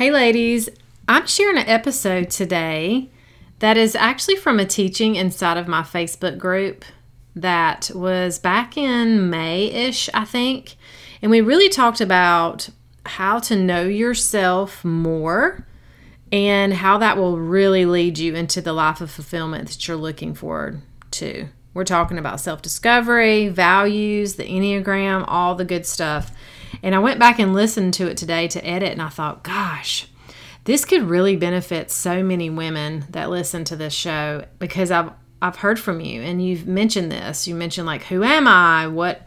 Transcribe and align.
Hey, 0.00 0.10
ladies, 0.10 0.70
I'm 1.06 1.26
sharing 1.26 1.58
an 1.58 1.68
episode 1.68 2.30
today 2.30 3.10
that 3.58 3.76
is 3.76 3.94
actually 3.94 4.36
from 4.36 4.58
a 4.58 4.64
teaching 4.64 5.14
inside 5.14 5.58
of 5.58 5.68
my 5.68 5.82
Facebook 5.82 6.38
group 6.38 6.86
that 7.36 7.90
was 7.94 8.38
back 8.38 8.78
in 8.78 9.28
May 9.28 9.66
ish, 9.66 10.08
I 10.14 10.24
think. 10.24 10.76
And 11.20 11.30
we 11.30 11.42
really 11.42 11.68
talked 11.68 12.00
about 12.00 12.70
how 13.04 13.40
to 13.40 13.54
know 13.54 13.82
yourself 13.82 14.82
more 14.86 15.66
and 16.32 16.72
how 16.72 16.96
that 16.96 17.18
will 17.18 17.36
really 17.36 17.84
lead 17.84 18.18
you 18.18 18.34
into 18.34 18.62
the 18.62 18.72
life 18.72 19.02
of 19.02 19.10
fulfillment 19.10 19.68
that 19.68 19.86
you're 19.86 19.98
looking 19.98 20.32
forward 20.32 20.80
to. 21.10 21.48
We're 21.74 21.84
talking 21.84 22.16
about 22.16 22.40
self 22.40 22.62
discovery, 22.62 23.48
values, 23.48 24.36
the 24.36 24.44
Enneagram, 24.44 25.26
all 25.28 25.56
the 25.56 25.66
good 25.66 25.84
stuff. 25.84 26.32
And 26.82 26.94
I 26.94 26.98
went 26.98 27.18
back 27.18 27.38
and 27.38 27.54
listened 27.54 27.94
to 27.94 28.06
it 28.06 28.16
today 28.16 28.48
to 28.48 28.66
edit, 28.66 28.92
and 28.92 29.02
I 29.02 29.08
thought, 29.08 29.42
gosh, 29.42 30.08
this 30.64 30.84
could 30.84 31.02
really 31.02 31.36
benefit 31.36 31.90
so 31.90 32.22
many 32.22 32.50
women 32.50 33.04
that 33.10 33.30
listen 33.30 33.64
to 33.64 33.76
this 33.76 33.92
show 33.92 34.44
because 34.58 34.90
I've 34.90 35.12
I've 35.42 35.56
heard 35.56 35.80
from 35.80 36.00
you 36.00 36.20
and 36.20 36.44
you've 36.44 36.66
mentioned 36.66 37.10
this. 37.10 37.48
You 37.48 37.54
mentioned 37.54 37.86
like 37.86 38.04
who 38.04 38.22
am 38.22 38.46
I? 38.46 38.86
What 38.86 39.22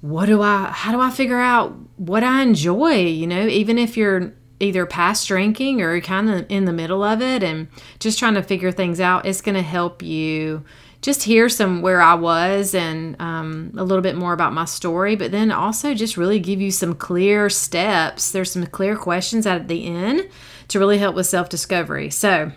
what 0.00 0.26
do 0.26 0.40
I 0.42 0.66
how 0.66 0.92
do 0.92 1.00
I 1.00 1.10
figure 1.10 1.38
out 1.38 1.76
what 1.96 2.24
I 2.24 2.42
enjoy, 2.42 3.04
you 3.04 3.26
know, 3.26 3.46
even 3.46 3.78
if 3.78 3.96
you're 3.96 4.32
either 4.60 4.86
past 4.86 5.28
drinking 5.28 5.80
or 5.82 6.00
kind 6.00 6.28
of 6.30 6.46
in 6.48 6.64
the 6.64 6.72
middle 6.72 7.04
of 7.04 7.22
it 7.22 7.42
and 7.42 7.68
just 8.00 8.18
trying 8.18 8.34
to 8.34 8.42
figure 8.42 8.72
things 8.72 9.00
out, 9.00 9.26
it's 9.26 9.40
going 9.40 9.54
to 9.54 9.62
help 9.62 10.02
you 10.02 10.64
just 11.00 11.22
hear 11.22 11.48
some 11.48 11.80
where 11.80 12.00
I 12.00 12.14
was 12.14 12.74
and 12.74 13.16
um, 13.20 13.72
a 13.76 13.84
little 13.84 14.02
bit 14.02 14.16
more 14.16 14.32
about 14.32 14.52
my 14.52 14.64
story, 14.64 15.14
but 15.14 15.30
then 15.30 15.52
also 15.52 15.94
just 15.94 16.16
really 16.16 16.40
give 16.40 16.60
you 16.60 16.70
some 16.70 16.94
clear 16.94 17.48
steps. 17.48 18.32
There's 18.32 18.50
some 18.50 18.66
clear 18.66 18.96
questions 18.96 19.46
at 19.46 19.68
the 19.68 19.86
end 19.86 20.28
to 20.68 20.78
really 20.78 20.98
help 20.98 21.14
with 21.14 21.26
self 21.26 21.48
discovery. 21.48 22.10
So, 22.10 22.50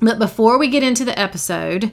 but 0.00 0.18
before 0.18 0.58
we 0.58 0.68
get 0.68 0.82
into 0.82 1.04
the 1.04 1.18
episode, 1.18 1.92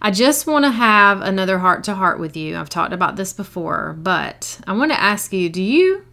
I 0.00 0.10
just 0.10 0.46
want 0.46 0.64
to 0.64 0.70
have 0.70 1.20
another 1.20 1.58
heart 1.58 1.84
to 1.84 1.94
heart 1.94 2.20
with 2.20 2.36
you. 2.36 2.56
I've 2.56 2.68
talked 2.68 2.92
about 2.92 3.16
this 3.16 3.32
before, 3.32 3.96
but 3.98 4.60
I 4.66 4.72
want 4.74 4.92
to 4.92 5.00
ask 5.00 5.32
you, 5.32 5.48
do 5.48 5.62
you 5.62 6.04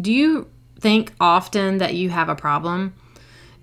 do 0.00 0.12
you 0.12 0.48
think 0.78 1.12
often 1.20 1.78
that 1.78 1.94
you 1.94 2.10
have 2.10 2.28
a 2.28 2.34
problem? 2.34 2.94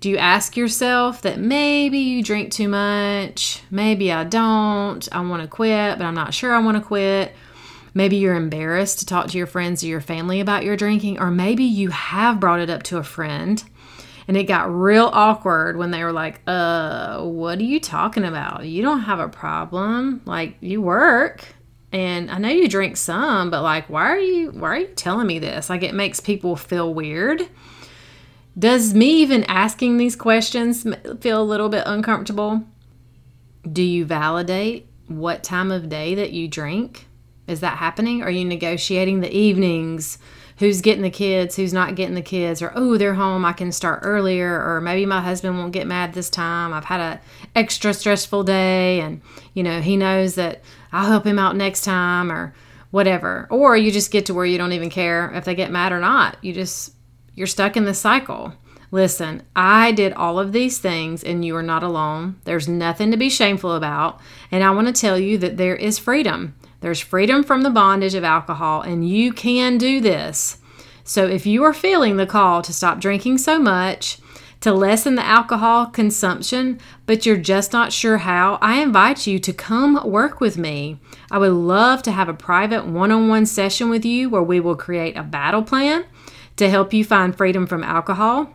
Do 0.02 0.10
you 0.10 0.16
ask 0.16 0.56
yourself 0.56 1.22
that 1.22 1.38
maybe 1.38 1.98
you 1.98 2.24
drink 2.24 2.50
too 2.50 2.66
much? 2.66 3.62
Maybe 3.70 4.10
I 4.10 4.24
don't. 4.24 5.08
I 5.12 5.20
want 5.20 5.42
to 5.42 5.48
quit, 5.48 5.96
but 5.96 6.04
I'm 6.04 6.16
not 6.16 6.34
sure 6.34 6.52
I 6.52 6.58
want 6.58 6.76
to 6.76 6.82
quit. 6.82 7.32
Maybe 7.94 8.16
you're 8.16 8.34
embarrassed 8.34 8.98
to 8.98 9.06
talk 9.06 9.28
to 9.28 9.38
your 9.38 9.46
friends 9.46 9.84
or 9.84 9.86
your 9.86 10.00
family 10.00 10.40
about 10.40 10.64
your 10.64 10.76
drinking, 10.76 11.20
or 11.20 11.30
maybe 11.30 11.62
you 11.62 11.90
have 11.90 12.40
brought 12.40 12.58
it 12.58 12.68
up 12.68 12.82
to 12.84 12.98
a 12.98 13.04
friend 13.04 13.62
and 14.26 14.36
it 14.36 14.48
got 14.48 14.74
real 14.74 15.08
awkward 15.12 15.76
when 15.76 15.92
they 15.92 16.02
were 16.02 16.10
like, 16.10 16.40
uh, 16.48 17.22
what 17.22 17.60
are 17.60 17.62
you 17.62 17.78
talking 17.78 18.24
about? 18.24 18.66
You 18.66 18.82
don't 18.82 19.02
have 19.02 19.20
a 19.20 19.28
problem. 19.28 20.20
Like, 20.24 20.56
you 20.58 20.82
work 20.82 21.44
and 21.92 22.28
I 22.28 22.38
know 22.38 22.48
you 22.48 22.66
drink 22.66 22.96
some, 22.96 23.50
but 23.50 23.62
like, 23.62 23.88
why 23.88 24.10
are 24.10 24.18
you, 24.18 24.50
why 24.50 24.68
are 24.70 24.78
you 24.78 24.86
telling 24.88 25.28
me 25.28 25.38
this? 25.38 25.70
Like, 25.70 25.84
it 25.84 25.94
makes 25.94 26.18
people 26.18 26.56
feel 26.56 26.92
weird 26.92 27.48
does 28.58 28.94
me 28.94 29.06
even 29.22 29.44
asking 29.44 29.96
these 29.96 30.16
questions 30.16 30.86
feel 31.20 31.40
a 31.40 31.44
little 31.44 31.68
bit 31.68 31.84
uncomfortable? 31.86 32.62
Do 33.70 33.82
you 33.82 34.04
validate 34.04 34.86
what 35.08 35.42
time 35.42 35.70
of 35.70 35.88
day 35.88 36.14
that 36.14 36.32
you 36.32 36.48
drink? 36.48 37.06
Is 37.46 37.60
that 37.60 37.78
happening? 37.78 38.22
Are 38.22 38.30
you 38.30 38.44
negotiating 38.44 39.20
the 39.20 39.34
evenings? 39.34 40.18
Who's 40.58 40.80
getting 40.80 41.02
the 41.02 41.10
kids? 41.10 41.56
Who's 41.56 41.72
not 41.72 41.96
getting 41.96 42.14
the 42.14 42.22
kids? 42.22 42.62
Or 42.62 42.72
oh, 42.74 42.96
they're 42.96 43.14
home. 43.14 43.44
I 43.44 43.52
can 43.52 43.72
start 43.72 44.00
earlier. 44.02 44.62
Or 44.62 44.80
maybe 44.80 45.06
my 45.06 45.20
husband 45.20 45.58
won't 45.58 45.72
get 45.72 45.86
mad 45.86 46.12
this 46.12 46.30
time. 46.30 46.72
I've 46.72 46.84
had 46.84 47.00
a 47.00 47.20
extra 47.56 47.92
stressful 47.94 48.44
day, 48.44 49.00
and 49.00 49.22
you 49.54 49.62
know 49.62 49.80
he 49.80 49.96
knows 49.96 50.34
that 50.36 50.62
I'll 50.92 51.08
help 51.08 51.26
him 51.26 51.38
out 51.38 51.56
next 51.56 51.82
time, 51.82 52.30
or 52.30 52.54
whatever. 52.90 53.48
Or 53.50 53.76
you 53.76 53.90
just 53.90 54.12
get 54.12 54.26
to 54.26 54.34
where 54.34 54.46
you 54.46 54.58
don't 54.58 54.72
even 54.72 54.90
care 54.90 55.32
if 55.34 55.44
they 55.44 55.54
get 55.54 55.70
mad 55.70 55.92
or 55.92 56.00
not. 56.00 56.36
You 56.42 56.52
just 56.52 56.92
you're 57.34 57.46
stuck 57.46 57.76
in 57.76 57.84
the 57.84 57.94
cycle. 57.94 58.54
Listen, 58.90 59.42
I 59.56 59.92
did 59.92 60.12
all 60.12 60.38
of 60.38 60.52
these 60.52 60.78
things 60.78 61.24
and 61.24 61.44
you 61.44 61.56
are 61.56 61.62
not 61.62 61.82
alone. 61.82 62.36
There's 62.44 62.68
nothing 62.68 63.10
to 63.10 63.16
be 63.16 63.30
shameful 63.30 63.74
about. 63.74 64.20
And 64.50 64.62
I 64.62 64.70
want 64.70 64.86
to 64.88 65.00
tell 65.00 65.18
you 65.18 65.38
that 65.38 65.56
there 65.56 65.76
is 65.76 65.98
freedom. 65.98 66.54
There's 66.80 67.00
freedom 67.00 67.42
from 67.42 67.62
the 67.62 67.70
bondage 67.70 68.14
of 68.14 68.24
alcohol, 68.24 68.82
and 68.82 69.08
you 69.08 69.32
can 69.32 69.78
do 69.78 70.00
this. 70.00 70.58
So 71.04 71.26
if 71.26 71.46
you 71.46 71.62
are 71.62 71.72
feeling 71.72 72.16
the 72.16 72.26
call 72.26 72.60
to 72.60 72.72
stop 72.72 73.00
drinking 73.00 73.38
so 73.38 73.58
much, 73.58 74.18
to 74.60 74.72
lessen 74.72 75.14
the 75.14 75.24
alcohol 75.24 75.86
consumption, 75.86 76.78
but 77.06 77.24
you're 77.24 77.36
just 77.36 77.72
not 77.72 77.92
sure 77.92 78.18
how, 78.18 78.58
I 78.60 78.80
invite 78.80 79.26
you 79.26 79.38
to 79.40 79.52
come 79.52 80.00
work 80.08 80.40
with 80.40 80.58
me. 80.58 80.98
I 81.30 81.38
would 81.38 81.52
love 81.52 82.02
to 82.04 82.12
have 82.12 82.28
a 82.28 82.34
private 82.34 82.86
one 82.86 83.10
on 83.10 83.28
one 83.28 83.46
session 83.46 83.88
with 83.88 84.04
you 84.04 84.28
where 84.28 84.42
we 84.42 84.60
will 84.60 84.76
create 84.76 85.16
a 85.16 85.22
battle 85.22 85.62
plan 85.62 86.04
to 86.56 86.68
help 86.68 86.92
you 86.92 87.04
find 87.04 87.36
freedom 87.36 87.66
from 87.66 87.84
alcohol. 87.84 88.54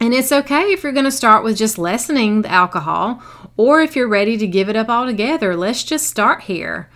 And 0.00 0.12
it's 0.12 0.32
okay 0.32 0.72
if 0.72 0.82
you're 0.82 0.92
going 0.92 1.04
to 1.04 1.10
start 1.10 1.44
with 1.44 1.56
just 1.56 1.78
lessening 1.78 2.42
the 2.42 2.50
alcohol, 2.50 3.22
or 3.56 3.80
if 3.80 3.94
you're 3.94 4.08
ready 4.08 4.36
to 4.36 4.46
give 4.46 4.68
it 4.68 4.76
up 4.76 4.88
altogether. 4.88 5.56
Let's 5.56 5.84
just 5.84 6.08
start 6.08 6.42
here. 6.42 6.90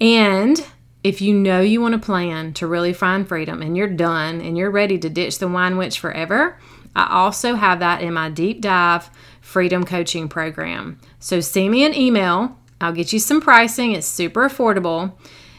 And 0.00 0.64
if 1.04 1.20
you 1.20 1.34
know 1.34 1.60
you 1.60 1.80
want 1.80 1.92
to 1.92 1.98
plan 1.98 2.52
to 2.54 2.66
really 2.66 2.92
find 2.92 3.28
freedom 3.28 3.62
and 3.62 3.76
you're 3.76 3.86
done 3.86 4.40
and 4.40 4.56
you're 4.56 4.70
ready 4.70 4.98
to 4.98 5.10
ditch 5.10 5.38
the 5.38 5.48
wine 5.48 5.76
witch 5.76 6.00
forever, 6.00 6.58
I 6.94 7.08
also 7.10 7.54
have 7.54 7.80
that 7.80 8.02
in 8.02 8.14
my 8.14 8.30
deep 8.30 8.60
dive 8.60 9.10
freedom 9.40 9.84
coaching 9.84 10.28
program. 10.28 10.98
So 11.20 11.40
send 11.40 11.70
me 11.70 11.84
an 11.84 11.94
email. 11.94 12.58
I'll 12.80 12.92
get 12.92 13.12
you 13.12 13.18
some 13.18 13.40
pricing. 13.40 13.92
It's 13.92 14.06
super 14.06 14.48
affordable. 14.48 15.12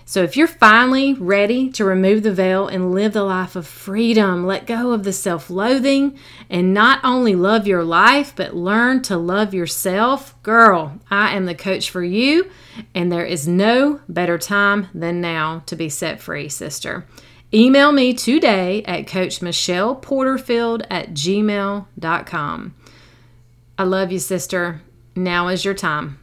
So, 0.10 0.24
if 0.24 0.38
you're 0.38 0.48
finally 0.48 1.16
ready 1.16 1.70
to 1.72 1.84
remove 1.84 2.24
the 2.24 2.32
veil 2.32 2.70
and 2.70 2.94
live 2.94 3.12
the 3.12 3.26
life 3.26 3.58
of 3.58 3.68
freedom, 3.68 4.48
let 4.48 4.66
go 4.66 4.94
of 4.94 5.04
the 5.04 5.12
self 5.12 5.50
loathing, 5.50 6.18
and 6.50 6.74
not 6.74 7.02
only 7.04 7.36
love 7.36 7.68
your 7.68 7.84
life, 7.84 8.32
but 8.34 8.56
learn 8.56 9.02
to 9.02 9.18
love 9.18 9.54
yourself, 9.54 10.42
girl, 10.44 10.98
I 11.12 11.36
am 11.36 11.46
the 11.46 11.54
coach 11.54 11.90
for 11.90 12.06
you, 12.06 12.50
and 12.96 13.12
there 13.12 13.26
is 13.26 13.50
no 13.50 14.00
better 14.08 14.38
time 14.38 14.88
than 14.94 15.20
now 15.20 15.64
to 15.66 15.76
be 15.76 15.90
set 15.90 16.22
free, 16.22 16.48
sister. 16.48 17.06
Email 17.54 17.92
me 17.92 18.14
today 18.14 18.84
at 18.84 19.08
coachmichelleporterfield 19.08 20.86
at 20.90 21.10
gmail.com. 21.10 22.76
I 23.78 23.84
love 23.84 24.14
you, 24.14 24.20
sister. 24.20 24.82
Now 25.18 25.50
is 25.50 25.66
your 25.66 25.74
time. 25.74 26.20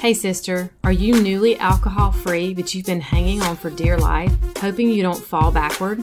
Hey, 0.00 0.14
sister, 0.14 0.70
are 0.82 0.92
you 0.92 1.20
newly 1.20 1.58
alcohol 1.58 2.10
free, 2.10 2.54
but 2.54 2.74
you've 2.74 2.86
been 2.86 3.02
hanging 3.02 3.42
on 3.42 3.54
for 3.54 3.68
dear 3.68 3.98
life, 3.98 4.32
hoping 4.56 4.88
you 4.88 5.02
don't 5.02 5.22
fall 5.22 5.52
backward? 5.52 6.02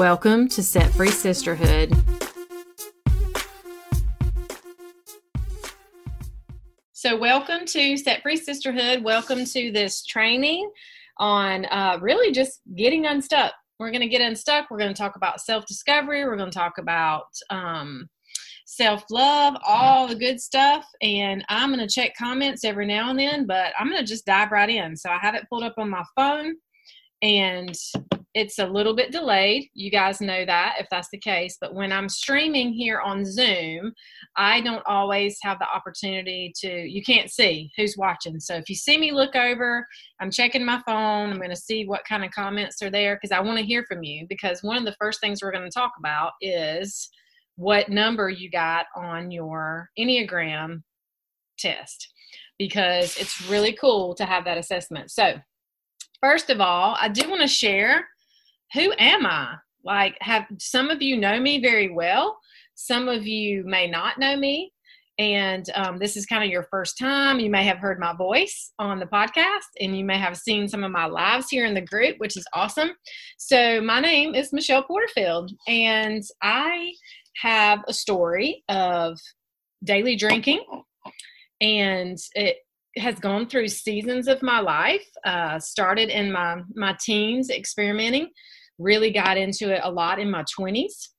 Welcome 0.00 0.48
to 0.48 0.62
Set 0.62 0.90
Free 0.92 1.10
Sisterhood. 1.10 1.92
So, 6.92 7.18
welcome 7.18 7.66
to 7.66 7.98
Set 7.98 8.22
Free 8.22 8.38
Sisterhood. 8.38 9.04
Welcome 9.04 9.44
to 9.44 9.70
this 9.70 10.02
training 10.06 10.70
on 11.18 11.66
uh, 11.66 11.98
really 12.00 12.32
just 12.32 12.62
getting 12.74 13.04
unstuck. 13.04 13.52
We're 13.78 13.90
going 13.90 14.00
to 14.00 14.08
get 14.08 14.22
unstuck. 14.22 14.70
We're 14.70 14.78
going 14.78 14.94
to 14.94 14.98
talk 14.98 15.16
about 15.16 15.42
self 15.42 15.66
discovery. 15.66 16.24
We're 16.24 16.38
going 16.38 16.50
to 16.50 16.58
talk 16.58 16.78
about 16.78 17.26
um, 17.50 18.08
self 18.64 19.04
love, 19.10 19.54
all 19.66 20.06
the 20.08 20.14
good 20.14 20.40
stuff. 20.40 20.86
And 21.02 21.44
I'm 21.50 21.74
going 21.74 21.86
to 21.86 21.94
check 21.94 22.12
comments 22.18 22.64
every 22.64 22.86
now 22.86 23.10
and 23.10 23.18
then, 23.18 23.46
but 23.46 23.74
I'm 23.78 23.90
going 23.90 24.00
to 24.00 24.10
just 24.10 24.24
dive 24.24 24.50
right 24.50 24.70
in. 24.70 24.96
So 24.96 25.10
I 25.10 25.18
have 25.18 25.34
it 25.34 25.46
pulled 25.50 25.64
up 25.64 25.74
on 25.76 25.90
my 25.90 26.04
phone 26.16 26.54
and 27.20 27.76
it's 28.34 28.58
a 28.60 28.66
little 28.66 28.94
bit 28.94 29.10
delayed. 29.10 29.68
You 29.74 29.90
guys 29.90 30.20
know 30.20 30.44
that 30.44 30.76
if 30.78 30.86
that's 30.90 31.08
the 31.10 31.18
case. 31.18 31.56
But 31.60 31.74
when 31.74 31.90
I'm 31.90 32.08
streaming 32.08 32.72
here 32.72 33.00
on 33.00 33.24
Zoom, 33.24 33.92
I 34.36 34.60
don't 34.60 34.86
always 34.86 35.36
have 35.42 35.58
the 35.58 35.68
opportunity 35.68 36.52
to, 36.60 36.68
you 36.68 37.02
can't 37.02 37.30
see 37.30 37.70
who's 37.76 37.96
watching. 37.98 38.38
So 38.38 38.54
if 38.54 38.68
you 38.68 38.76
see 38.76 38.98
me 38.98 39.10
look 39.10 39.34
over, 39.34 39.84
I'm 40.20 40.30
checking 40.30 40.64
my 40.64 40.80
phone. 40.86 41.30
I'm 41.30 41.38
going 41.38 41.50
to 41.50 41.56
see 41.56 41.86
what 41.86 42.04
kind 42.08 42.24
of 42.24 42.30
comments 42.30 42.80
are 42.82 42.90
there 42.90 43.16
because 43.16 43.36
I 43.36 43.40
want 43.40 43.58
to 43.58 43.64
hear 43.64 43.84
from 43.88 44.04
you. 44.04 44.26
Because 44.28 44.62
one 44.62 44.76
of 44.76 44.84
the 44.84 44.96
first 45.00 45.20
things 45.20 45.42
we're 45.42 45.52
going 45.52 45.68
to 45.68 45.70
talk 45.70 45.92
about 45.98 46.32
is 46.40 47.10
what 47.56 47.88
number 47.88 48.30
you 48.30 48.48
got 48.48 48.86
on 48.94 49.32
your 49.32 49.90
Enneagram 49.98 50.82
test 51.58 52.12
because 52.58 53.16
it's 53.16 53.48
really 53.48 53.72
cool 53.72 54.14
to 54.14 54.24
have 54.24 54.44
that 54.44 54.58
assessment. 54.58 55.10
So, 55.10 55.34
first 56.20 56.48
of 56.50 56.60
all, 56.60 56.96
I 57.00 57.08
do 57.08 57.28
want 57.28 57.40
to 57.40 57.48
share 57.48 58.06
who 58.72 58.92
am 58.98 59.26
I? 59.26 59.56
Like, 59.84 60.16
have 60.20 60.46
some 60.58 60.90
of 60.90 61.02
you 61.02 61.16
know 61.16 61.40
me 61.40 61.60
very 61.60 61.90
well, 61.90 62.38
some 62.74 63.08
of 63.08 63.26
you 63.26 63.64
may 63.64 63.86
not 63.86 64.18
know 64.18 64.36
me. 64.36 64.72
And 65.18 65.68
um, 65.74 65.98
this 65.98 66.16
is 66.16 66.24
kind 66.24 66.42
of 66.42 66.48
your 66.48 66.66
first 66.70 66.96
time. 66.96 67.40
You 67.40 67.50
may 67.50 67.62
have 67.64 67.76
heard 67.76 68.00
my 68.00 68.14
voice 68.14 68.72
on 68.78 68.98
the 68.98 69.04
podcast, 69.04 69.68
and 69.78 69.96
you 69.96 70.02
may 70.02 70.16
have 70.16 70.34
seen 70.34 70.66
some 70.66 70.82
of 70.82 70.90
my 70.90 71.04
lives 71.04 71.50
here 71.50 71.66
in 71.66 71.74
the 71.74 71.82
group, 71.82 72.16
which 72.18 72.38
is 72.38 72.46
awesome. 72.54 72.92
So, 73.36 73.82
my 73.82 74.00
name 74.00 74.34
is 74.34 74.50
Michelle 74.50 74.82
Porterfield, 74.82 75.52
and 75.68 76.22
I 76.42 76.94
have 77.42 77.80
a 77.86 77.92
story 77.92 78.64
of 78.70 79.18
daily 79.84 80.16
drinking, 80.16 80.64
and 81.60 82.16
it 82.34 82.56
has 82.96 83.18
gone 83.18 83.46
through 83.46 83.68
seasons 83.68 84.26
of 84.26 84.42
my 84.42 84.60
life. 84.60 85.06
Uh, 85.26 85.58
started 85.58 86.08
in 86.08 86.32
my 86.32 86.62
my 86.74 86.96
teens, 86.98 87.50
experimenting. 87.50 88.30
Really 88.80 89.12
got 89.12 89.36
into 89.36 89.72
it 89.74 89.82
a 89.84 89.90
lot 89.90 90.18
in 90.18 90.30
my 90.30 90.44
twenties. 90.52 91.10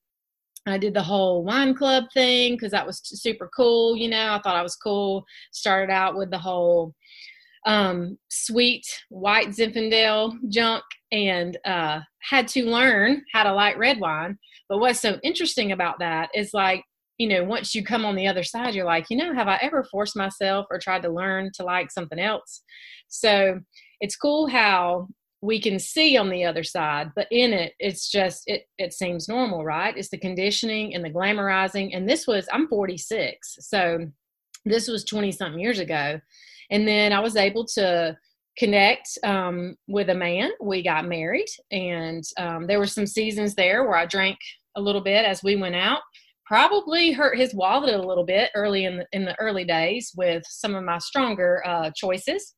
I 0.68 0.78
did 0.78 0.94
the 0.94 1.04
whole 1.04 1.44
wine 1.44 1.75
club 1.75 2.06
thing 2.13 2.54
because 2.54 2.72
that 2.72 2.86
was 2.86 3.02
super 3.04 3.50
cool. 3.56 3.96
You 3.96 4.10
know, 4.10 4.34
I 4.34 4.42
thought 4.42 4.56
I 4.56 4.63
was 4.63 4.75
cool. 4.75 5.24
Started 5.52 5.92
out 5.94 6.18
with 6.18 6.31
the 6.31 6.38
whole 6.38 6.94
um, 7.68 8.18
sweet 8.30 8.84
white 9.10 9.50
Zinfandel 9.50 10.34
junk 10.50 10.84
and 11.12 11.58
uh, 11.66 12.00
had 12.30 12.48
to 12.50 12.66
learn 12.66 13.24
how 13.31 13.44
to 13.44 13.54
like 13.54 13.78
red 13.78 14.00
wine. 14.00 14.38
But 14.68 14.80
what's 14.80 15.00
so 15.00 15.19
interesting 15.24 15.72
about 15.72 16.00
that 16.00 16.30
is 16.34 16.52
like, 16.54 16.84
you 17.18 17.28
know, 17.28 17.44
once 17.44 17.75
you 17.75 17.84
come 17.84 18.06
on 18.06 18.16
the 18.16 18.28
other 18.28 18.44
side, 18.44 18.74
you're 18.74 18.86
like, 18.86 19.06
you 19.12 19.18
know, 19.18 19.34
have 19.34 19.48
I 19.48 19.60
ever 19.62 19.84
forced 19.84 20.16
myself 20.16 20.66
or 20.72 20.80
tried 20.80 21.04
to 21.04 21.10
learn 21.10 21.52
to 21.56 21.64
like 21.64 21.92
something 21.92 22.19
else? 22.19 22.64
So 23.07 23.60
it's 24.00 24.16
cool 24.16 24.48
how 24.48 25.07
we 25.42 25.60
can 25.60 25.80
see 25.80 26.18
on 26.18 26.30
the 26.30 26.46
other 26.46 26.64
side, 26.64 27.12
but 27.16 27.28
in 27.32 27.52
it, 27.54 27.74
it's 27.80 28.10
just, 28.10 28.44
it, 28.46 28.66
it 28.78 28.94
seems 28.94 29.28
normal, 29.28 29.64
right? 29.64 29.98
It's 29.98 30.10
the 30.10 30.18
conditioning 30.18 30.94
and 30.94 31.04
the 31.04 31.10
glamorizing. 31.10 31.96
And 31.96 32.08
this 32.08 32.28
was, 32.28 32.48
I'm 32.54 32.68
46. 32.68 33.58
So 33.60 34.08
this 34.66 34.88
was 34.88 35.04
20 35.04 35.32
something 35.32 35.60
years 35.60 35.80
ago 35.80 36.20
and 36.72 36.88
then 36.88 37.14
I 37.14 37.20
was 37.20 37.36
able 37.36 37.66
to 37.76 38.18
connect 38.58 39.20
um, 39.24 39.76
with 39.88 40.10
a 40.10 40.16
man. 40.16 40.52
We 40.62 40.82
got 40.82 41.06
married, 41.06 41.48
and 41.70 42.24
um, 42.38 42.66
there 42.66 42.80
were 42.80 42.88
some 42.88 43.06
seasons 43.06 43.54
there 43.54 43.84
where 43.84 43.98
I 43.98 44.06
drank 44.06 44.40
a 44.76 44.82
little 44.82 45.02
bit 45.02 45.26
as 45.26 45.44
we 45.44 45.58
went 45.58 45.76
out. 45.76 46.00
Probably 46.46 47.12
hurt 47.12 47.38
his 47.38 47.54
wallet 47.54 47.94
a 47.94 48.02
little 48.02 48.26
bit 48.26 48.50
early 48.56 48.86
in 48.86 48.98
the, 48.98 49.06
in 49.12 49.26
the 49.26 49.40
early 49.40 49.64
days 49.64 50.12
with 50.16 50.44
some 50.48 50.76
of 50.76 50.84
my 50.84 50.98
stronger 50.98 51.62
uh, 51.66 51.92
choices. 51.96 52.56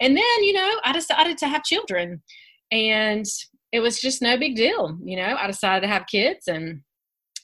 And 0.00 0.16
then, 0.16 0.42
you 0.42 0.52
know, 0.52 0.80
I 0.84 0.92
decided 0.92 1.38
to 1.38 1.48
have 1.48 1.64
children, 1.64 2.22
and 2.70 3.24
it 3.72 3.80
was 3.80 4.00
just 4.00 4.22
no 4.22 4.36
big 4.36 4.56
deal. 4.56 4.98
You 5.02 5.16
know, 5.16 5.36
I 5.38 5.46
decided 5.46 5.86
to 5.86 5.92
have 5.92 6.06
kids, 6.06 6.48
and 6.48 6.82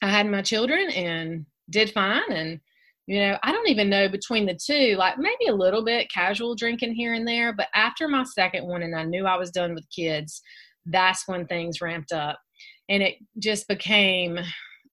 I 0.01 0.09
had 0.09 0.27
my 0.27 0.41
children 0.41 0.89
and 0.91 1.45
did 1.69 1.91
fine. 1.91 2.31
And 2.31 2.59
you 3.07 3.19
know, 3.19 3.37
I 3.43 3.51
don't 3.51 3.67
even 3.67 3.89
know 3.89 4.07
between 4.07 4.45
the 4.45 4.57
two, 4.57 4.95
like 4.97 5.17
maybe 5.17 5.47
a 5.49 5.55
little 5.55 5.83
bit 5.83 6.11
casual 6.11 6.55
drinking 6.55 6.93
here 6.93 7.13
and 7.13 7.27
there. 7.27 7.51
But 7.53 7.67
after 7.75 8.07
my 8.07 8.23
second 8.23 8.65
one, 8.65 8.81
and 8.81 8.95
I 8.95 9.03
knew 9.03 9.25
I 9.25 9.37
was 9.37 9.51
done 9.51 9.75
with 9.75 9.89
kids, 9.93 10.41
that's 10.85 11.27
when 11.27 11.45
things 11.45 11.81
ramped 11.81 12.13
up. 12.13 12.39
And 12.87 13.03
it 13.03 13.15
just 13.39 13.67
became 13.67 14.39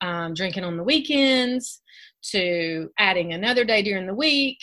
um, 0.01 0.35
drinking 0.35 0.65
on 0.65 0.77
the 0.77 0.83
weekends 0.83 1.83
to 2.33 2.89
adding 2.99 3.33
another 3.33 3.65
day 3.65 3.83
during 3.83 4.06
the 4.06 4.15
week 4.15 4.59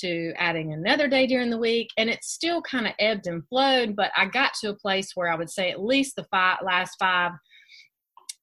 to 0.00 0.32
adding 0.36 0.72
another 0.72 1.08
day 1.08 1.26
during 1.26 1.50
the 1.50 1.58
week. 1.58 1.88
And 1.96 2.08
it 2.08 2.24
still 2.24 2.62
kind 2.62 2.86
of 2.86 2.94
ebbed 2.98 3.26
and 3.26 3.46
flowed. 3.48 3.96
But 3.96 4.10
I 4.16 4.26
got 4.26 4.52
to 4.60 4.70
a 4.70 4.76
place 4.76 5.12
where 5.14 5.30
I 5.30 5.36
would 5.36 5.50
say 5.50 5.70
at 5.70 5.82
least 5.82 6.16
the 6.16 6.26
five, 6.30 6.58
last 6.64 6.96
five 6.98 7.32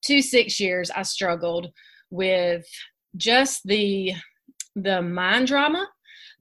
to 0.05 0.21
six 0.21 0.59
years, 0.59 0.91
I 0.91 1.03
struggled 1.03 1.71
with 2.09 2.65
just 3.17 3.61
the 3.65 4.13
the 4.75 5.01
mind 5.01 5.47
drama, 5.47 5.87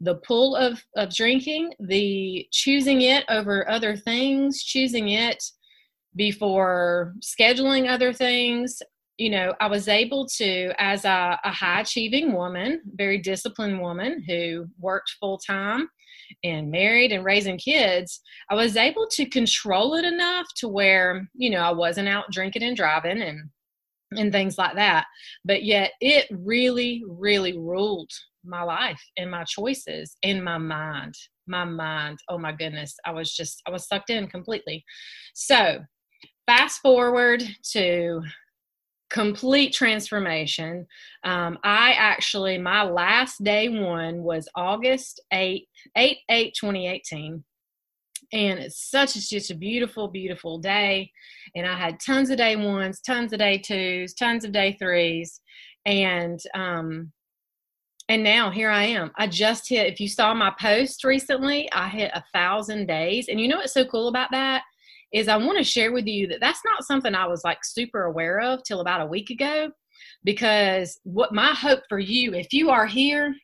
the 0.00 0.16
pull 0.16 0.56
of, 0.56 0.82
of 0.96 1.14
drinking, 1.14 1.72
the 1.78 2.46
choosing 2.50 3.02
it 3.02 3.24
over 3.28 3.68
other 3.70 3.96
things, 3.96 4.62
choosing 4.62 5.10
it 5.10 5.42
before 6.16 7.14
scheduling 7.20 7.88
other 7.88 8.12
things. 8.12 8.82
You 9.16 9.30
know, 9.30 9.54
I 9.60 9.68
was 9.68 9.86
able 9.86 10.26
to, 10.38 10.72
as 10.78 11.04
a, 11.04 11.38
a 11.44 11.50
high 11.50 11.80
achieving 11.80 12.32
woman, 12.32 12.82
very 12.94 13.18
disciplined 13.18 13.80
woman 13.80 14.24
who 14.26 14.66
worked 14.78 15.14
full 15.20 15.38
time 15.38 15.88
and 16.42 16.70
married 16.70 17.12
and 17.12 17.24
raising 17.24 17.58
kids, 17.58 18.20
I 18.50 18.54
was 18.54 18.76
able 18.76 19.06
to 19.12 19.26
control 19.26 19.94
it 19.94 20.04
enough 20.04 20.46
to 20.56 20.68
where, 20.68 21.28
you 21.34 21.50
know, 21.50 21.60
I 21.60 21.70
wasn't 21.70 22.08
out 22.08 22.30
drinking 22.32 22.64
and 22.64 22.76
driving 22.76 23.22
and 23.22 23.50
and 24.16 24.32
things 24.32 24.58
like 24.58 24.74
that. 24.76 25.06
But 25.44 25.64
yet 25.64 25.92
it 26.00 26.26
really, 26.30 27.02
really 27.08 27.56
ruled 27.58 28.10
my 28.44 28.62
life 28.62 29.02
and 29.16 29.30
my 29.30 29.44
choices 29.44 30.16
in 30.22 30.42
my 30.42 30.58
mind. 30.58 31.14
My 31.46 31.64
mind. 31.64 32.18
Oh 32.28 32.38
my 32.38 32.52
goodness. 32.52 32.94
I 33.04 33.12
was 33.12 33.34
just, 33.34 33.62
I 33.66 33.70
was 33.70 33.88
sucked 33.88 34.10
in 34.10 34.28
completely. 34.28 34.84
So 35.34 35.80
fast 36.46 36.80
forward 36.80 37.42
to 37.72 38.22
complete 39.10 39.72
transformation. 39.72 40.86
Um, 41.24 41.58
I 41.62 41.92
actually, 41.92 42.58
my 42.58 42.82
last 42.82 43.42
day 43.42 43.68
one 43.68 44.22
was 44.22 44.48
August 44.54 45.20
8, 45.32 45.66
8, 45.96 46.18
8, 46.28 46.54
2018 46.58 47.44
and 48.32 48.58
it's 48.58 48.90
such 48.90 49.16
it's 49.16 49.28
just 49.28 49.50
a 49.50 49.54
beautiful 49.54 50.08
beautiful 50.08 50.58
day. 50.58 51.10
And 51.54 51.66
i 51.66 51.76
had 51.76 52.00
tons 52.00 52.30
of 52.30 52.38
day 52.38 52.56
ones 52.56 53.00
tons 53.00 53.32
of 53.32 53.38
day 53.38 53.58
twos 53.58 54.14
tons 54.14 54.44
of 54.44 54.52
day 54.52 54.76
threes. 54.78 55.40
And 55.86 56.40
um 56.54 57.12
and 58.08 58.22
now 58.22 58.50
here 58.50 58.70
i 58.70 58.84
am. 58.84 59.12
I 59.16 59.26
just 59.26 59.68
hit 59.68 59.92
if 59.92 60.00
you 60.00 60.08
saw 60.08 60.34
my 60.34 60.52
post 60.60 61.04
recently 61.04 61.70
i 61.72 61.88
hit 61.88 62.10
a 62.14 62.24
thousand 62.32 62.86
days. 62.86 63.28
And 63.28 63.40
you 63.40 63.48
know 63.48 63.58
what's 63.58 63.74
so 63.74 63.84
cool 63.84 64.08
about 64.08 64.30
that 64.32 64.62
is 65.14 65.28
i 65.28 65.36
want 65.36 65.56
to 65.56 65.64
share 65.64 65.92
with 65.92 66.06
you 66.06 66.26
that 66.26 66.40
that's 66.40 66.60
not 66.64 66.84
something 66.84 67.14
i 67.14 67.26
was 67.26 67.42
like 67.44 67.58
super 67.64 68.04
aware 68.04 68.40
of 68.40 68.62
till 68.64 68.80
about 68.80 69.00
a 69.00 69.06
week 69.06 69.30
ago 69.30 69.70
because 70.24 71.00
what 71.04 71.32
my 71.32 71.52
hope 71.54 71.80
for 71.88 71.98
you 71.98 72.34
if 72.34 72.52
you 72.52 72.68
are 72.68 72.86
here 72.86 73.34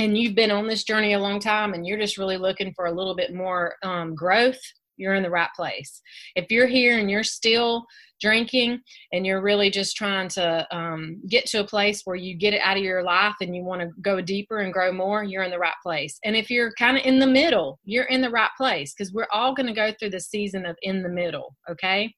and 0.00 0.16
you've 0.16 0.34
been 0.34 0.50
on 0.50 0.66
this 0.66 0.84
journey 0.84 1.12
a 1.12 1.18
long 1.18 1.38
time 1.38 1.74
and 1.74 1.86
you're 1.86 1.98
just 1.98 2.16
really 2.16 2.38
looking 2.38 2.72
for 2.74 2.86
a 2.86 2.92
little 2.92 3.14
bit 3.14 3.34
more 3.34 3.74
um, 3.82 4.14
growth, 4.14 4.58
you're 5.00 5.14
in 5.14 5.22
the 5.22 5.30
right 5.30 5.48
place. 5.56 6.00
If 6.36 6.50
you're 6.50 6.66
here 6.66 6.98
and 6.98 7.10
you're 7.10 7.24
still 7.24 7.86
drinking 8.20 8.80
and 9.12 9.24
you're 9.24 9.40
really 9.40 9.70
just 9.70 9.96
trying 9.96 10.28
to 10.28 10.66
um, 10.70 11.20
get 11.28 11.46
to 11.46 11.60
a 11.60 11.66
place 11.66 12.02
where 12.04 12.16
you 12.16 12.36
get 12.36 12.52
it 12.52 12.60
out 12.60 12.76
of 12.76 12.82
your 12.82 13.02
life 13.02 13.34
and 13.40 13.56
you 13.56 13.64
want 13.64 13.80
to 13.80 13.88
go 14.02 14.20
deeper 14.20 14.58
and 14.58 14.72
grow 14.72 14.92
more, 14.92 15.24
you're 15.24 15.42
in 15.42 15.50
the 15.50 15.58
right 15.58 15.72
place. 15.82 16.18
And 16.24 16.36
if 16.36 16.50
you're 16.50 16.72
kind 16.78 16.98
of 16.98 17.04
in 17.04 17.18
the 17.18 17.26
middle, 17.26 17.80
you're 17.84 18.04
in 18.04 18.20
the 18.20 18.30
right 18.30 18.50
place 18.56 18.92
because 18.92 19.12
we're 19.12 19.26
all 19.32 19.54
going 19.54 19.68
to 19.68 19.72
go 19.72 19.92
through 19.98 20.10
the 20.10 20.20
season 20.20 20.66
of 20.66 20.76
in 20.82 21.02
the 21.02 21.08
middle, 21.08 21.56
okay? 21.70 22.12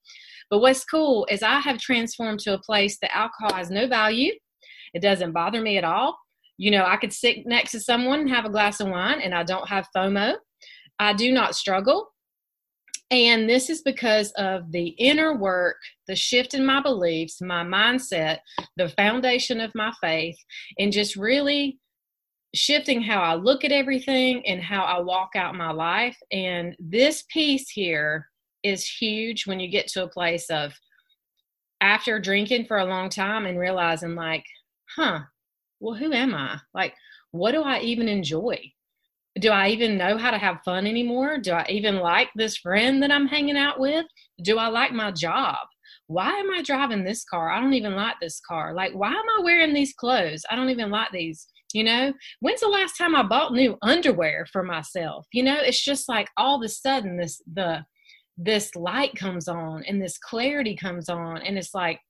But 0.50 0.58
what's 0.58 0.84
cool 0.84 1.26
is 1.30 1.42
I 1.42 1.60
have 1.60 1.78
transformed 1.78 2.40
to 2.40 2.54
a 2.54 2.60
place 2.60 2.98
that 3.00 3.16
alcohol 3.16 3.54
has 3.54 3.70
no 3.70 3.86
value. 3.86 4.32
It 4.92 5.00
doesn't 5.00 5.32
bother 5.32 5.62
me 5.62 5.78
at 5.78 5.84
all 5.84 6.18
you 6.62 6.70
know, 6.70 6.84
I 6.84 6.96
could 6.96 7.12
sit 7.12 7.44
next 7.44 7.72
to 7.72 7.80
someone 7.80 8.20
and 8.20 8.30
have 8.30 8.44
a 8.44 8.50
glass 8.50 8.78
of 8.78 8.88
wine 8.88 9.20
and 9.20 9.34
I 9.34 9.42
don't 9.42 9.68
have 9.68 9.88
FOMO. 9.96 10.34
I 11.00 11.12
do 11.12 11.32
not 11.32 11.56
struggle. 11.56 12.11
And 13.12 13.46
this 13.46 13.68
is 13.68 13.82
because 13.82 14.32
of 14.38 14.72
the 14.72 14.88
inner 14.98 15.36
work, 15.36 15.76
the 16.08 16.16
shift 16.16 16.54
in 16.54 16.64
my 16.64 16.80
beliefs, 16.80 17.42
my 17.42 17.62
mindset, 17.62 18.38
the 18.78 18.88
foundation 18.88 19.60
of 19.60 19.70
my 19.74 19.92
faith, 20.00 20.38
and 20.78 20.90
just 20.90 21.14
really 21.14 21.78
shifting 22.54 23.02
how 23.02 23.20
I 23.20 23.34
look 23.34 23.64
at 23.64 23.72
everything 23.72 24.46
and 24.46 24.62
how 24.62 24.84
I 24.84 24.98
walk 25.00 25.32
out 25.36 25.54
my 25.54 25.72
life. 25.72 26.16
And 26.32 26.74
this 26.78 27.24
piece 27.30 27.68
here 27.68 28.28
is 28.62 28.88
huge 28.88 29.46
when 29.46 29.60
you 29.60 29.68
get 29.68 29.88
to 29.88 30.04
a 30.04 30.08
place 30.08 30.48
of 30.48 30.72
after 31.82 32.18
drinking 32.18 32.64
for 32.64 32.78
a 32.78 32.86
long 32.86 33.10
time 33.10 33.44
and 33.44 33.58
realizing, 33.58 34.14
like, 34.14 34.44
huh, 34.96 35.20
well, 35.80 35.96
who 35.96 36.14
am 36.14 36.34
I? 36.34 36.60
Like, 36.72 36.94
what 37.30 37.52
do 37.52 37.62
I 37.62 37.80
even 37.80 38.08
enjoy? 38.08 38.72
Do 39.40 39.50
I 39.50 39.68
even 39.68 39.96
know 39.96 40.18
how 40.18 40.30
to 40.30 40.38
have 40.38 40.62
fun 40.64 40.86
anymore? 40.86 41.38
Do 41.38 41.52
I 41.52 41.66
even 41.68 41.96
like 41.96 42.28
this 42.34 42.58
friend 42.58 43.02
that 43.02 43.10
I'm 43.10 43.26
hanging 43.26 43.56
out 43.56 43.80
with? 43.80 44.04
Do 44.42 44.58
I 44.58 44.68
like 44.68 44.92
my 44.92 45.10
job? 45.10 45.56
Why 46.06 46.30
am 46.30 46.50
I 46.50 46.62
driving 46.62 47.04
this 47.04 47.24
car? 47.24 47.50
I 47.50 47.60
don't 47.60 47.72
even 47.72 47.94
like 47.94 48.16
this 48.20 48.40
car. 48.46 48.74
Like, 48.74 48.92
why 48.92 49.10
am 49.10 49.24
I 49.38 49.42
wearing 49.42 49.72
these 49.72 49.94
clothes? 49.94 50.44
I 50.50 50.56
don't 50.56 50.68
even 50.70 50.90
like 50.90 51.10
these. 51.12 51.46
You 51.72 51.84
know, 51.84 52.12
when's 52.40 52.60
the 52.60 52.68
last 52.68 52.98
time 52.98 53.16
I 53.16 53.22
bought 53.22 53.54
new 53.54 53.78
underwear 53.80 54.46
for 54.52 54.62
myself? 54.62 55.26
You 55.32 55.42
know, 55.42 55.56
it's 55.58 55.82
just 55.82 56.06
like 56.06 56.28
all 56.36 56.56
of 56.56 56.62
a 56.62 56.68
sudden 56.68 57.16
this 57.16 57.40
the 57.50 57.82
this 58.36 58.74
light 58.74 59.14
comes 59.14 59.48
on 59.48 59.84
and 59.86 60.00
this 60.00 60.18
clarity 60.18 60.76
comes 60.76 61.08
on 61.08 61.38
and 61.38 61.58
it's 61.58 61.74
like 61.74 62.00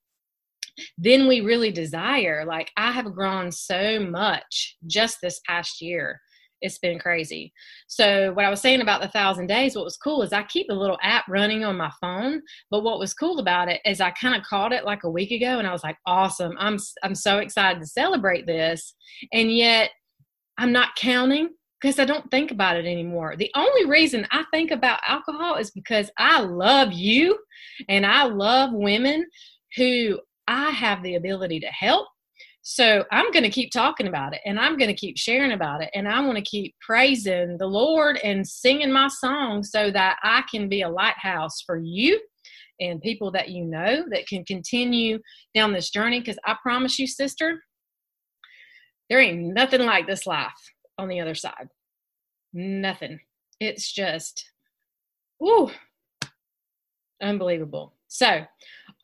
then 0.96 1.26
we 1.26 1.40
really 1.40 1.70
desire 1.70 2.44
like 2.46 2.70
i 2.76 2.92
have 2.92 3.12
grown 3.12 3.50
so 3.50 3.98
much 3.98 4.76
just 4.86 5.18
this 5.20 5.40
past 5.46 5.80
year 5.82 6.20
it's 6.62 6.78
been 6.78 6.98
crazy 6.98 7.52
so 7.86 8.32
what 8.32 8.44
i 8.44 8.50
was 8.50 8.60
saying 8.60 8.80
about 8.80 9.02
the 9.02 9.08
thousand 9.08 9.46
days 9.46 9.76
what 9.76 9.84
was 9.84 9.96
cool 9.96 10.22
is 10.22 10.32
i 10.32 10.42
keep 10.44 10.68
a 10.70 10.74
little 10.74 10.98
app 11.02 11.24
running 11.28 11.64
on 11.64 11.76
my 11.76 11.90
phone 12.00 12.40
but 12.70 12.82
what 12.82 12.98
was 12.98 13.14
cool 13.14 13.38
about 13.38 13.68
it 13.68 13.80
is 13.84 14.00
i 14.00 14.10
kind 14.12 14.34
of 14.34 14.42
caught 14.42 14.72
it 14.72 14.84
like 14.84 15.04
a 15.04 15.10
week 15.10 15.30
ago 15.30 15.58
and 15.58 15.66
i 15.66 15.72
was 15.72 15.84
like 15.84 15.98
awesome 16.06 16.54
i'm 16.58 16.78
i'm 17.02 17.14
so 17.14 17.38
excited 17.38 17.80
to 17.80 17.86
celebrate 17.86 18.46
this 18.46 18.94
and 19.32 19.54
yet 19.54 19.90
i'm 20.58 20.72
not 20.72 20.94
counting 20.96 21.50
because 21.82 21.98
I 21.98 22.04
don't 22.04 22.30
think 22.30 22.52
about 22.52 22.76
it 22.76 22.86
anymore. 22.86 23.34
The 23.36 23.50
only 23.56 23.86
reason 23.86 24.24
I 24.30 24.44
think 24.52 24.70
about 24.70 25.00
alcohol 25.06 25.56
is 25.56 25.72
because 25.72 26.10
I 26.16 26.40
love 26.40 26.92
you 26.92 27.36
and 27.88 28.06
I 28.06 28.24
love 28.24 28.72
women 28.72 29.26
who 29.76 30.20
I 30.46 30.70
have 30.70 31.02
the 31.02 31.16
ability 31.16 31.60
to 31.60 31.66
help. 31.66 32.06
So 32.62 33.04
I'm 33.10 33.32
going 33.32 33.42
to 33.42 33.50
keep 33.50 33.72
talking 33.72 34.06
about 34.06 34.34
it 34.34 34.40
and 34.46 34.58
I'm 34.58 34.78
going 34.78 34.88
to 34.88 34.94
keep 34.94 35.18
sharing 35.18 35.52
about 35.52 35.82
it 35.82 35.90
and 35.94 36.08
I 36.08 36.20
want 36.20 36.36
to 36.36 36.44
keep 36.44 36.74
praising 36.80 37.58
the 37.58 37.66
Lord 37.66 38.18
and 38.22 38.46
singing 38.46 38.92
my 38.92 39.08
song 39.08 39.64
so 39.64 39.90
that 39.90 40.18
I 40.22 40.44
can 40.50 40.68
be 40.68 40.82
a 40.82 40.88
lighthouse 40.88 41.60
for 41.62 41.76
you 41.76 42.20
and 42.80 43.02
people 43.02 43.32
that 43.32 43.48
you 43.48 43.64
know 43.64 44.04
that 44.10 44.28
can 44.28 44.44
continue 44.44 45.18
down 45.54 45.72
this 45.72 45.90
journey 45.90 46.20
because 46.20 46.38
I 46.44 46.56
promise 46.62 46.98
you 46.98 47.06
sister 47.08 47.60
there 49.08 49.20
ain't 49.20 49.54
nothing 49.54 49.82
like 49.82 50.06
this 50.06 50.26
life 50.26 50.52
on 50.96 51.08
the 51.08 51.20
other 51.20 51.34
side. 51.34 51.68
Nothing. 52.54 53.20
It's 53.60 53.92
just 53.92 54.50
whoo 55.38 55.70
unbelievable. 57.20 57.94
So, 58.08 58.46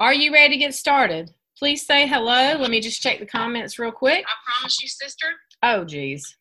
are 0.01 0.15
you 0.15 0.33
ready 0.33 0.55
to 0.55 0.59
get 0.59 0.75
started? 0.75 1.31
Please 1.59 1.85
say 1.85 2.07
hello. 2.07 2.57
Let 2.57 2.71
me 2.71 2.81
just 2.81 3.03
check 3.03 3.19
the 3.19 3.27
comments 3.27 3.79
real 3.79 3.91
quick. 3.91 4.25
I 4.25 4.33
promise 4.47 4.81
you, 4.81 4.89
sister. 4.89 5.27
Oh, 5.63 5.85
geez. 5.85 6.37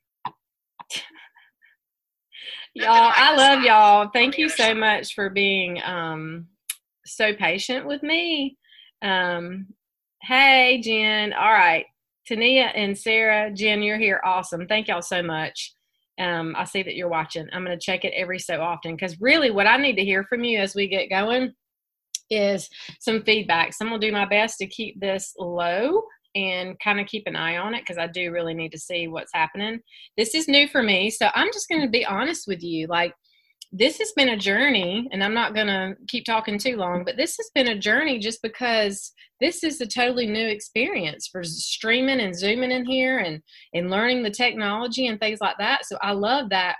y'all, 2.75 3.11
I 3.15 3.35
love 3.35 3.63
y'all. 3.63 4.09
Thank 4.13 4.37
you 4.37 4.47
so 4.47 4.75
much 4.75 5.15
for 5.15 5.31
being 5.31 5.81
um, 5.83 6.47
so 7.05 7.33
patient 7.33 7.87
with 7.87 8.03
me. 8.03 8.57
Um, 9.01 9.67
hey, 10.21 10.81
Jen. 10.83 11.33
All 11.33 11.51
right. 11.51 11.85
Tania 12.27 12.65
and 12.75 12.95
Sarah, 12.95 13.51
Jen, 13.51 13.81
you're 13.81 13.97
here. 13.97 14.21
Awesome. 14.23 14.67
Thank 14.67 14.87
y'all 14.87 15.01
so 15.01 15.23
much. 15.23 15.73
Um, 16.19 16.55
I 16.55 16.65
see 16.65 16.83
that 16.83 16.95
you're 16.95 17.09
watching. 17.09 17.47
I'm 17.53 17.63
going 17.63 17.77
to 17.77 17.83
check 17.83 18.05
it 18.05 18.13
every 18.15 18.37
so 18.37 18.61
often 18.61 18.95
because 18.95 19.19
really 19.19 19.49
what 19.49 19.67
I 19.67 19.77
need 19.77 19.95
to 19.95 20.05
hear 20.05 20.23
from 20.25 20.43
you 20.43 20.59
as 20.59 20.75
we 20.75 20.87
get 20.87 21.09
going 21.09 21.53
is 22.29 22.69
some 22.99 23.23
feedback. 23.23 23.73
So 23.73 23.85
I'm 23.85 23.91
gonna 23.91 24.01
do 24.01 24.11
my 24.11 24.25
best 24.25 24.57
to 24.59 24.67
keep 24.67 24.99
this 24.99 25.33
low 25.37 26.01
and 26.35 26.79
kind 26.79 26.99
of 26.99 27.07
keep 27.07 27.23
an 27.25 27.35
eye 27.35 27.57
on 27.57 27.73
it 27.73 27.81
because 27.81 27.97
I 27.97 28.07
do 28.07 28.31
really 28.31 28.53
need 28.53 28.71
to 28.71 28.79
see 28.79 29.07
what's 29.07 29.31
happening. 29.33 29.79
This 30.17 30.35
is 30.35 30.47
new 30.47 30.67
for 30.67 30.83
me, 30.83 31.09
so 31.09 31.29
I'm 31.33 31.51
just 31.51 31.67
gonna 31.69 31.89
be 31.89 32.05
honest 32.05 32.47
with 32.47 32.61
you. 32.61 32.87
Like 32.87 33.13
this 33.71 33.97
has 33.97 34.13
been 34.15 34.29
a 34.29 34.37
journey, 34.37 35.07
and 35.11 35.23
I'm 35.23 35.33
not 35.33 35.55
gonna 35.55 35.95
keep 36.07 36.25
talking 36.25 36.57
too 36.57 36.77
long, 36.77 37.03
but 37.03 37.17
this 37.17 37.35
has 37.37 37.49
been 37.53 37.69
a 37.69 37.79
journey 37.79 38.19
just 38.19 38.41
because 38.41 39.11
this 39.41 39.63
is 39.63 39.81
a 39.81 39.87
totally 39.87 40.25
new 40.25 40.47
experience 40.47 41.27
for 41.27 41.43
streaming 41.43 42.21
and 42.21 42.35
zooming 42.35 42.71
in 42.71 42.85
here 42.85 43.19
and 43.19 43.41
and 43.73 43.89
learning 43.89 44.23
the 44.23 44.31
technology 44.31 45.07
and 45.07 45.19
things 45.19 45.39
like 45.41 45.57
that. 45.59 45.85
So 45.85 45.97
I 46.01 46.11
love 46.11 46.49
that. 46.49 46.75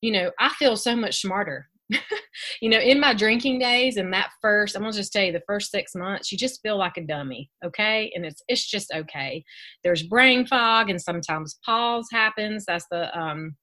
You 0.00 0.12
know, 0.12 0.30
I 0.38 0.50
feel 0.50 0.76
so 0.76 0.94
much 0.94 1.20
smarter 1.20 1.68
you 2.60 2.68
know, 2.68 2.78
in 2.78 3.00
my 3.00 3.14
drinking 3.14 3.58
days 3.58 3.96
and 3.96 4.12
that 4.12 4.30
first, 4.40 4.76
I'm 4.76 4.82
gonna 4.82 4.92
just 4.92 5.12
tell 5.12 5.24
you 5.24 5.32
the 5.32 5.42
first 5.46 5.70
six 5.70 5.94
months, 5.94 6.30
you 6.30 6.38
just 6.38 6.60
feel 6.62 6.78
like 6.78 6.96
a 6.96 7.02
dummy, 7.02 7.50
okay? 7.64 8.12
And 8.14 8.24
it's 8.24 8.42
it's 8.48 8.68
just 8.68 8.92
okay. 8.94 9.44
There's 9.84 10.02
brain 10.02 10.46
fog 10.46 10.90
and 10.90 11.00
sometimes 11.00 11.58
PAWS 11.64 12.08
happens. 12.12 12.64
That's 12.66 12.86
the 12.90 13.16
um 13.18 13.56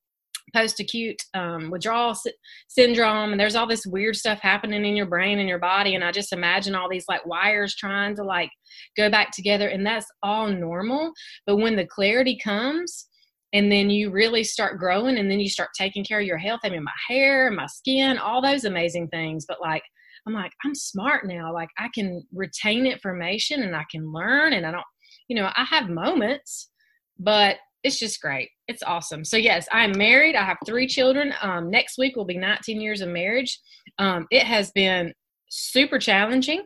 post-acute 0.53 1.21
um, 1.33 1.69
withdrawal 1.71 2.13
sy- 2.13 2.31
syndrome 2.67 3.31
and 3.31 3.39
there's 3.39 3.55
all 3.55 3.67
this 3.67 3.85
weird 3.85 4.15
stuff 4.15 4.39
happening 4.39 4.85
in 4.85 4.95
your 4.95 5.05
brain 5.05 5.39
and 5.39 5.49
your 5.49 5.59
body 5.59 5.95
and 5.95 6.03
i 6.03 6.11
just 6.11 6.31
imagine 6.31 6.75
all 6.75 6.89
these 6.89 7.05
like 7.09 7.25
wires 7.25 7.75
trying 7.75 8.15
to 8.15 8.23
like 8.23 8.51
go 8.95 9.09
back 9.09 9.31
together 9.31 9.67
and 9.69 9.85
that's 9.85 10.05
all 10.21 10.47
normal 10.47 11.11
but 11.47 11.57
when 11.57 11.75
the 11.75 11.87
clarity 11.87 12.37
comes 12.41 13.07
and 13.53 13.71
then 13.71 13.89
you 13.89 14.11
really 14.11 14.43
start 14.43 14.79
growing 14.79 15.17
and 15.17 15.29
then 15.29 15.39
you 15.39 15.49
start 15.49 15.69
taking 15.77 16.03
care 16.03 16.19
of 16.19 16.25
your 16.25 16.37
health. 16.37 16.61
I 16.63 16.69
mean 16.69 16.83
my 16.83 16.91
hair 17.07 17.51
my 17.51 17.67
skin 17.67 18.17
all 18.17 18.41
those 18.41 18.65
amazing 18.65 19.07
things. 19.09 19.45
But 19.47 19.61
like 19.61 19.83
i'm 20.27 20.33
like 20.33 20.51
i'm 20.63 20.75
smart 20.75 21.25
now. 21.25 21.53
Like 21.53 21.69
i 21.77 21.89
can 21.93 22.23
retain 22.33 22.85
information 22.85 23.63
and 23.63 23.75
i 23.75 23.85
can 23.89 24.11
learn 24.11 24.53
and 24.53 24.65
i 24.65 24.71
don't 24.71 24.83
you 25.27 25.35
know 25.35 25.49
i 25.55 25.63
have 25.63 25.89
moments 25.89 26.69
but 27.17 27.57
it's 27.83 27.99
just 27.99 28.19
great. 28.19 28.49
It's 28.67 28.81
awesome. 28.81 29.23
So 29.23 29.37
yes 29.37 29.67
i'm 29.71 29.97
married. 29.97 30.35
I 30.35 30.43
have 30.43 30.57
three 30.65 30.87
children. 30.87 31.33
Um, 31.41 31.69
next 31.69 31.97
week 31.97 32.15
will 32.15 32.25
be 32.25 32.37
19 32.37 32.81
years 32.81 33.01
of 33.01 33.09
marriage. 33.09 33.59
Um, 33.99 34.25
it 34.31 34.43
has 34.43 34.71
been 34.71 35.13
super 35.49 35.99
challenging. 35.99 36.65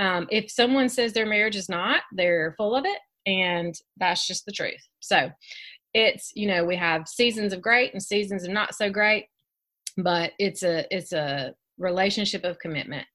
Um, 0.00 0.26
if 0.30 0.50
someone 0.50 0.88
says 0.88 1.12
their 1.12 1.26
marriage 1.26 1.56
is 1.56 1.68
not 1.68 2.02
they're 2.12 2.54
full 2.58 2.74
of 2.74 2.84
it 2.84 2.98
and 3.26 3.74
that's 3.98 4.26
just 4.26 4.46
the 4.46 4.52
truth. 4.52 4.80
So 5.00 5.30
it's 5.94 6.32
you 6.34 6.46
know 6.46 6.64
we 6.64 6.76
have 6.76 7.08
seasons 7.08 7.52
of 7.52 7.62
great 7.62 7.92
and 7.92 8.02
seasons 8.02 8.44
of 8.44 8.50
not 8.50 8.74
so 8.74 8.90
great 8.90 9.26
but 9.98 10.32
it's 10.38 10.62
a 10.62 10.86
it's 10.94 11.12
a 11.12 11.54
relationship 11.78 12.44
of 12.44 12.58
commitment. 12.58 13.06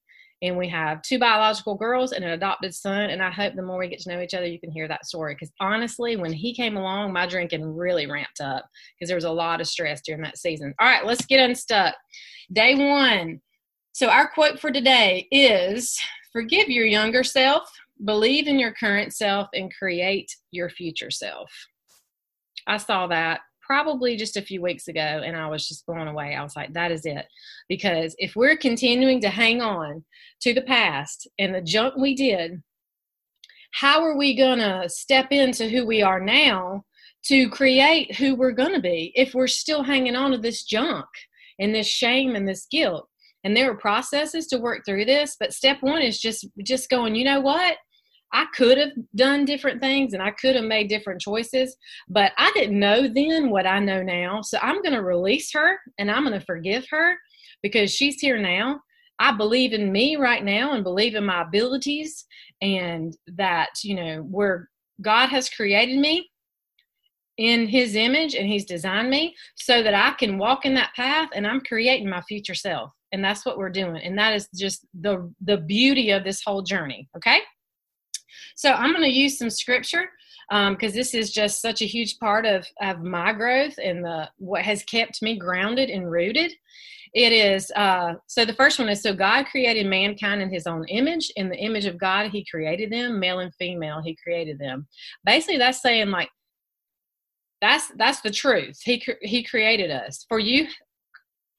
And 0.41 0.57
we 0.57 0.67
have 0.67 1.01
two 1.01 1.19
biological 1.19 1.75
girls 1.75 2.11
and 2.11 2.23
an 2.25 2.31
adopted 2.31 2.75
son 2.75 3.09
and 3.09 3.23
i 3.23 3.31
hope 3.31 3.55
the 3.55 3.61
more 3.61 3.79
we 3.79 3.87
get 3.87 3.99
to 3.99 4.09
know 4.09 4.21
each 4.21 4.33
other 4.33 4.45
you 4.45 4.59
can 4.59 4.71
hear 4.71 4.87
that 4.89 5.05
story. 5.05 5.33
Because 5.33 5.51
honestly 5.59 6.17
when 6.17 6.33
he 6.33 6.53
came 6.53 6.75
along 6.75 7.13
my 7.13 7.25
drinking 7.25 7.63
really 7.63 8.09
ramped 8.09 8.41
up 8.41 8.65
because 8.93 9.07
there 9.07 9.17
was 9.17 9.23
a 9.23 9.31
lot 9.31 9.61
of 9.61 9.67
stress 9.67 10.01
during 10.01 10.21
that 10.21 10.37
season. 10.37 10.73
All 10.79 10.87
right 10.87 11.05
let's 11.05 11.25
get 11.25 11.39
unstuck. 11.39 11.95
Day 12.51 12.75
one. 12.75 13.39
So 13.93 14.09
our 14.09 14.27
quote 14.27 14.59
for 14.59 14.71
today 14.71 15.27
is 15.31 15.97
forgive 16.33 16.67
your 16.67 16.85
younger 16.85 17.23
self 17.23 17.71
believe 18.03 18.47
in 18.47 18.59
your 18.59 18.73
current 18.73 19.13
self 19.13 19.47
and 19.53 19.73
create 19.73 20.35
your 20.51 20.69
future 20.69 21.11
self 21.11 21.49
I 22.67 22.77
saw 22.77 23.07
that 23.07 23.41
probably 23.61 24.17
just 24.17 24.37
a 24.37 24.41
few 24.41 24.61
weeks 24.61 24.87
ago 24.87 24.99
and 24.99 25.35
I 25.35 25.47
was 25.47 25.67
just 25.67 25.85
blown 25.85 26.07
away. 26.07 26.35
I 26.35 26.43
was 26.43 26.55
like, 26.55 26.73
that 26.73 26.91
is 26.91 27.05
it. 27.05 27.25
Because 27.69 28.15
if 28.17 28.35
we're 28.35 28.57
continuing 28.57 29.21
to 29.21 29.29
hang 29.29 29.61
on 29.61 30.03
to 30.41 30.53
the 30.53 30.61
past 30.61 31.27
and 31.39 31.55
the 31.55 31.61
junk 31.61 31.95
we 31.95 32.13
did, 32.13 32.61
how 33.71 34.03
are 34.03 34.17
we 34.17 34.35
going 34.35 34.59
to 34.59 34.87
step 34.87 35.27
into 35.31 35.67
who 35.67 35.85
we 35.85 36.01
are 36.01 36.19
now 36.19 36.83
to 37.25 37.49
create 37.49 38.15
who 38.15 38.35
we're 38.35 38.51
going 38.51 38.73
to 38.73 38.81
be 38.81 39.11
if 39.15 39.33
we're 39.33 39.47
still 39.47 39.81
hanging 39.81 40.15
on 40.15 40.31
to 40.31 40.37
this 40.37 40.63
junk 40.63 41.05
and 41.57 41.73
this 41.73 41.87
shame 41.87 42.35
and 42.35 42.47
this 42.47 42.67
guilt? 42.69 43.07
And 43.43 43.57
there 43.57 43.71
are 43.71 43.75
processes 43.75 44.47
to 44.47 44.57
work 44.57 44.83
through 44.85 45.05
this, 45.05 45.35
but 45.39 45.53
step 45.53 45.77
one 45.81 46.01
is 46.01 46.19
just 46.19 46.47
just 46.63 46.89
going, 46.89 47.15
you 47.15 47.25
know 47.25 47.41
what? 47.41 47.77
I 48.33 48.47
could 48.55 48.79
have 48.79 48.91
done 49.15 49.45
different 49.45 49.79
things 49.79 50.13
and 50.13 50.21
I 50.21 50.31
could 50.31 50.55
have 50.55 50.65
made 50.65 50.89
different 50.89 51.21
choices, 51.21 51.77
but 52.09 52.31
I 52.37 52.51
didn't 52.55 52.79
know 52.79 53.07
then 53.07 53.51
what 53.51 53.67
I 53.67 53.79
know 53.79 54.01
now. 54.01 54.41
So 54.41 54.57
I'm 54.61 54.81
going 54.81 54.95
to 54.95 55.03
release 55.03 55.53
her 55.53 55.79
and 55.99 56.09
I'm 56.09 56.25
going 56.25 56.37
to 56.37 56.45
forgive 56.45 56.85
her 56.89 57.15
because 57.61 57.93
she's 57.93 58.19
here 58.19 58.39
now. 58.39 58.81
I 59.19 59.31
believe 59.31 59.73
in 59.73 59.91
me 59.91 60.15
right 60.15 60.43
now 60.43 60.73
and 60.73 60.83
believe 60.83 61.13
in 61.13 61.25
my 61.25 61.43
abilities 61.43 62.25
and 62.61 63.15
that, 63.27 63.69
you 63.83 63.95
know, 63.95 64.21
where 64.23 64.69
God 65.01 65.29
has 65.29 65.49
created 65.49 65.99
me 65.99 66.29
in 67.37 67.67
his 67.67 67.95
image 67.95 68.35
and 68.35 68.47
he's 68.47 68.65
designed 68.65 69.09
me 69.09 69.35
so 69.55 69.83
that 69.83 69.93
I 69.93 70.11
can 70.17 70.39
walk 70.39 70.65
in 70.65 70.73
that 70.75 70.93
path 70.95 71.29
and 71.33 71.45
I'm 71.45 71.61
creating 71.61 72.09
my 72.09 72.21
future 72.21 72.55
self. 72.55 72.91
And 73.11 73.23
that's 73.23 73.45
what 73.45 73.59
we're 73.59 73.69
doing. 73.69 74.01
And 74.01 74.17
that 74.17 74.33
is 74.33 74.49
just 74.55 74.87
the 74.99 75.31
the 75.41 75.57
beauty 75.57 76.09
of 76.09 76.23
this 76.23 76.41
whole 76.43 76.63
journey, 76.63 77.07
okay? 77.15 77.39
So 78.55 78.71
I'm 78.71 78.91
going 78.91 79.03
to 79.03 79.17
use 79.17 79.37
some 79.37 79.49
scripture 79.49 80.09
because 80.49 80.91
um, 80.91 80.95
this 80.95 81.13
is 81.13 81.31
just 81.31 81.61
such 81.61 81.81
a 81.81 81.85
huge 81.85 82.19
part 82.19 82.45
of, 82.45 82.65
of 82.81 83.01
my 83.01 83.33
growth 83.33 83.75
and 83.83 84.03
the 84.03 84.29
what 84.37 84.61
has 84.61 84.83
kept 84.83 85.21
me 85.21 85.37
grounded 85.37 85.89
and 85.89 86.09
rooted. 86.09 86.53
It 87.13 87.31
is 87.31 87.71
uh, 87.75 88.15
so 88.27 88.43
the 88.43 88.53
first 88.53 88.79
one 88.79 88.89
is 88.89 89.01
so 89.01 89.13
God 89.13 89.45
created 89.45 89.85
mankind 89.85 90.41
in 90.41 90.51
his 90.51 90.65
own 90.65 90.85
image. 90.87 91.31
In 91.35 91.49
the 91.49 91.57
image 91.57 91.85
of 91.85 91.99
God, 91.99 92.31
he 92.31 92.43
created 92.45 92.91
them, 92.91 93.19
male 93.19 93.39
and 93.39 93.53
female, 93.55 94.01
he 94.01 94.15
created 94.15 94.57
them. 94.57 94.87
Basically, 95.23 95.57
that's 95.57 95.81
saying 95.81 96.09
like 96.09 96.29
that's 97.61 97.91
that's 97.97 98.21
the 98.21 98.31
truth. 98.31 98.79
He 98.83 99.03
he 99.21 99.43
created 99.43 99.91
us. 99.91 100.25
For 100.27 100.39
you 100.39 100.67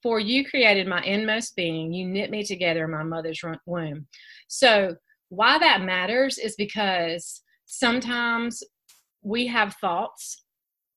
for 0.02 0.20
you 0.20 0.44
created 0.44 0.86
my 0.86 1.02
inmost 1.02 1.56
being. 1.56 1.92
You 1.92 2.06
knit 2.06 2.30
me 2.30 2.44
together 2.44 2.84
in 2.84 2.90
my 2.90 3.04
mother's 3.04 3.42
womb. 3.64 4.06
So 4.48 4.96
why 5.34 5.58
that 5.58 5.82
matters 5.82 6.38
is 6.38 6.54
because 6.56 7.42
sometimes 7.66 8.62
we 9.22 9.46
have 9.46 9.74
thoughts, 9.80 10.44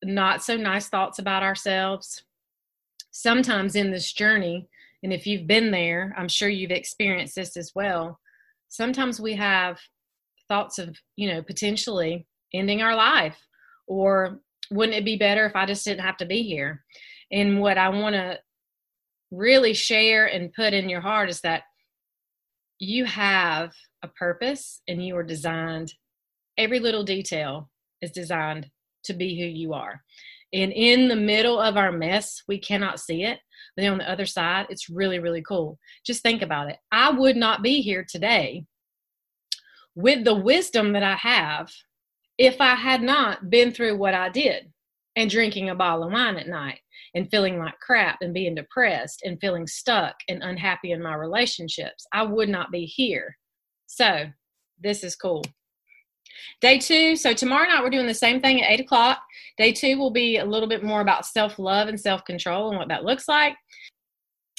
not 0.03 0.43
so 0.43 0.57
nice 0.57 0.89
thoughts 0.89 1.19
about 1.19 1.43
ourselves. 1.43 2.23
Sometimes 3.11 3.75
in 3.75 3.91
this 3.91 4.11
journey, 4.11 4.67
and 5.03 5.13
if 5.13 5.25
you've 5.25 5.47
been 5.47 5.71
there, 5.71 6.13
I'm 6.17 6.27
sure 6.27 6.49
you've 6.49 6.71
experienced 6.71 7.35
this 7.35 7.57
as 7.57 7.71
well. 7.73 8.19
Sometimes 8.69 9.19
we 9.19 9.35
have 9.35 9.79
thoughts 10.47 10.79
of, 10.79 10.95
you 11.15 11.31
know, 11.31 11.41
potentially 11.41 12.27
ending 12.53 12.81
our 12.81 12.95
life 12.95 13.37
or 13.87 14.39
wouldn't 14.71 14.97
it 14.97 15.05
be 15.05 15.17
better 15.17 15.45
if 15.45 15.55
I 15.55 15.65
just 15.65 15.85
didn't 15.85 16.05
have 16.05 16.17
to 16.17 16.25
be 16.25 16.43
here? 16.43 16.83
And 17.31 17.59
what 17.59 17.77
I 17.77 17.89
want 17.89 18.15
to 18.15 18.39
really 19.31 19.73
share 19.73 20.25
and 20.25 20.53
put 20.53 20.73
in 20.73 20.89
your 20.89 21.01
heart 21.01 21.29
is 21.29 21.41
that 21.41 21.63
you 22.79 23.05
have 23.05 23.73
a 24.07 24.19
purpose 24.19 24.81
and 24.87 25.05
you 25.05 25.15
are 25.17 25.23
designed, 25.23 25.93
every 26.57 26.79
little 26.79 27.03
detail 27.03 27.69
is 28.01 28.11
designed 28.11 28.69
to 29.05 29.13
be 29.13 29.39
who 29.39 29.45
you 29.45 29.73
are. 29.73 30.01
And 30.53 30.71
in 30.71 31.07
the 31.07 31.15
middle 31.15 31.59
of 31.59 31.77
our 31.77 31.91
mess, 31.91 32.41
we 32.47 32.57
cannot 32.57 32.99
see 32.99 33.23
it. 33.23 33.39
But 33.75 33.85
on 33.85 33.97
the 33.97 34.09
other 34.09 34.25
side, 34.25 34.67
it's 34.69 34.89
really, 34.89 35.19
really 35.19 35.41
cool. 35.41 35.77
Just 36.05 36.23
think 36.23 36.41
about 36.41 36.69
it. 36.69 36.77
I 36.91 37.11
would 37.11 37.35
not 37.35 37.61
be 37.61 37.81
here 37.81 38.05
today 38.07 38.65
with 39.95 40.23
the 40.23 40.35
wisdom 40.35 40.93
that 40.93 41.03
I 41.03 41.15
have 41.15 41.71
if 42.37 42.61
I 42.61 42.75
had 42.75 43.01
not 43.01 43.49
been 43.49 43.71
through 43.71 43.97
what 43.97 44.13
I 44.13 44.29
did 44.29 44.71
and 45.15 45.29
drinking 45.29 45.69
a 45.69 45.75
bottle 45.75 46.05
of 46.05 46.13
wine 46.13 46.37
at 46.37 46.47
night 46.47 46.79
and 47.15 47.29
feeling 47.29 47.57
like 47.57 47.79
crap 47.79 48.19
and 48.21 48.33
being 48.33 48.55
depressed 48.55 49.23
and 49.23 49.39
feeling 49.41 49.65
stuck 49.65 50.15
and 50.29 50.43
unhappy 50.43 50.91
in 50.91 51.01
my 51.01 51.15
relationships, 51.15 52.05
I 52.13 52.23
would 52.23 52.49
not 52.49 52.71
be 52.71 52.85
here. 52.85 53.35
So, 53.87 54.25
this 54.79 55.03
is 55.03 55.15
cool. 55.15 55.43
Day 56.61 56.77
two, 56.77 57.15
so 57.15 57.33
tomorrow 57.33 57.67
night 57.67 57.83
we're 57.83 57.89
doing 57.89 58.07
the 58.07 58.13
same 58.13 58.41
thing 58.41 58.61
at 58.61 58.71
8 58.71 58.81
o'clock. 58.81 59.19
Day 59.57 59.71
two 59.71 59.97
will 59.97 60.11
be 60.11 60.37
a 60.37 60.45
little 60.45 60.69
bit 60.69 60.83
more 60.83 61.01
about 61.01 61.25
self 61.25 61.57
love 61.57 61.87
and 61.87 61.99
self 61.99 62.23
control 62.25 62.69
and 62.69 62.77
what 62.77 62.89
that 62.89 63.03
looks 63.03 63.27
like. 63.27 63.55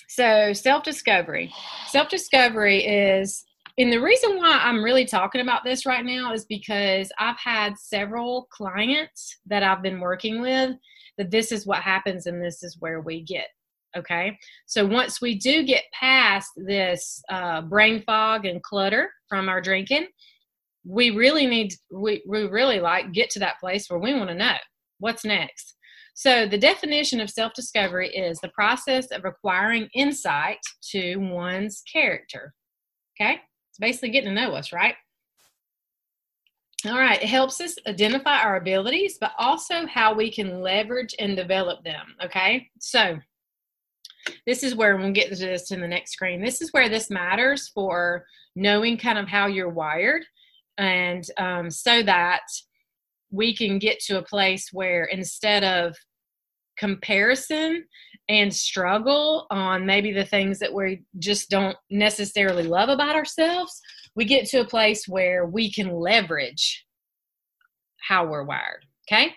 So, 0.08 0.52
self 0.52 0.82
discovery. 0.82 1.52
Self 1.86 2.08
discovery 2.08 2.84
is 2.84 3.44
and 3.78 3.92
the 3.92 4.00
reason 4.00 4.36
why 4.36 4.60
I'm 4.60 4.82
really 4.82 5.04
talking 5.04 5.40
about 5.40 5.62
this 5.62 5.86
right 5.86 6.04
now 6.04 6.32
is 6.32 6.44
because 6.44 7.12
I've 7.16 7.38
had 7.38 7.78
several 7.78 8.48
clients 8.50 9.38
that 9.46 9.62
I've 9.62 9.82
been 9.82 10.00
working 10.00 10.40
with 10.40 10.72
that 11.16 11.30
this 11.30 11.52
is 11.52 11.64
what 11.64 11.78
happens 11.78 12.26
and 12.26 12.42
this 12.42 12.64
is 12.64 12.76
where 12.80 13.00
we 13.00 13.22
get. 13.22 13.46
Okay. 13.96 14.38
So 14.66 14.86
once 14.86 15.20
we 15.20 15.38
do 15.38 15.64
get 15.64 15.84
past 15.92 16.50
this 16.56 17.22
uh, 17.30 17.62
brain 17.62 18.02
fog 18.02 18.44
and 18.44 18.62
clutter 18.62 19.10
from 19.28 19.48
our 19.48 19.60
drinking, 19.60 20.06
we 20.84 21.10
really 21.10 21.46
need, 21.46 21.74
we, 21.92 22.22
we 22.26 22.42
really 22.42 22.80
like 22.80 23.12
get 23.12 23.30
to 23.30 23.38
that 23.40 23.58
place 23.60 23.88
where 23.88 23.98
we 23.98 24.14
want 24.14 24.28
to 24.28 24.34
know 24.34 24.56
what's 24.98 25.24
next. 25.24 25.74
So 26.14 26.46
the 26.46 26.58
definition 26.58 27.20
of 27.20 27.30
self 27.30 27.52
discovery 27.54 28.08
is 28.08 28.38
the 28.40 28.50
process 28.50 29.06
of 29.06 29.24
acquiring 29.24 29.88
insight 29.94 30.58
to 30.90 31.16
one's 31.16 31.82
character. 31.92 32.52
Okay 33.20 33.40
it's 33.78 33.78
basically 33.78 34.10
getting 34.10 34.34
to 34.34 34.34
know 34.34 34.54
us, 34.54 34.72
right? 34.72 34.94
All 36.86 36.98
right, 36.98 37.22
it 37.22 37.28
helps 37.28 37.60
us 37.60 37.74
identify 37.86 38.40
our 38.40 38.56
abilities, 38.56 39.18
but 39.20 39.32
also 39.38 39.86
how 39.86 40.14
we 40.14 40.30
can 40.30 40.60
leverage 40.60 41.14
and 41.18 41.36
develop 41.36 41.82
them. 41.84 42.14
Okay, 42.24 42.68
so 42.78 43.18
this 44.46 44.62
is 44.62 44.74
where 44.74 44.96
we'll 44.96 45.12
get 45.12 45.28
to 45.30 45.36
this 45.36 45.70
in 45.70 45.80
the 45.80 45.88
next 45.88 46.12
screen. 46.12 46.42
This 46.42 46.60
is 46.60 46.72
where 46.72 46.88
this 46.88 47.10
matters 47.10 47.68
for 47.68 48.24
knowing 48.56 48.96
kind 48.96 49.18
of 49.18 49.28
how 49.28 49.46
you're 49.46 49.68
wired, 49.68 50.24
and 50.76 51.24
um, 51.38 51.70
so 51.70 52.02
that 52.02 52.42
we 53.30 53.54
can 53.54 53.78
get 53.78 54.00
to 54.00 54.18
a 54.18 54.22
place 54.22 54.70
where 54.72 55.04
instead 55.04 55.64
of 55.64 55.94
comparison 56.78 57.84
and 58.28 58.54
struggle 58.54 59.46
on 59.50 59.84
maybe 59.84 60.12
the 60.12 60.24
things 60.24 60.58
that 60.58 60.72
we 60.72 61.02
just 61.18 61.50
don't 61.50 61.76
necessarily 61.90 62.62
love 62.62 62.88
about 62.88 63.16
ourselves, 63.16 63.80
we 64.14 64.24
get 64.24 64.46
to 64.46 64.60
a 64.60 64.66
place 64.66 65.06
where 65.08 65.46
we 65.46 65.70
can 65.72 65.90
leverage 65.90 66.86
how 68.06 68.26
we're 68.26 68.44
wired. 68.44 68.84
Okay. 69.10 69.34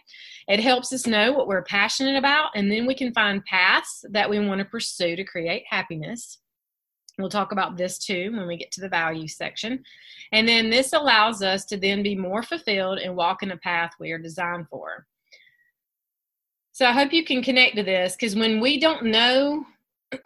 It 0.48 0.60
helps 0.60 0.92
us 0.94 1.08
know 1.08 1.32
what 1.32 1.48
we're 1.48 1.64
passionate 1.64 2.18
about, 2.18 2.52
and 2.56 2.72
then 2.72 2.86
we 2.86 2.96
can 2.96 3.14
find 3.14 3.46
paths 3.46 4.04
that 4.10 4.30
we 4.30 4.46
want 4.46 4.60
to 4.60 4.66
pursue 4.66 5.16
to 5.16 5.24
create 5.24 5.64
happiness. 5.70 6.40
We'll 7.18 7.30
talk 7.30 7.52
about 7.52 7.78
this 7.78 7.98
too 7.98 8.32
when 8.36 8.48
we 8.48 8.58
get 8.58 8.72
to 8.72 8.82
the 8.82 8.90
value 8.90 9.28
section. 9.28 9.84
And 10.32 10.48
then 10.48 10.70
this 10.70 10.94
allows 10.94 11.42
us 11.42 11.66
to 11.66 11.78
then 11.78 12.04
be 12.04 12.16
more 12.16 12.42
fulfilled 12.42 13.00
and 13.00 13.16
walk 13.16 13.44
in 13.44 13.52
a 13.52 13.58
path 13.58 13.92
we 14.00 14.12
are 14.12 14.18
designed 14.18 14.68
for. 14.70 15.06
So 16.72 16.86
I 16.86 16.94
hope 16.94 17.12
you 17.12 17.26
can 17.26 17.44
connect 17.44 17.76
to 17.76 17.84
this 17.84 18.16
because 18.16 18.36
when 18.36 18.62
we 18.62 18.80
don't 18.80 19.06
know 19.06 19.66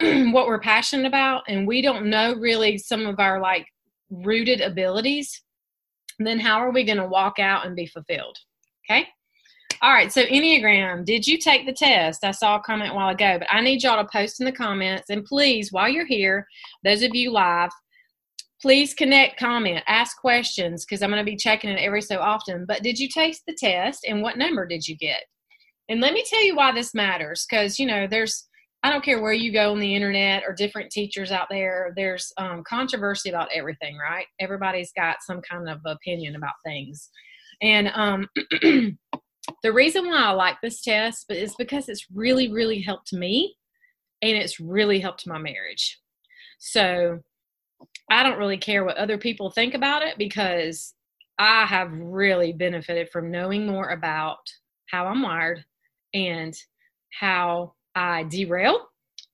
what 0.00 0.46
we're 0.46 0.60
passionate 0.60 1.06
about 1.06 1.42
and 1.48 1.66
we 1.66 1.82
don't 1.82 2.06
know 2.06 2.34
really 2.34 2.78
some 2.78 3.06
of 3.06 3.18
our 3.18 3.40
like 3.40 3.66
rooted 4.10 4.60
abilities, 4.60 5.42
then 6.18 6.38
how 6.38 6.58
are 6.58 6.70
we 6.70 6.84
going 6.84 6.98
to 6.98 7.06
walk 7.06 7.38
out 7.38 7.66
and 7.66 7.76
be 7.76 7.86
fulfilled? 7.86 8.38
Okay. 8.88 9.08
All 9.86 9.92
right. 9.92 10.12
So 10.12 10.24
Enneagram, 10.24 11.04
did 11.04 11.28
you 11.28 11.38
take 11.38 11.64
the 11.64 11.72
test? 11.72 12.24
I 12.24 12.32
saw 12.32 12.56
a 12.56 12.60
comment 12.60 12.90
a 12.90 12.94
while 12.94 13.10
ago, 13.10 13.36
but 13.38 13.46
I 13.52 13.60
need 13.60 13.84
y'all 13.84 14.02
to 14.02 14.10
post 14.10 14.40
in 14.40 14.44
the 14.44 14.50
comments 14.50 15.10
and 15.10 15.24
please, 15.24 15.70
while 15.70 15.88
you're 15.88 16.04
here, 16.04 16.44
those 16.82 17.04
of 17.04 17.14
you 17.14 17.30
live, 17.30 17.70
please 18.60 18.94
connect, 18.94 19.38
comment, 19.38 19.84
ask 19.86 20.16
questions 20.16 20.84
because 20.84 21.02
I'm 21.02 21.10
going 21.10 21.24
to 21.24 21.30
be 21.30 21.36
checking 21.36 21.70
it 21.70 21.78
every 21.78 22.02
so 22.02 22.18
often. 22.18 22.64
But 22.66 22.82
did 22.82 22.98
you 22.98 23.08
take 23.08 23.36
the 23.46 23.54
test 23.56 24.04
and 24.08 24.22
what 24.22 24.36
number 24.36 24.66
did 24.66 24.88
you 24.88 24.96
get? 24.96 25.22
And 25.88 26.00
let 26.00 26.14
me 26.14 26.24
tell 26.28 26.42
you 26.42 26.56
why 26.56 26.72
this 26.72 26.92
matters 26.92 27.46
because, 27.48 27.78
you 27.78 27.86
know, 27.86 28.08
there's, 28.08 28.48
I 28.82 28.90
don't 28.90 29.04
care 29.04 29.22
where 29.22 29.32
you 29.32 29.52
go 29.52 29.70
on 29.70 29.78
the 29.78 29.94
internet 29.94 30.42
or 30.44 30.52
different 30.52 30.90
teachers 30.90 31.30
out 31.30 31.46
there, 31.48 31.92
there's 31.94 32.32
um, 32.38 32.64
controversy 32.66 33.28
about 33.28 33.50
everything, 33.54 33.96
right? 33.98 34.26
Everybody's 34.40 34.90
got 34.96 35.18
some 35.24 35.40
kind 35.48 35.68
of 35.68 35.78
opinion 35.86 36.34
about 36.34 36.54
things. 36.64 37.08
And 37.62 37.88
um, 37.94 38.28
the 39.62 39.72
reason 39.72 40.06
why 40.06 40.22
I 40.22 40.30
like 40.32 40.56
this 40.62 40.82
test 40.82 41.26
is 41.30 41.54
because 41.56 41.88
it's 41.88 42.06
really, 42.12 42.52
really 42.52 42.80
helped 42.80 43.12
me 43.12 43.56
and 44.22 44.36
it's 44.36 44.60
really 44.60 44.98
helped 45.00 45.26
my 45.26 45.38
marriage. 45.38 46.00
So 46.58 47.20
I 48.10 48.22
don't 48.22 48.38
really 48.38 48.56
care 48.56 48.84
what 48.84 48.96
other 48.96 49.18
people 49.18 49.50
think 49.50 49.74
about 49.74 50.02
it 50.02 50.16
because 50.18 50.94
I 51.38 51.66
have 51.66 51.90
really 51.92 52.52
benefited 52.52 53.10
from 53.10 53.30
knowing 53.30 53.66
more 53.66 53.90
about 53.90 54.38
how 54.90 55.06
I'm 55.06 55.22
wired 55.22 55.64
and 56.14 56.56
how 57.12 57.74
I 57.94 58.24
derail 58.24 58.88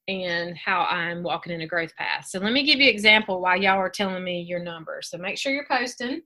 and 0.09 0.57
how 0.57 0.83
I'm 0.85 1.22
walking 1.22 1.53
in 1.53 1.61
a 1.61 1.66
growth 1.66 1.94
path. 1.96 2.27
So 2.27 2.40
let 2.40 2.53
me 2.53 2.64
give 2.64 2.81
you 2.81 2.88
an 2.88 2.94
example 2.94 3.40
while 3.40 3.61
y'all 3.61 3.79
are 3.79 3.90
telling 3.90 4.25
me 4.25 4.42
your 4.42 4.59
numbers. 4.59 5.11
So 5.11 5.18
make 5.18 5.38
sure 5.38 5.53
you're 5.53 5.66
posting. 5.70 6.22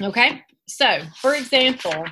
Okay. 0.00 0.42
So 0.66 1.00
for 1.20 1.34
example, 1.34 2.04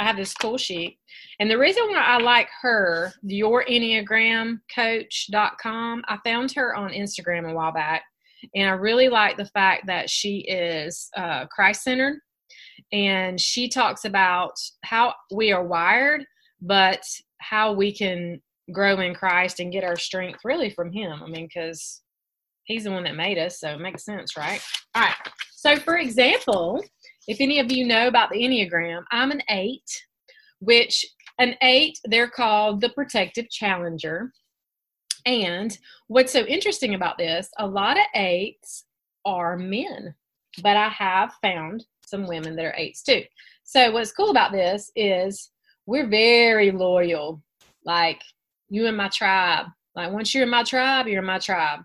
I 0.00 0.04
have 0.04 0.16
this 0.16 0.34
cool 0.34 0.58
sheet. 0.58 0.98
And 1.38 1.50
the 1.50 1.58
reason 1.58 1.84
why 1.88 2.02
I 2.02 2.18
like 2.18 2.48
her, 2.62 3.12
your 3.22 3.64
Enneagram 3.64 4.60
coach.com, 4.74 6.02
I 6.06 6.18
found 6.24 6.52
her 6.52 6.74
on 6.74 6.90
Instagram 6.90 7.50
a 7.50 7.54
while 7.54 7.72
back. 7.72 8.02
And 8.54 8.68
I 8.68 8.72
really 8.72 9.08
like 9.08 9.36
the 9.36 9.46
fact 9.46 9.86
that 9.86 10.10
she 10.10 10.40
is 10.40 11.08
uh, 11.16 11.46
Christ 11.46 11.84
centered 11.84 12.18
and 12.92 13.40
she 13.40 13.68
talks 13.68 14.04
about 14.04 14.52
how 14.84 15.14
we 15.32 15.52
are 15.52 15.64
wired 15.64 16.24
but 16.64 17.02
how 17.40 17.72
we 17.72 17.94
can 17.94 18.40
grow 18.72 18.98
in 19.00 19.14
Christ 19.14 19.60
and 19.60 19.72
get 19.72 19.84
our 19.84 19.96
strength 19.96 20.40
really 20.44 20.70
from 20.70 20.90
Him. 20.90 21.22
I 21.22 21.26
mean, 21.28 21.46
because 21.46 22.00
He's 22.64 22.84
the 22.84 22.90
one 22.90 23.04
that 23.04 23.14
made 23.14 23.36
us, 23.36 23.60
so 23.60 23.74
it 23.74 23.80
makes 23.80 24.06
sense, 24.06 24.38
right? 24.38 24.60
All 24.94 25.02
right. 25.02 25.14
So, 25.52 25.76
for 25.76 25.98
example, 25.98 26.82
if 27.28 27.40
any 27.40 27.58
of 27.58 27.72
you 27.72 27.86
know 27.86 28.08
about 28.08 28.30
the 28.30 28.38
Enneagram, 28.38 29.04
I'm 29.10 29.30
an 29.30 29.42
eight, 29.50 30.04
which 30.60 31.04
an 31.38 31.56
eight, 31.62 31.98
they're 32.04 32.30
called 32.30 32.80
the 32.80 32.90
protective 32.90 33.50
challenger. 33.50 34.32
And 35.26 35.76
what's 36.08 36.32
so 36.32 36.44
interesting 36.44 36.94
about 36.94 37.18
this, 37.18 37.48
a 37.58 37.66
lot 37.66 37.96
of 37.96 38.04
eights 38.14 38.84
are 39.24 39.56
men, 39.56 40.14
but 40.62 40.76
I 40.76 40.88
have 40.88 41.32
found 41.40 41.84
some 42.04 42.26
women 42.26 42.56
that 42.56 42.64
are 42.64 42.74
eights 42.76 43.02
too. 43.02 43.22
So, 43.64 43.90
what's 43.92 44.12
cool 44.12 44.30
about 44.30 44.52
this 44.52 44.90
is 44.94 45.50
we're 45.86 46.08
very 46.08 46.70
loyal. 46.70 47.42
Like 47.86 48.20
you 48.68 48.86
and 48.86 48.96
my 48.96 49.08
tribe. 49.08 49.66
Like 49.94 50.12
once 50.12 50.34
you're 50.34 50.42
in 50.42 50.50
my 50.50 50.62
tribe, 50.64 51.06
you're 51.06 51.20
in 51.20 51.26
my 51.26 51.38
tribe. 51.38 51.80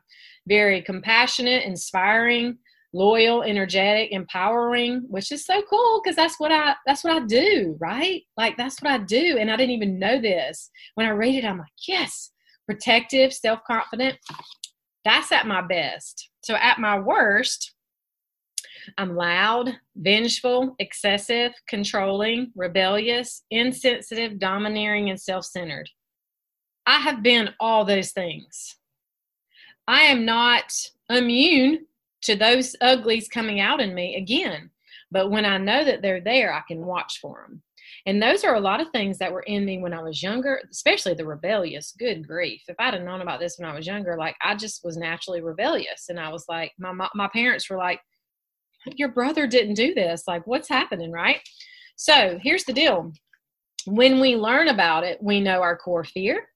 Very 0.48 0.82
compassionate, 0.82 1.64
inspiring, 1.64 2.58
loyal, 2.94 3.44
energetic, 3.44 4.12
empowering, 4.12 5.06
which 5.10 5.32
is 5.32 5.46
so 5.46 5.62
cool 5.70 6.02
because 6.04 6.16
that's 6.16 6.40
what 6.40 6.52
I 6.52 6.76
that's 6.86 7.04
what 7.04 7.14
I 7.14 7.26
do, 7.26 7.78
right? 7.80 8.24
Like 8.38 8.58
that's 8.58 8.82
what 8.82 8.92
I 8.92 8.98
do. 9.00 9.38
And 9.40 9.52
I 9.52 9.56
didn't 9.56 9.76
even 9.76 10.00
know 10.00 10.20
this. 10.20 10.70
When 10.96 11.08
I 11.08 11.12
read 11.12 11.36
it, 11.36 11.46
I'm 11.46 11.60
like, 11.60 11.68
yes, 11.88 12.32
protective, 12.66 13.34
self-confident. 13.34 14.18
That's 15.06 15.32
at 15.32 15.48
my 15.48 15.62
best. 15.62 16.30
So 16.44 16.56
at 16.56 16.80
my 16.80 17.00
worst, 17.00 17.74
I'm 18.98 19.16
loud, 19.16 19.76
vengeful, 19.96 20.76
excessive, 20.80 21.54
controlling, 21.68 22.52
rebellious, 22.56 23.44
insensitive, 23.52 24.40
domineering, 24.40 25.10
and 25.10 25.20
self 25.20 25.46
centered. 25.46 25.90
I 26.86 27.00
have 27.00 27.22
been 27.22 27.50
all 27.60 27.86
those 27.86 28.12
things. 28.12 28.76
I 29.88 30.02
am 30.04 30.26
not 30.26 30.72
immune 31.10 31.86
to 32.24 32.36
those 32.36 32.76
uglies 32.82 33.28
coming 33.28 33.60
out 33.60 33.82
in 33.82 33.94
me 33.94 34.16
again. 34.16 34.70
But 35.12 35.32
when 35.32 35.46
I 35.46 35.58
know 35.58 35.84
that 35.84 36.02
they're 36.02 36.22
there, 36.22 36.54
I 36.54 36.62
can 36.68 36.86
watch 36.86 37.20
for 37.22 37.46
them. 37.48 37.64
And 38.06 38.22
those 38.22 38.44
are 38.44 38.56
a 38.56 38.60
lot 38.60 38.82
of 38.82 38.90
things 38.92 39.18
that 39.18 39.32
were 39.32 39.42
in 39.42 39.66
me 39.66 39.80
when 39.80 39.94
I 39.94 40.02
was 40.02 40.24
younger, 40.24 40.62
especially 40.72 41.14
the 41.14 41.26
rebellious. 41.26 41.94
Good 41.98 42.28
grief. 42.28 42.62
If 42.68 42.76
I'd 42.80 42.94
have 42.94 43.04
known 43.04 43.22
about 43.22 43.40
this 43.40 43.58
when 43.58 43.70
I 43.70 43.76
was 43.76 43.88
younger, 43.88 44.16
like 44.18 44.36
I 44.42 44.56
just 44.56 44.84
was 44.84 44.98
naturally 44.98 45.42
rebellious. 45.42 46.06
And 46.10 46.20
I 46.20 46.30
was 46.30 46.46
like, 46.48 46.72
my, 46.78 46.94
my 47.14 47.30
parents 47.34 47.70
were 47.70 47.78
like, 47.78 48.00
your 48.96 49.10
brother 49.10 49.48
didn't 49.48 49.74
do 49.74 49.94
this. 49.94 50.24
Like, 50.28 50.46
what's 50.48 50.70
happening, 50.70 51.12
right? 51.12 51.42
So 51.96 52.40
here's 52.42 52.64
the 52.64 52.74
deal 52.74 53.12
when 53.86 54.20
we 54.20 54.36
learn 54.36 54.68
about 54.68 55.04
it, 55.04 55.18
we 55.22 55.40
know 55.40 55.62
our 55.62 55.78
core 55.78 56.04
fear, 56.04 56.48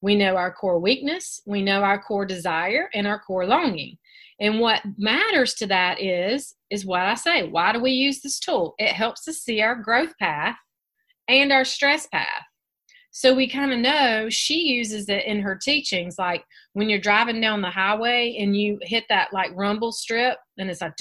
we 0.00 0.14
know 0.14 0.36
our 0.36 0.52
core 0.52 0.78
weakness, 0.78 1.40
we 1.46 1.62
know 1.62 1.82
our 1.82 2.02
core 2.02 2.26
desire, 2.26 2.88
and 2.94 3.06
our 3.06 3.20
core 3.20 3.46
longing. 3.46 3.98
And 4.40 4.58
what 4.58 4.82
matters 4.96 5.54
to 5.54 5.66
that 5.66 6.00
is 6.00 6.54
is 6.70 6.86
what 6.86 7.02
I 7.02 7.14
say. 7.14 7.42
Why 7.42 7.72
do 7.72 7.80
we 7.80 7.92
use 7.92 8.20
this 8.20 8.40
tool? 8.40 8.74
It 8.78 8.92
helps 8.92 9.28
us 9.28 9.38
see 9.38 9.60
our 9.60 9.74
growth 9.74 10.16
path 10.18 10.56
and 11.28 11.52
our 11.52 11.64
stress 11.64 12.06
path. 12.06 12.44
So 13.12 13.34
we 13.34 13.48
kind 13.48 13.72
of 13.72 13.80
know 13.80 14.28
she 14.30 14.60
uses 14.60 15.08
it 15.08 15.24
in 15.24 15.40
her 15.40 15.56
teachings 15.56 16.14
like 16.16 16.44
when 16.74 16.88
you're 16.88 17.00
driving 17.00 17.40
down 17.40 17.60
the 17.60 17.70
highway 17.70 18.36
and 18.38 18.56
you 18.56 18.78
hit 18.82 19.04
that 19.08 19.32
like 19.32 19.50
rumble 19.54 19.90
strip 19.90 20.38
and 20.58 20.70
it's 20.70 20.80
like 20.80 20.92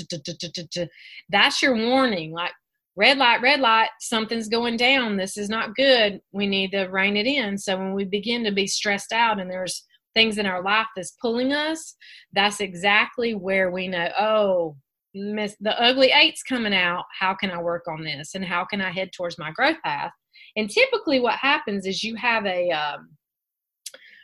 that's 1.30 1.62
your 1.62 1.76
warning 1.76 2.32
like 2.32 2.52
red 2.96 3.18
light, 3.18 3.42
red 3.42 3.62
light, 3.62 3.90
something's 4.02 4.50
going 4.50 4.76
down. 4.76 5.16
This 5.16 5.38
is 5.38 5.50
not 5.50 5.76
good. 5.76 6.20
We 6.34 6.48
need 6.48 6.72
to 6.72 6.88
rein 6.88 7.16
it 7.16 7.28
in. 7.28 7.58
So 7.58 7.78
when 7.78 7.94
we 7.94 8.04
begin 8.04 8.44
to 8.44 8.52
be 8.52 8.68
stressed 8.68 9.14
out 9.14 9.40
and 9.40 9.50
there's 9.50 9.86
things 10.14 10.38
in 10.38 10.46
our 10.46 10.64
life 10.64 10.88
that's 10.96 11.16
pulling 11.22 11.54
us, 11.54 11.96
that's 12.34 12.60
exactly 12.60 13.34
where 13.36 13.72
we 13.72 13.88
know, 13.88 14.10
oh, 14.20 14.76
miss 15.14 15.56
the 15.60 15.80
ugly 15.82 16.12
eight's 16.12 16.44
coming 16.44 16.74
out. 16.74 17.06
How 17.18 17.34
can 17.34 17.52
I 17.52 17.62
work 17.62 17.86
on 17.88 18.04
this? 18.04 18.36
And 18.36 18.46
how 18.46 18.66
can 18.66 18.82
I 18.82 18.92
head 18.92 19.12
towards 19.12 19.38
my 19.38 19.52
growth 19.52 19.78
path? 19.84 20.12
And 20.56 20.70
typically 20.70 21.20
what 21.20 21.36
happens 21.36 21.86
is 21.86 22.04
you 22.04 22.16
have 22.16 22.46
a 22.46 22.70
um, 22.72 23.10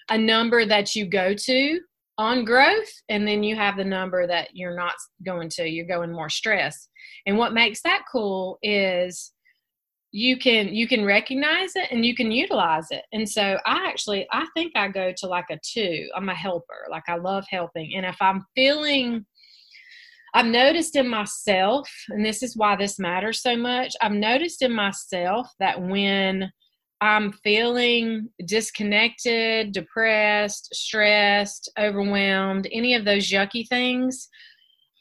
a 0.10 0.18
number 0.18 0.66
that 0.66 0.96
you 0.96 1.06
go 1.06 1.34
to 1.34 1.80
on 2.18 2.46
growth 2.46 2.90
and 3.10 3.28
then 3.28 3.44
you 3.44 3.56
have 3.56 3.76
the 3.76 3.84
number 3.84 4.26
that 4.28 4.50
you're 4.54 4.76
not 4.76 4.94
going 5.26 5.50
to 5.50 5.68
you're 5.68 5.86
going 5.86 6.12
more 6.12 6.30
stress 6.30 6.88
and 7.26 7.38
what 7.38 7.54
makes 7.54 7.82
that 7.82 8.04
cool 8.10 8.58
is 8.64 9.34
you 10.16 10.38
can 10.38 10.74
you 10.74 10.88
can 10.88 11.04
recognize 11.04 11.76
it 11.76 11.92
and 11.92 12.06
you 12.06 12.16
can 12.16 12.32
utilize 12.32 12.88
it. 12.90 13.04
And 13.12 13.30
so 13.30 13.58
i 13.66 13.86
actually 13.86 14.26
i 14.32 14.46
think 14.54 14.72
i 14.74 14.88
go 14.88 15.12
to 15.18 15.28
like 15.28 15.50
a 15.52 15.60
two 15.62 16.08
i'm 16.16 16.30
a 16.30 16.34
helper 16.34 16.88
like 16.90 17.04
i 17.10 17.18
love 17.18 17.46
helping. 17.50 17.96
And 17.96 18.06
if 18.06 18.16
i'm 18.22 18.46
feeling 18.56 19.26
i've 20.34 20.46
noticed 20.46 20.96
in 20.96 21.10
myself 21.10 21.90
and 22.08 22.26
this 22.26 22.44
is 22.44 22.56
why 22.56 22.78
this 22.78 22.98
matters 22.98 23.42
so 23.42 23.58
much 23.58 23.94
i've 24.02 24.14
noticed 24.14 24.62
in 24.62 24.72
myself 24.72 25.50
that 25.60 25.82
when 25.82 26.50
I'm 27.02 27.34
feeling 27.44 28.30
disconnected, 28.46 29.74
depressed, 29.74 30.74
stressed, 30.74 31.70
overwhelmed, 31.78 32.70
any 32.72 32.96
of 32.96 33.04
those 33.04 33.30
yucky 33.30 33.68
things, 33.68 34.30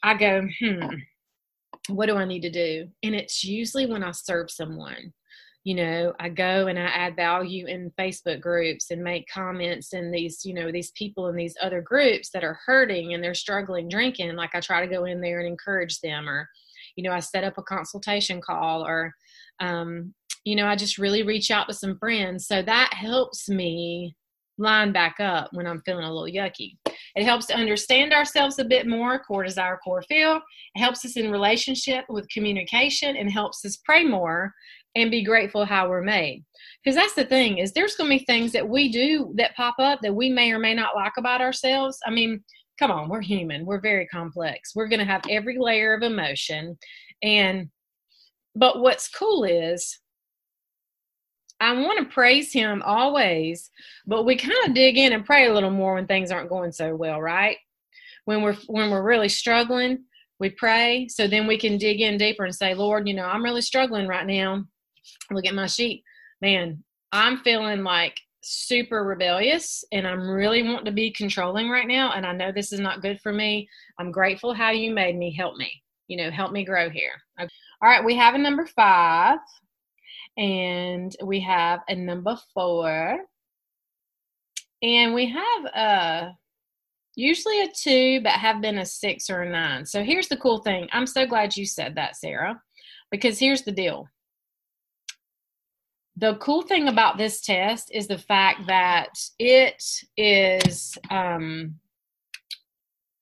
I 0.03 0.15
go, 0.15 0.45
hmm, 0.59 0.95
what 1.87 2.07
do 2.07 2.15
I 2.15 2.25
need 2.25 2.41
to 2.41 2.51
do? 2.51 2.87
And 3.03 3.15
it's 3.15 3.43
usually 3.43 3.85
when 3.85 4.03
I 4.03 4.11
serve 4.11 4.49
someone. 4.49 5.13
You 5.63 5.73
know, 5.73 6.13
I 6.19 6.29
go 6.29 6.67
and 6.67 6.77
I 6.77 6.83
add 6.83 7.15
value 7.15 7.65
in 7.65 7.91
Facebook 7.97 8.39
groups 8.39 8.91
and 8.91 9.03
make 9.03 9.27
comments 9.27 9.93
in 9.93 10.11
these, 10.11 10.45
you 10.45 10.53
know, 10.53 10.71
these 10.71 10.91
people 10.91 11.27
in 11.27 11.35
these 11.35 11.57
other 11.59 11.81
groups 11.81 12.29
that 12.31 12.43
are 12.43 12.59
hurting 12.67 13.13
and 13.13 13.23
they're 13.23 13.33
struggling 13.33 13.89
drinking. 13.89 14.35
Like 14.35 14.53
I 14.53 14.59
try 14.59 14.85
to 14.85 14.91
go 14.91 15.05
in 15.05 15.21
there 15.21 15.39
and 15.39 15.47
encourage 15.47 16.01
them, 16.01 16.29
or, 16.29 16.47
you 16.95 17.03
know, 17.03 17.11
I 17.11 17.19
set 17.19 17.43
up 17.43 17.57
a 17.57 17.63
consultation 17.63 18.41
call, 18.41 18.85
or, 18.85 19.11
um, 19.59 20.13
you 20.43 20.55
know, 20.55 20.67
I 20.67 20.75
just 20.75 20.99
really 20.99 21.23
reach 21.23 21.49
out 21.49 21.67
to 21.67 21.73
some 21.73 21.97
friends. 21.97 22.45
So 22.45 22.61
that 22.61 22.93
helps 22.93 23.49
me 23.49 24.15
line 24.57 24.91
back 24.91 25.19
up 25.19 25.49
when 25.53 25.67
I'm 25.67 25.81
feeling 25.85 26.05
a 26.05 26.13
little 26.13 26.33
yucky. 26.33 26.77
It 27.15 27.25
helps 27.25 27.45
to 27.47 27.55
understand 27.55 28.13
ourselves 28.13 28.59
a 28.59 28.65
bit 28.65 28.87
more, 28.87 29.19
core 29.19 29.43
desire, 29.43 29.79
core 29.83 30.03
feel. 30.03 30.39
It 30.75 30.79
helps 30.79 31.05
us 31.05 31.17
in 31.17 31.31
relationship 31.31 32.05
with 32.09 32.29
communication 32.29 33.15
and 33.17 33.31
helps 33.31 33.63
us 33.65 33.77
pray 33.77 34.03
more 34.03 34.53
and 34.95 35.11
be 35.11 35.23
grateful 35.23 35.65
how 35.65 35.89
we're 35.89 36.01
made. 36.01 36.43
Because 36.83 36.95
that's 36.95 37.15
the 37.15 37.25
thing 37.25 37.57
is 37.57 37.73
there's 37.73 37.95
going 37.95 38.09
to 38.11 38.19
be 38.19 38.25
things 38.25 38.51
that 38.53 38.67
we 38.67 38.89
do 38.89 39.33
that 39.37 39.55
pop 39.55 39.75
up 39.79 39.99
that 40.01 40.15
we 40.15 40.29
may 40.29 40.51
or 40.51 40.59
may 40.59 40.73
not 40.73 40.95
like 40.95 41.13
about 41.17 41.41
ourselves. 41.41 41.99
I 42.05 42.11
mean, 42.11 42.43
come 42.79 42.91
on, 42.91 43.09
we're 43.09 43.21
human. 43.21 43.65
We're 43.65 43.81
very 43.81 44.07
complex. 44.07 44.73
We're 44.75 44.87
going 44.87 44.99
to 44.99 45.05
have 45.05 45.23
every 45.29 45.57
layer 45.59 45.93
of 45.93 46.03
emotion 46.03 46.77
and 47.23 47.69
but 48.55 48.79
what's 48.79 49.09
cool 49.09 49.43
is 49.43 49.99
I 51.59 51.73
want 51.73 51.99
to 51.99 52.13
praise 52.13 52.51
him 52.51 52.81
always, 52.85 53.71
but 54.05 54.25
we 54.25 54.35
kind 54.35 54.57
of 54.65 54.73
dig 54.73 54.97
in 54.97 55.13
and 55.13 55.25
pray 55.25 55.47
a 55.47 55.53
little 55.53 55.71
more 55.71 55.95
when 55.95 56.07
things 56.07 56.31
aren't 56.31 56.49
going 56.49 56.71
so 56.71 56.95
well, 56.95 57.21
right? 57.21 57.57
When 58.25 58.41
we're 58.41 58.55
when 58.67 58.91
we're 58.91 59.03
really 59.03 59.29
struggling, 59.29 60.03
we 60.39 60.49
pray 60.49 61.07
so 61.07 61.27
then 61.27 61.47
we 61.47 61.57
can 61.57 61.77
dig 61.77 62.01
in 62.01 62.17
deeper 62.17 62.43
and 62.43 62.53
say, 62.53 62.73
Lord, 62.73 63.07
you 63.07 63.13
know, 63.13 63.25
I'm 63.25 63.43
really 63.43 63.61
struggling 63.61 64.07
right 64.07 64.25
now. 64.25 64.65
Look 65.31 65.45
at 65.45 65.55
my 65.55 65.67
sheet. 65.67 66.03
Man, 66.41 66.83
I'm 67.11 67.37
feeling 67.37 67.83
like 67.83 68.19
super 68.41 69.03
rebellious 69.03 69.83
and 69.91 70.05
I'm 70.05 70.29
really 70.29 70.61
wanting 70.61 70.85
to 70.85 70.91
be 70.91 71.11
controlling 71.11 71.69
right 71.69 71.87
now 71.87 72.11
and 72.13 72.25
I 72.25 72.33
know 72.33 72.51
this 72.51 72.73
is 72.73 72.79
not 72.79 73.01
good 73.01 73.19
for 73.21 73.31
me. 73.31 73.69
I'm 73.97 74.11
grateful 74.11 74.53
how 74.53 74.71
you 74.71 74.91
made 74.91 75.15
me. 75.17 75.33
Help 75.33 75.55
me. 75.55 75.71
You 76.07 76.17
know, 76.17 76.31
help 76.31 76.51
me 76.51 76.65
grow 76.65 76.89
here. 76.89 77.13
Okay. 77.39 77.49
All 77.81 77.89
right, 77.89 78.03
we 78.03 78.15
have 78.15 78.35
a 78.35 78.39
number 78.39 78.65
5 78.65 79.39
and 80.37 81.15
we 81.23 81.39
have 81.41 81.81
a 81.87 81.95
number 81.95 82.37
four. 82.53 83.19
And 84.81 85.13
we 85.13 85.27
have 85.27 85.65
a 85.73 86.35
usually 87.15 87.61
a 87.61 87.67
two 87.75 88.19
but 88.21 88.33
have 88.33 88.61
been 88.61 88.79
a 88.79 88.85
six 88.85 89.29
or 89.29 89.41
a 89.41 89.49
nine. 89.49 89.85
So 89.85 90.03
here's 90.03 90.27
the 90.27 90.37
cool 90.37 90.59
thing. 90.59 90.87
I'm 90.91 91.07
so 91.07 91.25
glad 91.25 91.55
you 91.55 91.65
said 91.65 91.95
that 91.95 92.17
sarah 92.17 92.61
because 93.09 93.39
here's 93.39 93.63
the 93.63 93.71
deal. 93.71 94.07
The 96.17 96.35
cool 96.35 96.61
thing 96.61 96.87
about 96.87 97.17
this 97.17 97.41
test 97.41 97.91
is 97.93 98.07
the 98.07 98.17
fact 98.17 98.67
that 98.67 99.09
it 99.37 99.83
is 100.15 100.97
um, 101.09 101.75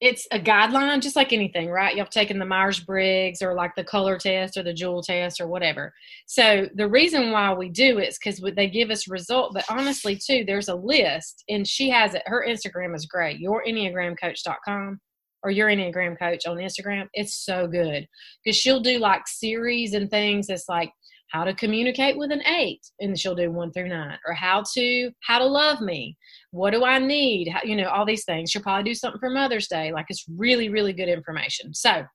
it's 0.04 0.28
a 0.34 0.38
guideline, 0.38 1.02
just 1.02 1.16
like 1.16 1.32
anything, 1.32 1.70
right? 1.70 1.96
You've 1.96 2.10
taken 2.10 2.38
the 2.38 2.46
Myers 2.46 2.78
Briggs 2.78 3.42
or 3.42 3.54
like 3.54 3.74
the 3.78 3.86
color 3.86 4.18
test 4.18 4.58
or 4.58 4.64
the 4.64 4.74
jewel 4.74 5.02
test 5.02 5.40
or 5.40 5.48
whatever. 5.48 5.94
So 6.26 6.68
the 6.76 6.90
reason 6.90 7.32
why 7.32 7.54
we 7.54 7.70
do 7.70 8.00
it 8.00 8.10
is 8.10 8.20
because 8.22 8.42
they 8.54 8.68
give 8.68 8.90
us 8.90 9.08
result. 9.08 9.54
But 9.54 9.64
honestly, 9.70 10.18
too, 10.18 10.44
there's 10.46 10.68
a 10.68 10.76
list, 10.76 11.46
and 11.48 11.66
she 11.66 11.90
has 11.90 12.16
it. 12.16 12.24
Her 12.26 12.46
Instagram 12.46 12.94
is 12.94 13.06
great. 13.06 13.42
YourEnneagramCoach.com 13.42 15.00
or 15.42 15.52
your 15.52 15.70
Enneagram 15.70 16.20
Coach 16.20 16.46
on 16.48 16.58
Instagram. 16.58 17.08
It's 17.14 17.46
so 17.46 17.68
good 17.68 18.06
because 18.44 18.58
she'll 18.58 18.82
do 18.82 19.00
like 19.00 19.26
series 19.26 19.94
and 19.94 20.12
things 20.12 20.48
that's 20.48 20.68
like 20.68 20.92
how 21.34 21.44
to 21.44 21.54
communicate 21.56 22.16
with 22.16 22.32
an 22.32 22.44
eight 22.46 22.82
and 23.00 23.20
she'll 23.20 23.34
do 23.34 23.52
one 23.52 23.72
through 23.72 23.90
nine 23.90 24.20
or 24.28 24.34
how 24.34 24.64
to 24.76 25.12
how 25.22 25.40
to 25.40 25.46
love 25.46 25.82
me. 25.82 26.16
What 26.52 26.72
do 26.72 26.86
i 26.86 27.00
need? 27.00 27.50
How, 27.50 27.62
you 27.64 27.76
know 27.76 27.90
all 27.90 28.06
these 28.06 28.24
things. 28.24 28.52
She'll 28.52 28.62
probably 28.62 28.84
do 28.84 28.94
something 28.94 29.20
for 29.20 29.32
mother's 29.32 29.68
day. 29.68 29.92
Like 29.92 30.06
it's 30.10 30.26
really 30.30 30.70
really 30.70 30.94
good 30.94 31.10
information. 31.10 31.74
So 31.74 32.06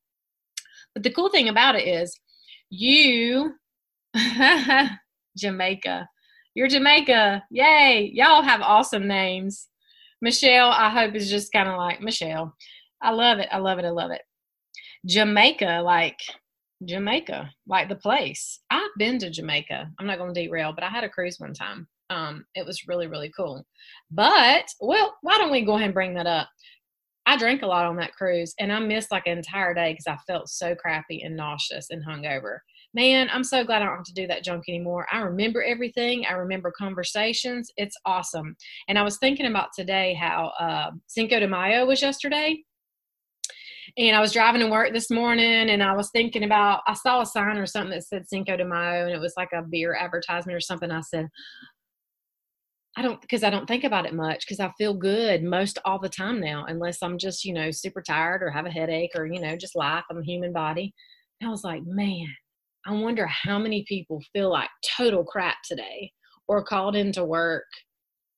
but 0.94 1.02
the 1.02 1.11
cool 1.11 1.31
thing 1.31 1.48
about 1.48 1.74
it 1.74 1.87
is 1.87 2.18
you 2.70 3.54
jamaica 5.37 6.09
you're 6.54 6.68
jamaica. 6.68 7.42
Yay. 7.50 8.11
Y'all 8.14 8.42
have 8.42 8.62
awesome 8.62 9.07
names. 9.07 9.68
Michelle 10.22 10.70
i 10.70 10.90
hope 10.90 11.14
is 11.14 11.31
just 11.31 11.52
kind 11.52 11.68
of 11.68 11.76
like 11.76 12.00
michelle 12.00 12.52
i 13.00 13.12
love 13.12 13.38
it 13.38 13.48
i 13.52 13.59
love 13.59 13.78
it 13.78 13.85
i 13.85 13.90
love 13.90 14.11
it. 14.11 14.22
Jamaica 15.07 15.81
like 15.85 16.18
Jamaica, 16.84 17.50
like 17.66 17.88
the 17.88 17.96
place. 17.96 18.60
I've 18.70 18.90
been 18.98 19.18
to 19.18 19.30
Jamaica. 19.30 19.90
I'm 19.98 20.06
not 20.06 20.18
going 20.18 20.32
to 20.32 20.40
derail, 20.40 20.72
but 20.72 20.84
I 20.84 20.88
had 20.88 21.04
a 21.04 21.08
cruise 21.08 21.38
one 21.38 21.54
time. 21.54 21.88
Um, 22.10 22.44
it 22.54 22.64
was 22.64 22.86
really, 22.86 23.06
really 23.06 23.30
cool. 23.36 23.64
But, 24.10 24.66
well, 24.80 25.16
why 25.22 25.38
don't 25.38 25.50
we 25.50 25.64
go 25.64 25.74
ahead 25.74 25.86
and 25.86 25.94
bring 25.94 26.14
that 26.14 26.26
up? 26.26 26.48
I 27.26 27.36
drank 27.36 27.60
a 27.62 27.66
lot 27.66 27.84
on 27.84 27.96
that 27.96 28.14
cruise 28.14 28.54
and 28.58 28.72
I 28.72 28.78
missed 28.78 29.10
like 29.10 29.26
an 29.26 29.36
entire 29.36 29.74
day 29.74 29.92
because 29.92 30.06
I 30.06 30.16
felt 30.26 30.48
so 30.48 30.74
crappy 30.74 31.20
and 31.22 31.36
nauseous 31.36 31.88
and 31.90 32.02
hungover. 32.02 32.58
Man, 32.94 33.28
I'm 33.30 33.44
so 33.44 33.64
glad 33.64 33.82
I 33.82 33.84
don't 33.84 33.96
have 33.96 34.04
to 34.04 34.14
do 34.14 34.26
that 34.28 34.42
junk 34.42 34.64
anymore. 34.66 35.06
I 35.12 35.20
remember 35.20 35.62
everything. 35.62 36.24
I 36.24 36.32
remember 36.32 36.72
conversations. 36.76 37.70
It's 37.76 37.98
awesome. 38.06 38.56
And 38.88 38.98
I 38.98 39.02
was 39.02 39.18
thinking 39.18 39.44
about 39.44 39.68
today 39.76 40.14
how 40.14 40.52
uh, 40.58 40.92
Cinco 41.06 41.38
de 41.38 41.46
Mayo 41.46 41.84
was 41.84 42.00
yesterday. 42.00 42.62
And 43.98 44.14
I 44.14 44.20
was 44.20 44.32
driving 44.32 44.61
to 44.61 44.68
work 44.68 44.92
this 44.92 45.11
morning 45.11 45.70
and 45.70 45.82
I 45.82 45.92
was 45.92 46.11
thinking 46.12 46.44
about, 46.44 46.82
I 46.87 46.94
saw 46.94 47.20
a 47.20 47.26
sign 47.26 47.58
or 47.58 47.66
something 47.66 47.90
that 47.90 48.04
said 48.04 48.28
Cinco 48.28 48.56
de 48.56 48.64
Mayo 48.64 49.06
and 49.06 49.12
it 49.12 49.20
was 49.20 49.34
like 49.37 49.50
a 49.52 49.61
beer 49.61 49.96
advertisement 49.96 50.54
or 50.54 50.61
something. 50.61 50.92
I 50.92 51.00
said, 51.00 51.26
I 52.96 53.02
don't 53.02 53.20
because 53.20 53.42
I 53.42 53.50
don't 53.50 53.66
think 53.66 53.82
about 53.82 54.06
it 54.06 54.14
much 54.14 54.44
because 54.46 54.61
I 54.61 54.70
feel 54.78 54.94
good 54.94 55.42
most 55.42 55.78
all 55.84 55.98
the 55.98 56.08
time 56.08 56.40
now, 56.40 56.64
unless 56.68 57.02
I'm 57.02 57.18
just, 57.18 57.44
you 57.44 57.52
know, 57.52 57.72
super 57.72 58.00
tired 58.00 58.40
or 58.42 58.50
have 58.50 58.66
a 58.66 58.70
headache 58.70 59.12
or, 59.16 59.26
you 59.26 59.40
know, 59.40 59.56
just 59.56 59.76
life. 59.76 60.04
I'm 60.11 60.18
a 60.18 60.24
human 60.24 60.52
body. 60.52 60.94
And 61.40 61.48
I 61.48 61.50
was 61.50 61.64
like, 61.64 61.82
man, 61.84 62.28
I 62.87 62.92
wonder 62.92 63.26
how 63.26 63.58
many 63.58 63.84
people 63.88 64.22
feel 64.32 64.50
like 64.50 64.70
total 64.96 65.24
crap 65.24 65.56
today 65.64 66.12
or 66.46 66.62
called 66.62 66.94
into 66.94 67.24
work 67.24 67.66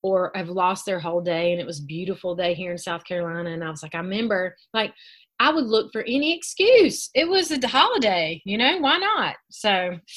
or 0.03 0.33
have 0.35 0.49
lost 0.49 0.87
their 0.87 0.99
whole 1.01 1.20
day 1.20 1.53
and 1.53 1.61
it 1.61 1.66
was 1.66 1.81
beautiful 1.81 2.35
day 2.35 2.55
here 2.55 2.73
in 2.73 2.79
South 2.79 3.05
Carolina. 3.05 3.51
And 3.51 3.62
I 3.62 3.70
was 3.70 3.83
like, 3.83 3.94
I 3.94 3.99
remember 3.99 4.57
like 4.73 4.94
I 5.40 5.50
would 5.50 5.64
look 5.64 5.90
for 5.90 6.03
any 6.03 6.37
excuse. 6.37 7.09
It 7.14 7.26
was 7.26 7.50
a 7.50 7.66
holiday, 7.66 8.42
you 8.44 8.59
know, 8.59 8.76
why 8.79 8.98
not? 8.98 9.37
So 9.50 9.98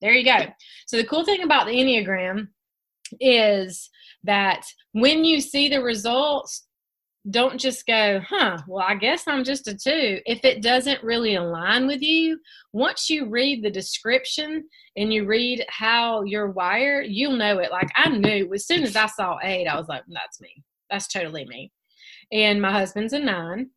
there 0.00 0.12
you 0.12 0.24
go. 0.24 0.46
So 0.86 0.96
the 0.96 1.04
cool 1.04 1.24
thing 1.24 1.42
about 1.42 1.66
the 1.66 1.72
Enneagram 1.72 2.46
is 3.20 3.90
that 4.22 4.64
when 4.92 5.24
you 5.24 5.40
see 5.40 5.68
the 5.68 5.82
results, 5.82 6.66
don't 7.30 7.58
just 7.58 7.84
go, 7.86 8.20
huh, 8.20 8.58
well, 8.68 8.84
I 8.86 8.94
guess 8.94 9.26
I'm 9.26 9.42
just 9.42 9.66
a 9.66 9.74
two. 9.74 10.20
If 10.24 10.44
it 10.44 10.62
doesn't 10.62 11.02
really 11.02 11.34
align 11.34 11.88
with 11.88 12.02
you, 12.02 12.38
once 12.72 13.10
you 13.10 13.28
read 13.28 13.64
the 13.64 13.70
description 13.70 14.64
and 14.96 15.12
you 15.12 15.26
read 15.26 15.64
how 15.68 16.22
you're 16.22 16.50
wired, 16.52 17.06
you'll 17.08 17.36
know 17.36 17.58
it. 17.58 17.72
Like 17.72 17.88
I 17.96 18.08
knew 18.10 18.52
as 18.54 18.66
soon 18.66 18.84
as 18.84 18.94
I 18.94 19.06
saw 19.06 19.38
eight, 19.42 19.66
I 19.66 19.76
was 19.76 19.88
like, 19.88 20.04
that's 20.06 20.40
me. 20.40 20.62
That's 20.90 21.08
totally 21.08 21.44
me. 21.46 21.72
And 22.30 22.62
my 22.62 22.70
husband's 22.70 23.14
a 23.14 23.18
nine. 23.18 23.70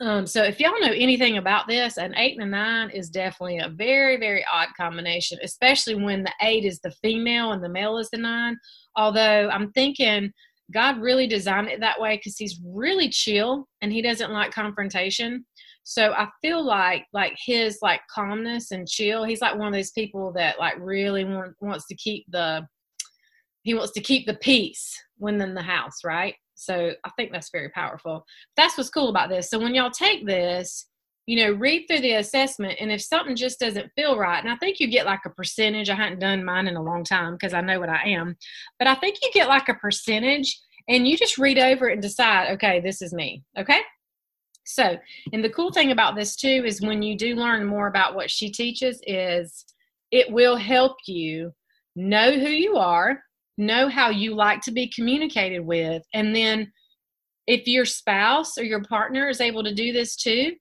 Um, 0.00 0.26
so 0.26 0.42
if 0.42 0.60
y'all 0.60 0.78
know 0.80 0.92
anything 0.92 1.38
about 1.38 1.66
this, 1.68 1.96
an 1.96 2.14
eight 2.16 2.38
and 2.38 2.42
a 2.42 2.50
nine 2.50 2.90
is 2.90 3.08
definitely 3.08 3.58
a 3.58 3.70
very, 3.70 4.18
very 4.18 4.44
odd 4.52 4.68
combination, 4.76 5.38
especially 5.42 5.94
when 5.94 6.22
the 6.22 6.32
eight 6.42 6.64
is 6.64 6.80
the 6.80 6.90
female 7.02 7.52
and 7.52 7.64
the 7.64 7.68
male 7.68 7.96
is 7.96 8.10
the 8.10 8.18
nine. 8.18 8.58
Although 8.94 9.48
I'm 9.48 9.72
thinking 9.72 10.32
God 10.72 11.00
really 11.00 11.26
designed 11.26 11.68
it 11.68 11.80
that 11.80 12.00
way 12.00 12.16
because 12.16 12.36
he's 12.36 12.60
really 12.64 13.08
chill 13.08 13.68
and 13.80 13.92
he 13.92 14.02
doesn't 14.02 14.32
like 14.32 14.50
confrontation. 14.52 15.46
So 15.84 16.12
I 16.12 16.28
feel 16.42 16.64
like 16.64 17.06
like 17.12 17.36
his 17.38 17.78
like 17.80 18.00
calmness 18.12 18.72
and 18.72 18.88
chill. 18.88 19.24
He's 19.24 19.40
like 19.40 19.56
one 19.56 19.68
of 19.68 19.74
those 19.74 19.92
people 19.92 20.32
that 20.32 20.58
like 20.58 20.74
really 20.78 21.24
want, 21.24 21.54
wants 21.60 21.86
to 21.86 21.94
keep 21.94 22.24
the 22.28 22.66
he 23.62 23.74
wants 23.74 23.92
to 23.92 24.00
keep 24.00 24.26
the 24.26 24.34
peace 24.34 25.00
when 25.18 25.40
in 25.40 25.54
the 25.54 25.62
house, 25.62 26.04
right? 26.04 26.34
So 26.56 26.92
I 27.04 27.10
think 27.16 27.30
that's 27.30 27.50
very 27.50 27.68
powerful. 27.68 28.26
That's 28.56 28.76
what's 28.76 28.90
cool 28.90 29.10
about 29.10 29.28
this. 29.28 29.48
So 29.48 29.58
when 29.58 29.74
y'all 29.74 29.90
take 29.90 30.26
this, 30.26 30.88
you 31.26 31.44
know, 31.44 31.52
read 31.52 31.86
through 31.86 32.00
the 32.00 32.14
assessment, 32.14 32.78
and 32.80 32.90
if 32.90 33.02
something 33.02 33.36
just 33.36 33.60
doesn't 33.60 33.92
feel 33.94 34.16
right, 34.16 34.42
and 34.42 34.50
I 34.50 34.56
think 34.56 34.80
you 34.80 34.88
get 34.88 35.06
like 35.06 35.20
a 35.26 35.30
percentage. 35.30 35.90
I 35.90 35.94
hadn't 35.94 36.20
done 36.20 36.44
mine 36.44 36.66
in 36.66 36.76
a 36.76 36.82
long 36.82 37.04
time 37.04 37.34
because 37.34 37.52
I 37.52 37.60
know 37.60 37.80
what 37.80 37.88
I 37.88 38.08
am, 38.10 38.36
but 38.78 38.88
I 38.88 38.94
think 38.94 39.18
you 39.22 39.30
get 39.32 39.48
like 39.48 39.68
a 39.68 39.74
percentage, 39.74 40.58
and 40.88 41.06
you 41.06 41.16
just 41.16 41.36
read 41.36 41.58
over 41.58 41.88
it 41.88 41.94
and 41.94 42.02
decide, 42.02 42.52
okay, 42.52 42.80
this 42.80 43.02
is 43.02 43.12
me. 43.12 43.42
Okay. 43.58 43.80
So, 44.64 44.96
and 45.32 45.44
the 45.44 45.50
cool 45.50 45.72
thing 45.72 45.92
about 45.92 46.16
this 46.16 46.36
too 46.36 46.62
is 46.64 46.80
when 46.80 47.02
you 47.02 47.16
do 47.16 47.34
learn 47.34 47.66
more 47.66 47.88
about 47.88 48.14
what 48.14 48.30
she 48.30 48.50
teaches, 48.50 49.00
is 49.06 49.64
it 50.12 50.30
will 50.30 50.56
help 50.56 50.96
you 51.06 51.52
know 51.96 52.32
who 52.32 52.48
you 52.48 52.76
are 52.76 53.20
know 53.56 53.88
how 53.88 54.10
you 54.10 54.34
like 54.34 54.60
to 54.62 54.72
be 54.72 54.90
communicated 54.94 55.60
with. 55.60 56.02
And 56.14 56.34
then 56.34 56.72
if 57.46 57.66
your 57.66 57.84
spouse 57.84 58.58
or 58.58 58.64
your 58.64 58.82
partner 58.84 59.28
is 59.28 59.40
able 59.40 59.62
to 59.64 59.74
do 59.74 59.92
this 59.92 60.16
too 60.16 60.52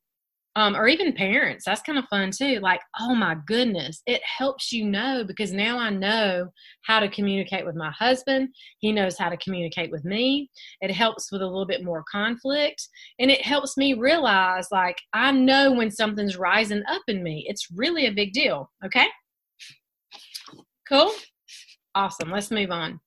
um, 0.55 0.75
or 0.75 0.87
even 0.87 1.13
parents 1.13 1.65
that's 1.65 1.81
kind 1.81 1.97
of 1.97 2.05
fun 2.05 2.31
too 2.31 2.59
like 2.61 2.79
oh 2.99 3.13
my 3.13 3.35
goodness 3.45 4.01
it 4.05 4.21
helps 4.23 4.71
you 4.71 4.85
know 4.85 5.23
because 5.25 5.51
now 5.51 5.77
i 5.77 5.89
know 5.89 6.47
how 6.83 6.99
to 6.99 7.09
communicate 7.09 7.65
with 7.65 7.75
my 7.75 7.91
husband. 7.91 8.49
He 8.79 8.91
knows 8.91 9.17
how 9.17 9.29
to 9.29 9.37
communicate 9.37 9.91
with 9.91 10.05
me. 10.05 10.49
It 10.81 10.91
helps 10.91 11.31
with 11.31 11.41
a 11.41 11.45
little 11.45 11.65
bit 11.65 11.83
more 11.83 12.03
conflict. 12.11 12.87
And 13.19 13.31
it 13.31 13.43
helps 13.43 13.75
me 13.75 13.93
realize 13.93 14.67
like 14.71 14.97
i 15.13 15.31
know 15.31 15.71
when 15.71 15.91
something's 15.91 16.37
rising 16.37 16.83
up 16.87 17.01
in 17.07 17.23
me. 17.23 17.45
It's 17.47 17.67
really 17.73 18.05
a 18.05 18.13
big 18.13 18.33
deal 18.33 18.69
okay? 18.85 19.07
Cool 20.87 21.11
Awesome. 21.95 22.29
Let's 22.29 22.51
move 22.51 22.71
on. 22.71 22.99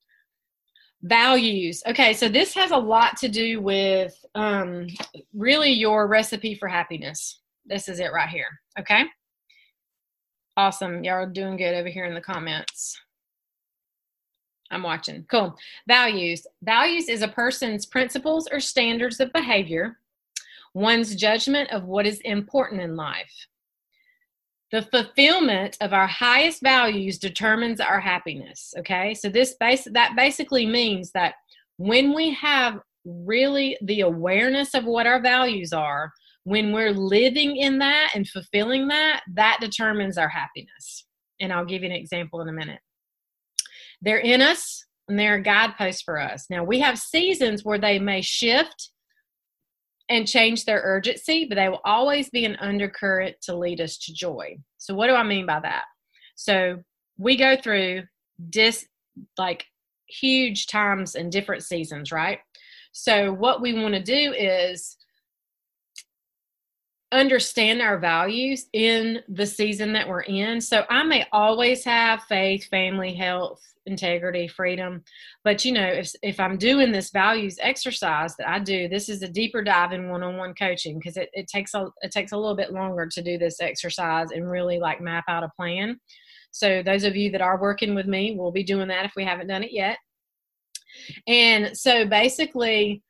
Values. 1.03 1.81
Okay, 1.87 2.13
so 2.13 2.27
this 2.27 2.53
has 2.55 2.71
a 2.71 2.77
lot 2.77 3.15
to 3.17 3.29
do 3.29 3.61
with 3.61 4.13
um, 4.35 4.87
really 5.33 5.71
your 5.71 6.07
recipe 6.07 6.55
for 6.55 6.67
happiness. 6.67 7.39
This 7.65 7.87
is 7.87 7.99
it 7.99 8.11
right 8.11 8.27
here. 8.27 8.59
Okay. 8.77 9.03
Awesome. 10.57 11.03
Y'all 11.03 11.13
are 11.13 11.25
doing 11.25 11.55
good 11.55 11.75
over 11.75 11.87
here 11.87 12.05
in 12.05 12.15
the 12.15 12.21
comments. 12.21 12.99
I'm 14.71 14.83
watching. 14.83 15.25
Cool. 15.31 15.55
Values. 15.87 16.45
Values 16.63 17.07
is 17.07 17.21
a 17.21 17.27
person's 17.27 17.85
principles 17.85 18.47
or 18.51 18.59
standards 18.59 19.19
of 19.19 19.31
behavior, 19.33 19.97
one's 20.73 21.15
judgment 21.15 21.71
of 21.71 21.85
what 21.85 22.05
is 22.05 22.19
important 22.21 22.81
in 22.81 22.95
life. 22.95 23.47
The 24.71 24.83
fulfillment 24.83 25.77
of 25.81 25.93
our 25.93 26.07
highest 26.07 26.61
values 26.61 27.17
determines 27.17 27.79
our 27.79 27.99
happiness. 27.99 28.73
Okay, 28.79 29.13
so 29.15 29.29
this 29.29 29.55
base 29.59 29.87
that 29.91 30.15
basically 30.15 30.65
means 30.65 31.11
that 31.13 31.35
when 31.77 32.13
we 32.13 32.33
have 32.35 32.79
really 33.05 33.77
the 33.81 34.01
awareness 34.01 34.73
of 34.73 34.85
what 34.85 35.07
our 35.07 35.21
values 35.21 35.73
are, 35.73 36.11
when 36.43 36.71
we're 36.71 36.91
living 36.91 37.57
in 37.57 37.79
that 37.79 38.11
and 38.13 38.27
fulfilling 38.27 38.87
that, 38.87 39.21
that 39.33 39.57
determines 39.61 40.17
our 40.17 40.29
happiness. 40.29 41.05
And 41.39 41.51
I'll 41.53 41.65
give 41.65 41.83
you 41.83 41.89
an 41.89 41.95
example 41.95 42.41
in 42.41 42.49
a 42.49 42.53
minute. 42.53 42.79
They're 44.01 44.17
in 44.17 44.41
us 44.41 44.85
and 45.07 45.17
they're 45.17 45.35
a 45.35 45.41
guidepost 45.41 46.03
for 46.05 46.19
us. 46.19 46.45
Now, 46.49 46.63
we 46.63 46.79
have 46.79 46.99
seasons 46.99 47.65
where 47.65 47.79
they 47.79 47.99
may 47.99 48.21
shift 48.21 48.91
and 50.09 50.27
change 50.27 50.65
their 50.65 50.81
urgency, 50.83 51.45
but 51.45 51.55
they 51.55 51.69
will 51.69 51.81
always 51.85 52.29
be 52.29 52.43
an 52.43 52.55
undercurrent 52.57 53.35
to 53.43 53.55
lead 53.55 53.79
us 53.79 53.97
to 53.99 54.13
joy. 54.13 54.57
So, 54.77 54.95
what 54.95 55.07
do 55.07 55.13
I 55.13 55.23
mean 55.23 55.45
by 55.45 55.59
that? 55.59 55.83
So, 56.35 56.83
we 57.17 57.37
go 57.37 57.55
through 57.55 58.03
dis 58.49 58.87
like 59.37 59.65
huge 60.07 60.67
times 60.67 61.15
and 61.15 61.31
different 61.31 61.63
seasons, 61.63 62.11
right? 62.11 62.39
So, 62.91 63.31
what 63.33 63.61
we 63.61 63.73
want 63.73 63.93
to 63.93 64.03
do 64.03 64.33
is 64.33 64.97
understand 67.11 67.81
our 67.81 67.97
values 67.97 68.67
in 68.73 69.19
the 69.27 69.45
season 69.45 69.93
that 69.93 70.07
we're 70.07 70.21
in. 70.21 70.59
So, 70.59 70.85
I 70.89 71.03
may 71.03 71.27
always 71.31 71.83
have 71.83 72.23
faith, 72.23 72.67
family, 72.69 73.13
health, 73.13 73.61
integrity, 73.89 74.47
freedom. 74.47 75.03
But 75.43 75.65
you 75.65 75.71
know, 75.71 75.85
if 75.85 76.11
if 76.21 76.39
I'm 76.39 76.57
doing 76.57 76.91
this 76.91 77.11
values 77.11 77.57
exercise 77.59 78.35
that 78.37 78.49
I 78.49 78.59
do, 78.59 78.87
this 78.87 79.09
is 79.09 79.21
a 79.21 79.27
deeper 79.27 79.63
dive 79.63 79.91
in 79.91 80.09
one-on-one 80.09 80.53
coaching 80.53 80.99
because 80.99 81.17
it, 81.17 81.29
it 81.33 81.47
takes 81.47 81.73
a 81.73 81.87
it 82.01 82.11
takes 82.11 82.31
a 82.31 82.37
little 82.37 82.55
bit 82.55 82.71
longer 82.71 83.07
to 83.07 83.21
do 83.21 83.37
this 83.37 83.59
exercise 83.61 84.31
and 84.31 84.49
really 84.49 84.79
like 84.79 85.01
map 85.01 85.25
out 85.27 85.43
a 85.43 85.49
plan. 85.55 85.99
So 86.51 86.81
those 86.83 87.03
of 87.03 87.15
you 87.15 87.31
that 87.31 87.41
are 87.41 87.61
working 87.61 87.95
with 87.95 88.07
me 88.07 88.35
will 88.35 88.51
be 88.51 88.63
doing 88.63 88.87
that 88.87 89.05
if 89.05 89.13
we 89.15 89.23
haven't 89.23 89.47
done 89.47 89.63
it 89.63 89.71
yet. 89.71 89.97
And 91.27 91.77
so 91.77 92.05
basically, 92.05 93.03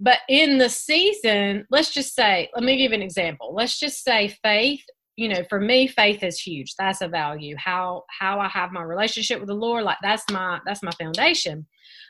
but 0.00 0.18
in 0.28 0.58
the 0.58 0.68
season, 0.68 1.66
let's 1.70 1.92
just 1.92 2.14
say, 2.14 2.48
let 2.54 2.64
me 2.64 2.76
give 2.76 2.92
an 2.92 3.02
example. 3.02 3.52
Let's 3.54 3.78
just 3.78 4.04
say 4.04 4.36
faith 4.42 4.84
you 5.18 5.28
know 5.28 5.42
for 5.48 5.60
me 5.60 5.88
faith 5.88 6.22
is 6.22 6.38
huge. 6.38 6.74
That's 6.78 7.00
a 7.00 7.08
value. 7.08 7.56
How 7.58 8.04
how 8.08 8.38
i 8.38 8.48
have 8.48 8.70
my 8.70 8.82
relationship 8.82 9.40
with 9.40 9.48
the 9.48 9.54
lord 9.54 9.82
like 9.82 9.98
that's 10.00 10.22
my 10.30 10.60
that's 10.64 10.82
my 10.82 10.92
foundation. 10.92 11.66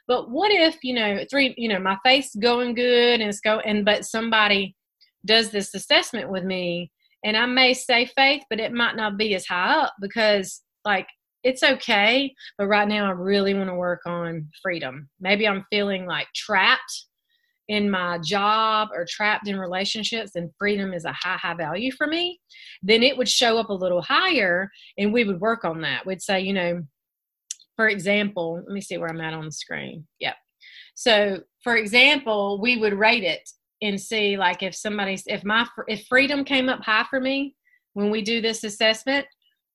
But 0.06 0.30
what 0.30 0.52
if 0.52 0.76
you 0.82 0.94
know 0.94 1.24
three 1.30 1.54
you 1.56 1.70
know 1.70 1.78
my 1.78 1.96
faith's 2.04 2.36
going 2.36 2.74
good 2.74 3.20
and 3.20 3.28
it's 3.30 3.40
going 3.40 3.62
and 3.64 3.84
but 3.84 4.04
somebody 4.04 4.76
does 5.24 5.50
this 5.50 5.74
assessment 5.74 6.30
with 6.30 6.44
me 6.44 6.92
and 7.24 7.36
i 7.36 7.44
may 7.44 7.74
say 7.74 8.06
faith 8.06 8.42
but 8.48 8.60
it 8.60 8.72
might 8.72 8.94
not 8.94 9.18
be 9.18 9.34
as 9.34 9.44
high 9.46 9.80
up 9.80 9.92
because 10.00 10.62
like 10.84 11.08
it's 11.42 11.64
okay 11.64 12.32
but 12.56 12.68
right 12.68 12.86
now 12.86 13.06
i 13.06 13.10
really 13.10 13.52
want 13.52 13.68
to 13.68 13.74
work 13.74 14.00
on 14.06 14.48
freedom. 14.62 15.08
Maybe 15.18 15.48
i'm 15.48 15.66
feeling 15.70 16.06
like 16.06 16.28
trapped 16.34 17.07
in 17.68 17.90
my 17.90 18.18
job 18.18 18.88
or 18.94 19.06
trapped 19.08 19.46
in 19.46 19.58
relationships 19.58 20.32
and 20.34 20.50
freedom 20.58 20.92
is 20.92 21.04
a 21.04 21.12
high 21.12 21.36
high 21.36 21.54
value 21.54 21.92
for 21.92 22.06
me 22.06 22.40
then 22.82 23.02
it 23.02 23.16
would 23.16 23.28
show 23.28 23.58
up 23.58 23.68
a 23.68 23.74
little 23.74 24.02
higher 24.02 24.70
and 24.96 25.12
we 25.12 25.24
would 25.24 25.40
work 25.40 25.64
on 25.64 25.80
that. 25.82 26.06
We'd 26.06 26.22
say 26.22 26.40
you 26.40 26.52
know 26.52 26.82
for 27.76 27.88
example 27.88 28.62
let 28.66 28.72
me 28.72 28.80
see 28.80 28.98
where 28.98 29.10
i'm 29.10 29.20
at 29.20 29.34
on 29.34 29.44
the 29.44 29.52
screen. 29.52 30.06
Yep. 30.20 30.34
So 30.94 31.40
for 31.62 31.76
example 31.76 32.60
we 32.60 32.78
would 32.78 32.94
rate 32.94 33.24
it 33.24 33.48
and 33.82 34.00
see 34.00 34.36
like 34.36 34.62
if 34.62 34.74
somebody's 34.74 35.24
if 35.26 35.44
my 35.44 35.66
if 35.86 36.06
freedom 36.08 36.44
came 36.44 36.68
up 36.68 36.82
high 36.82 37.06
for 37.08 37.20
me 37.20 37.54
when 37.94 38.10
we 38.10 38.22
do 38.22 38.40
this 38.40 38.64
assessment 38.64 39.26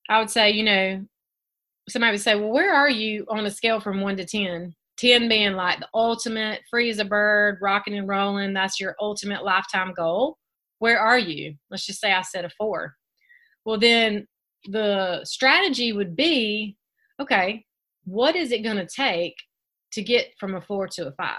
i 0.09 0.19
would 0.19 0.29
say 0.29 0.51
you 0.51 0.63
know 0.63 1.05
somebody 1.87 2.11
would 2.11 2.21
say 2.21 2.35
well 2.35 2.49
where 2.49 2.73
are 2.73 2.89
you 2.89 3.25
on 3.29 3.45
a 3.45 3.51
scale 3.51 3.79
from 3.79 4.01
1 4.01 4.17
to 4.17 4.25
10 4.25 4.75
10 4.97 5.27
being 5.27 5.53
like 5.53 5.79
the 5.79 5.87
ultimate 5.93 6.61
free 6.69 6.89
as 6.89 6.99
a 6.99 7.05
bird 7.05 7.57
rocking 7.61 7.97
and 7.97 8.07
rolling 8.07 8.53
that's 8.53 8.79
your 8.79 8.95
ultimate 8.99 9.43
lifetime 9.43 9.93
goal. 9.95 10.37
Where 10.79 10.99
are 10.99 11.17
you? 11.17 11.55
Let's 11.69 11.85
just 11.85 12.01
say 12.01 12.13
i 12.13 12.21
said 12.21 12.45
a 12.45 12.49
4 12.49 12.93
well 13.65 13.79
then 13.79 14.27
the 14.69 15.23
strategy 15.23 15.91
would 15.91 16.15
be 16.15 16.77
okay 17.21 17.65
what 18.05 18.35
is 18.35 18.51
it 18.51 18.63
going 18.63 18.77
to 18.77 18.87
take 18.87 19.35
to 19.91 20.01
get 20.01 20.27
from 20.39 20.55
a 20.55 20.61
4 20.61 20.87
to 20.87 21.07
a 21.07 21.11
5 21.11 21.35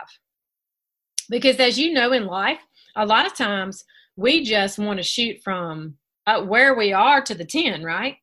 because 1.30 1.56
as 1.56 1.78
you 1.78 1.92
know 1.92 2.12
in 2.12 2.26
life 2.26 2.60
a 2.96 3.06
lot 3.06 3.26
of 3.26 3.34
times 3.34 3.84
we 4.16 4.44
just 4.44 4.78
want 4.78 4.98
to 4.98 5.02
shoot 5.02 5.36
from 5.42 5.96
uh, 6.26 6.42
where 6.42 6.74
we 6.74 6.92
are 6.92 7.20
to 7.22 7.34
the 7.34 7.44
10 7.44 7.82
right? 7.82 8.16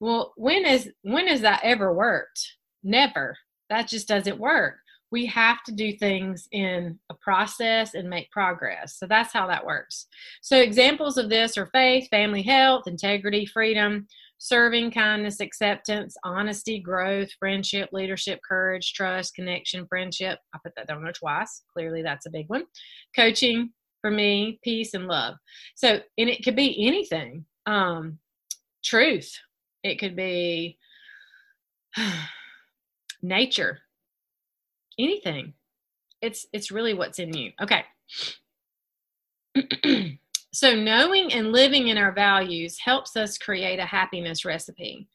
Well 0.00 0.32
when 0.36 0.64
is 0.64 0.90
when 1.02 1.26
has 1.28 1.40
that 1.42 1.60
ever 1.62 1.92
worked? 1.92 2.40
Never 2.82 3.36
that 3.74 3.88
just 3.88 4.08
doesn't 4.08 4.38
work 4.38 4.76
we 5.10 5.26
have 5.26 5.62
to 5.62 5.72
do 5.72 5.92
things 5.92 6.48
in 6.50 6.98
a 7.10 7.14
process 7.14 7.94
and 7.94 8.08
make 8.08 8.30
progress 8.30 8.98
so 8.98 9.06
that's 9.06 9.32
how 9.32 9.46
that 9.46 9.66
works 9.66 10.06
so 10.42 10.58
examples 10.58 11.18
of 11.18 11.28
this 11.28 11.58
are 11.58 11.66
faith 11.66 12.08
family 12.10 12.42
health 12.42 12.86
integrity 12.86 13.44
freedom 13.46 14.06
serving, 14.44 14.90
kindness, 14.90 15.40
acceptance, 15.40 16.16
honesty, 16.22 16.78
growth, 16.78 17.30
friendship, 17.38 17.88
leadership, 17.92 18.40
courage, 18.46 18.92
trust, 18.92 19.34
connection, 19.34 19.86
friendship. 19.86 20.38
I 20.54 20.58
put 20.62 20.74
that 20.76 20.86
down 20.86 21.02
there 21.02 21.12
twice. 21.12 21.62
Clearly, 21.72 22.02
that's 22.02 22.26
a 22.26 22.30
big 22.30 22.48
one. 22.48 22.64
Coaching 23.16 23.70
for 24.02 24.10
me, 24.10 24.58
peace 24.62 24.92
and 24.92 25.06
love. 25.06 25.36
So, 25.76 26.00
and 26.18 26.28
it 26.28 26.44
could 26.44 26.56
be 26.56 26.86
anything. 26.86 27.46
Um, 27.64 28.18
truth. 28.84 29.32
It 29.82 29.98
could 29.98 30.14
be 30.14 30.76
nature. 33.24 33.80
Anything. 34.98 35.54
It's 36.22 36.46
it's 36.52 36.70
really 36.70 36.94
what's 36.94 37.18
in 37.18 37.32
you. 37.34 37.52
Okay. 37.60 37.84
So, 40.54 40.72
knowing 40.72 41.32
and 41.32 41.50
living 41.50 41.88
in 41.88 41.98
our 41.98 42.12
values 42.12 42.78
helps 42.78 43.16
us 43.16 43.38
create 43.38 43.80
a 43.80 43.84
happiness 43.84 44.44
recipe. 44.44 45.08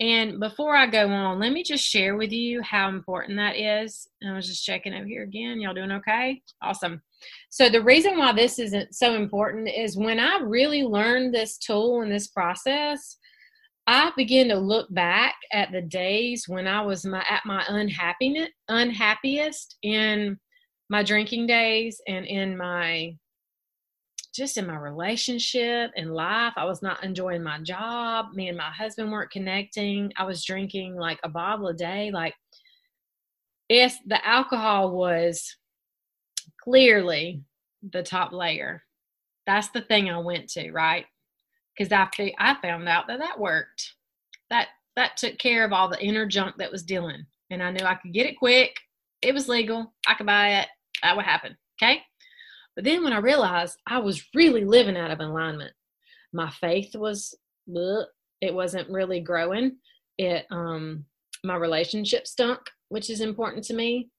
And 0.00 0.40
before 0.40 0.74
I 0.74 0.88
go 0.88 1.08
on, 1.08 1.38
let 1.38 1.52
me 1.52 1.62
just 1.62 1.84
share 1.84 2.16
with 2.16 2.32
you 2.32 2.62
how 2.62 2.88
important 2.88 3.36
that 3.36 3.54
is. 3.56 4.08
I 4.26 4.32
was 4.32 4.48
just 4.48 4.64
checking 4.64 4.92
over 4.92 5.06
here 5.06 5.22
again. 5.22 5.60
Y'all 5.60 5.72
doing 5.72 5.92
okay? 5.92 6.42
Awesome. 6.62 7.00
So, 7.48 7.68
the 7.68 7.80
reason 7.80 8.18
why 8.18 8.32
this 8.32 8.58
isn't 8.58 8.92
so 8.92 9.14
important 9.14 9.68
is 9.68 9.96
when 9.96 10.18
I 10.18 10.40
really 10.42 10.82
learned 10.82 11.32
this 11.32 11.58
tool 11.58 12.00
and 12.00 12.10
this 12.10 12.26
process, 12.26 13.18
I 13.86 14.10
began 14.16 14.48
to 14.48 14.56
look 14.56 14.92
back 14.92 15.36
at 15.52 15.70
the 15.70 15.82
days 15.82 16.48
when 16.48 16.66
I 16.66 16.82
was 16.82 17.06
my, 17.06 17.24
at 17.28 17.42
my 17.46 17.64
unhappiness, 17.68 18.48
unhappiest 18.68 19.76
in 19.82 20.38
my 20.88 21.02
drinking 21.02 21.46
days 21.46 22.00
and 22.08 22.26
in 22.26 22.56
my 22.56 23.16
just 24.34 24.58
in 24.58 24.66
my 24.66 24.76
relationship 24.76 25.90
and 25.96 26.12
life. 26.12 26.52
I 26.56 26.64
was 26.64 26.82
not 26.82 27.02
enjoying 27.02 27.42
my 27.42 27.58
job. 27.60 28.26
Me 28.34 28.48
and 28.48 28.58
my 28.58 28.70
husband 28.70 29.10
weren't 29.10 29.30
connecting. 29.30 30.12
I 30.16 30.24
was 30.24 30.44
drinking 30.44 30.96
like 30.96 31.18
a 31.24 31.28
bottle 31.28 31.68
a 31.68 31.74
day. 31.74 32.10
Like, 32.12 32.34
if 33.70 33.96
the 34.06 34.24
alcohol 34.26 34.90
was 34.94 35.56
clearly 36.62 37.42
the 37.82 38.02
top 38.02 38.32
layer, 38.32 38.82
that's 39.46 39.68
the 39.70 39.80
thing 39.80 40.10
I 40.10 40.18
went 40.18 40.48
to, 40.50 40.70
right? 40.70 41.06
Because 41.76 41.92
I, 41.92 42.32
I 42.38 42.56
found 42.62 42.88
out 42.88 43.06
that 43.08 43.18
that 43.18 43.38
worked. 43.38 43.94
That 44.50 44.68
that 44.94 45.16
took 45.16 45.38
care 45.38 45.64
of 45.64 45.72
all 45.72 45.88
the 45.88 46.02
inner 46.02 46.26
junk 46.26 46.56
that 46.58 46.72
was 46.72 46.82
dealing, 46.82 47.26
and 47.50 47.62
I 47.62 47.70
knew 47.70 47.84
I 47.84 47.96
could 47.96 48.14
get 48.14 48.26
it 48.26 48.38
quick. 48.38 48.76
It 49.22 49.34
was 49.34 49.48
legal. 49.48 49.92
I 50.06 50.14
could 50.14 50.26
buy 50.26 50.60
it. 50.60 50.68
That 51.02 51.16
would 51.16 51.24
happen. 51.24 51.56
Okay. 51.82 52.02
But 52.74 52.84
then 52.84 53.02
when 53.02 53.12
I 53.12 53.18
realized 53.18 53.78
I 53.86 53.98
was 53.98 54.24
really 54.34 54.64
living 54.64 54.96
out 54.96 55.10
of 55.10 55.20
alignment, 55.20 55.72
my 56.32 56.50
faith 56.50 56.94
was, 56.94 57.34
it 57.66 58.54
wasn't 58.54 58.90
really 58.90 59.20
growing. 59.20 59.76
It, 60.18 60.44
um, 60.50 61.06
my 61.42 61.56
relationship 61.56 62.26
stunk, 62.26 62.60
which 62.90 63.08
is 63.08 63.22
important 63.22 63.64
to 63.64 63.74
me. 63.74 64.10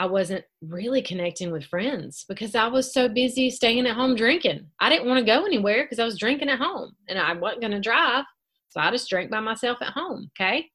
I 0.00 0.06
wasn't 0.06 0.44
really 0.60 1.02
connecting 1.02 1.52
with 1.52 1.66
friends 1.66 2.24
because 2.28 2.54
I 2.54 2.66
was 2.66 2.92
so 2.92 3.08
busy 3.08 3.50
staying 3.50 3.86
at 3.86 3.94
home 3.94 4.16
drinking. 4.16 4.66
I 4.80 4.88
didn't 4.88 5.08
want 5.08 5.20
to 5.20 5.24
go 5.24 5.44
anywhere 5.44 5.84
because 5.84 6.00
I 6.00 6.04
was 6.04 6.18
drinking 6.18 6.48
at 6.48 6.58
home 6.58 6.92
and 7.08 7.18
I 7.18 7.32
wasn't 7.32 7.60
going 7.60 7.72
to 7.72 7.80
drive. 7.80 8.24
So 8.70 8.80
I 8.80 8.90
just 8.90 9.08
drank 9.08 9.30
by 9.30 9.40
myself 9.40 9.78
at 9.80 9.92
home. 9.92 10.30
Okay. 10.38 10.68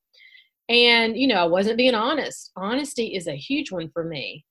And, 0.69 1.17
you 1.17 1.27
know, 1.27 1.35
I 1.35 1.45
wasn't 1.45 1.77
being 1.77 1.95
honest. 1.95 2.51
Honesty 2.55 3.15
is 3.15 3.27
a 3.27 3.35
huge 3.35 3.71
one 3.71 3.89
for 3.91 4.05
me 4.05 4.45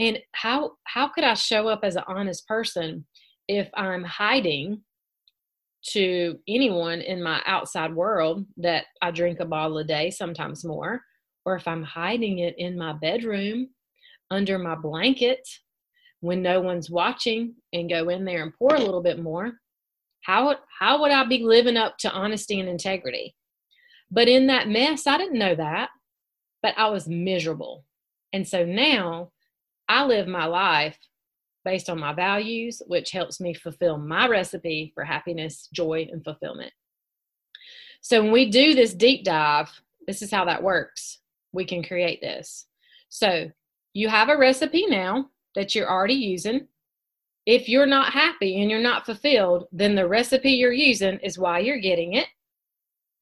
and 0.00 0.18
how 0.32 0.72
how 0.84 1.06
could 1.06 1.24
i 1.24 1.34
show 1.34 1.68
up 1.68 1.80
as 1.84 1.94
an 1.94 2.02
honest 2.08 2.48
person 2.48 3.04
if 3.46 3.68
i'm 3.74 4.02
hiding 4.02 4.80
to 5.82 6.38
anyone 6.48 7.00
in 7.00 7.22
my 7.22 7.40
outside 7.46 7.94
world 7.94 8.44
that 8.56 8.86
i 9.02 9.10
drink 9.10 9.38
a 9.40 9.44
bottle 9.44 9.78
a 9.78 9.84
day 9.84 10.10
sometimes 10.10 10.64
more 10.64 11.00
or 11.44 11.54
if 11.54 11.68
i'm 11.68 11.82
hiding 11.82 12.38
it 12.38 12.54
in 12.58 12.76
my 12.76 12.92
bedroom 12.94 13.68
under 14.30 14.58
my 14.58 14.74
blanket 14.74 15.46
when 16.20 16.42
no 16.42 16.60
one's 16.60 16.90
watching 16.90 17.54
and 17.72 17.88
go 17.88 18.08
in 18.08 18.24
there 18.24 18.42
and 18.42 18.54
pour 18.54 18.74
a 18.74 18.80
little 18.80 19.02
bit 19.02 19.18
more 19.18 19.52
how 20.22 20.46
would 20.46 20.58
how 20.78 21.00
would 21.00 21.10
i 21.10 21.24
be 21.24 21.38
living 21.38 21.76
up 21.76 21.96
to 21.98 22.10
honesty 22.10 22.60
and 22.60 22.68
integrity 22.68 23.34
but 24.10 24.28
in 24.28 24.46
that 24.46 24.68
mess 24.68 25.06
i 25.06 25.16
didn't 25.16 25.38
know 25.38 25.54
that 25.54 25.90
but 26.62 26.74
i 26.76 26.88
was 26.88 27.08
miserable 27.08 27.84
and 28.32 28.46
so 28.46 28.64
now 28.64 29.30
I 29.90 30.04
live 30.04 30.28
my 30.28 30.46
life 30.46 30.96
based 31.64 31.90
on 31.90 31.98
my 31.98 32.12
values, 32.12 32.80
which 32.86 33.10
helps 33.10 33.40
me 33.40 33.52
fulfill 33.52 33.98
my 33.98 34.28
recipe 34.28 34.92
for 34.94 35.04
happiness, 35.04 35.68
joy, 35.74 36.08
and 36.12 36.22
fulfillment. 36.22 36.72
So 38.00 38.22
when 38.22 38.30
we 38.30 38.48
do 38.50 38.74
this 38.74 38.94
deep 38.94 39.24
dive, 39.24 39.68
this 40.06 40.22
is 40.22 40.30
how 40.30 40.44
that 40.44 40.62
works. 40.62 41.18
We 41.52 41.64
can 41.64 41.82
create 41.82 42.20
this. 42.20 42.66
So 43.08 43.50
you 43.92 44.08
have 44.08 44.28
a 44.28 44.36
recipe 44.36 44.86
now 44.86 45.30
that 45.54 45.74
you're 45.74 45.90
already 45.90 46.14
using. 46.14 46.68
If 47.46 47.68
you're 47.68 47.86
not 47.86 48.12
happy 48.12 48.60
and 48.60 48.70
you're 48.70 48.80
not 48.80 49.06
fulfilled, 49.06 49.66
then 49.72 49.94
the 49.94 50.06
recipe 50.06 50.52
you're 50.52 50.72
using 50.72 51.18
is 51.20 51.38
why 51.38 51.58
you're 51.60 51.80
getting 51.80 52.14
it. 52.14 52.26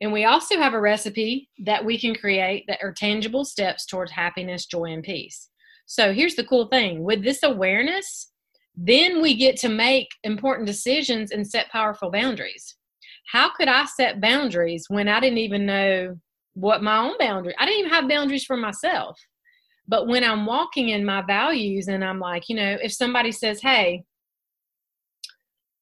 And 0.01 0.13
we 0.13 0.25
also 0.25 0.57
have 0.57 0.75
a 0.75 0.81
recipe 0.81 1.49
that 1.65 1.85
we 1.85 1.99
can 1.99 2.15
create 2.15 2.65
that 2.69 2.79
are 2.83 2.93
tangible 2.93 3.45
steps 3.45 3.87
towards 3.87 4.13
happiness, 4.13 4.67
joy, 4.67 4.93
and 4.93 5.03
peace. 5.03 5.49
So 5.87 6.13
here's 6.13 6.35
the 6.35 6.45
cool 6.45 6.69
thing 6.69 7.03
with 7.03 7.25
this 7.25 7.43
awareness, 7.43 8.31
then 8.77 9.21
we 9.21 9.35
get 9.35 9.57
to 9.59 9.69
make 9.69 10.09
important 10.23 10.67
decisions 10.67 11.33
and 11.33 11.47
set 11.47 11.71
powerful 11.71 12.11
boundaries. 12.11 12.77
How 13.33 13.51
could 13.53 13.69
I 13.69 13.87
set 13.87 14.21
boundaries 14.21 14.85
when 14.89 15.09
I 15.09 15.19
didn't 15.19 15.39
even 15.39 15.67
know 15.67 16.17
what 16.55 16.83
my 16.83 16.99
own 16.99 17.17
boundary? 17.19 17.55
I 17.59 17.67
didn't 17.67 17.81
even 17.81 17.93
have 17.93 18.09
boundaries 18.09 18.45
for 18.45 18.57
myself. 18.57 19.19
But 19.89 20.07
when 20.07 20.23
I'm 20.23 20.45
walking 20.45 20.91
in 20.91 21.05
my 21.05 21.23
values 21.23 21.89
and 21.89 22.05
I'm 22.05 22.21
like, 22.21 22.49
you 22.49 22.57
know, 22.57 22.77
if 22.83 22.93
somebody 22.93 23.33
says, 23.33 23.61
hey, 23.61 24.05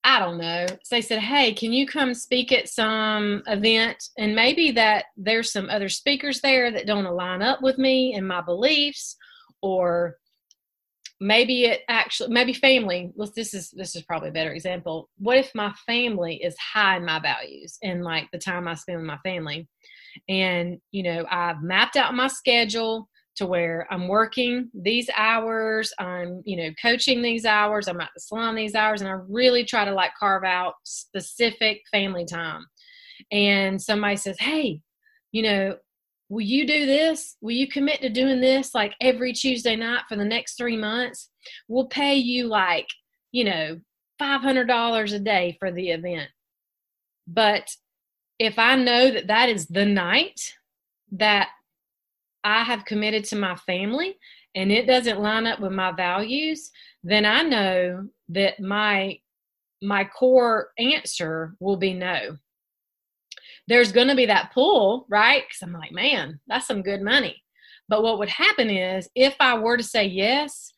I 0.07 0.21
don't 0.21 0.39
know. 0.39 0.67
They 0.89 1.01
said, 1.01 1.19
Hey, 1.19 1.53
can 1.53 1.73
you 1.73 1.85
come 1.85 2.15
speak 2.15 2.53
at 2.53 2.69
some 2.69 3.43
event? 3.49 4.05
And 4.17 4.37
maybe 4.37 4.71
that 4.71 5.07
there's 5.17 5.51
some 5.51 5.69
other 5.69 5.89
speakers 5.89 6.41
there 6.41 6.71
that 6.71 6.87
don't 6.87 7.07
align 7.07 7.43
up 7.43 7.61
with 7.61 7.77
me 7.77 8.15
and 8.15 8.27
my 8.27 8.41
beliefs, 8.41 9.17
or 9.63 10.15
maybe 11.21 11.65
it 11.65 11.81
actually 11.89 12.29
maybe 12.33 12.53
family 12.53 13.11
this 13.35 13.55
is 13.55 13.71
this 13.71 13.97
is 13.97 14.03
probably 14.03 14.29
a 14.29 14.33
better 14.33 14.53
example 14.53 15.09
what 15.17 15.39
if 15.39 15.51
my 15.55 15.73
family 15.87 16.37
is 16.45 16.55
high 16.59 16.99
in 16.99 17.07
my 17.07 17.19
values 17.19 17.79
and 17.83 18.05
like 18.05 18.29
the 18.33 18.39
time 18.39 18.69
i 18.69 18.75
spend 18.75 18.99
with 18.99 19.07
my 19.07 19.17
family 19.25 19.67
and 20.29 20.79
you 20.91 21.03
know 21.03 21.25
i've 21.31 21.63
mapped 21.63 21.97
out 21.97 22.13
my 22.13 22.27
schedule 22.27 23.09
to 23.37 23.47
where 23.47 23.87
i'm 23.91 24.09
working 24.09 24.71
these 24.75 25.09
hours 25.15 25.93
i'm 25.99 26.43
you 26.45 26.57
know 26.57 26.71
coaching 26.81 27.23
these 27.23 27.45
hours 27.45 27.89
i'm 27.89 28.01
at 28.01 28.11
the 28.15 28.21
salon 28.21 28.55
these 28.55 28.75
hours 28.75 29.01
and 29.01 29.11
i 29.11 29.19
really 29.29 29.65
try 29.65 29.85
to 29.85 29.93
like 29.93 30.13
carve 30.19 30.45
out 30.45 30.75
specific 30.85 31.83
family 31.91 32.25
time 32.25 32.65
and 33.31 33.81
somebody 33.81 34.17
says 34.17 34.37
hey 34.39 34.81
you 35.33 35.43
know 35.43 35.77
will 36.29 36.43
you 36.43 36.67
do 36.67 36.87
this? 36.87 37.37
Will 37.41 37.53
you 37.53 37.69
commit 37.69 38.01
to 38.01 38.09
doing 38.09 38.41
this 38.41 38.75
like 38.75 38.95
every 39.01 39.33
Tuesday 39.33 39.77
night 39.77 40.03
for 40.09 40.17
the 40.17 40.25
next 40.25 40.57
three 40.57 40.77
months? 40.77 41.31
We'll 41.69 41.87
pay 41.87 42.17
you 42.17 42.47
like, 42.47 42.89
you 43.33 43.45
know, 43.45 43.81
$500 44.21 45.13
a 45.13 45.19
day 45.19 45.57
for 45.59 45.71
the 45.71 45.91
event. 45.91 46.31
But 47.27 47.69
if 48.39 48.59
I 48.59 48.77
know 48.77 49.11
that 49.11 49.29
that 49.29 49.49
is 49.49 49.67
the 49.67 49.85
night 49.85 50.41
that 51.13 51.49
I 52.47 52.63
have 52.63 52.85
committed 52.85 53.25
to 53.25 53.37
my 53.37 53.57
family 53.57 54.17
and 54.55 54.71
it 54.71 54.87
doesn't 54.87 55.21
line 55.21 55.49
up 55.49 55.59
with 55.59 55.73
my 55.73 55.91
values, 55.91 56.71
then 57.03 57.25
I 57.25 57.43
know 57.43 58.09
that 58.29 58.61
my 58.61 59.19
my 59.83 60.05
core 60.05 60.69
answer 60.79 61.55
will 61.59 61.77
be 61.77 61.93
no. 61.93 62.39
There's 63.67 63.91
going 63.91 64.07
to 64.09 64.15
be 64.15 64.27
that 64.27 64.53
pull, 64.55 65.07
right? 65.11 65.43
Cuz 65.49 65.61
I'm 65.61 65.73
like, 65.73 65.91
man, 65.91 66.39
that's 66.47 66.69
some 66.69 66.83
good 66.83 67.03
money. 67.03 67.43
But 67.89 68.05
what 68.05 68.21
would 68.21 68.29
happen 68.29 68.71
is 68.71 69.11
if 69.17 69.35
I 69.41 69.59
were 69.59 69.77
to 69.77 69.83
say 69.83 70.05
yes, 70.05 70.73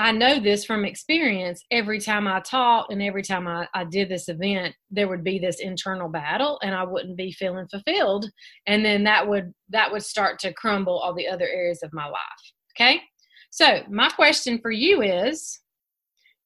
I 0.00 0.12
know 0.12 0.40
this 0.40 0.64
from 0.64 0.86
experience. 0.86 1.62
Every 1.70 2.00
time 2.00 2.26
I 2.26 2.40
taught 2.40 2.90
and 2.90 3.02
every 3.02 3.22
time 3.22 3.46
I, 3.46 3.68
I 3.74 3.84
did 3.84 4.08
this 4.08 4.30
event, 4.30 4.74
there 4.90 5.08
would 5.08 5.22
be 5.22 5.38
this 5.38 5.60
internal 5.60 6.08
battle 6.08 6.58
and 6.62 6.74
I 6.74 6.84
wouldn't 6.84 7.18
be 7.18 7.32
feeling 7.32 7.68
fulfilled. 7.68 8.24
And 8.66 8.82
then 8.82 9.04
that 9.04 9.28
would 9.28 9.52
that 9.68 9.92
would 9.92 10.02
start 10.02 10.38
to 10.38 10.54
crumble 10.54 10.98
all 10.98 11.12
the 11.12 11.28
other 11.28 11.46
areas 11.46 11.82
of 11.82 11.92
my 11.92 12.06
life. 12.06 12.42
Okay. 12.74 13.02
So 13.50 13.82
my 13.90 14.08
question 14.08 14.58
for 14.62 14.70
you 14.70 15.02
is 15.02 15.60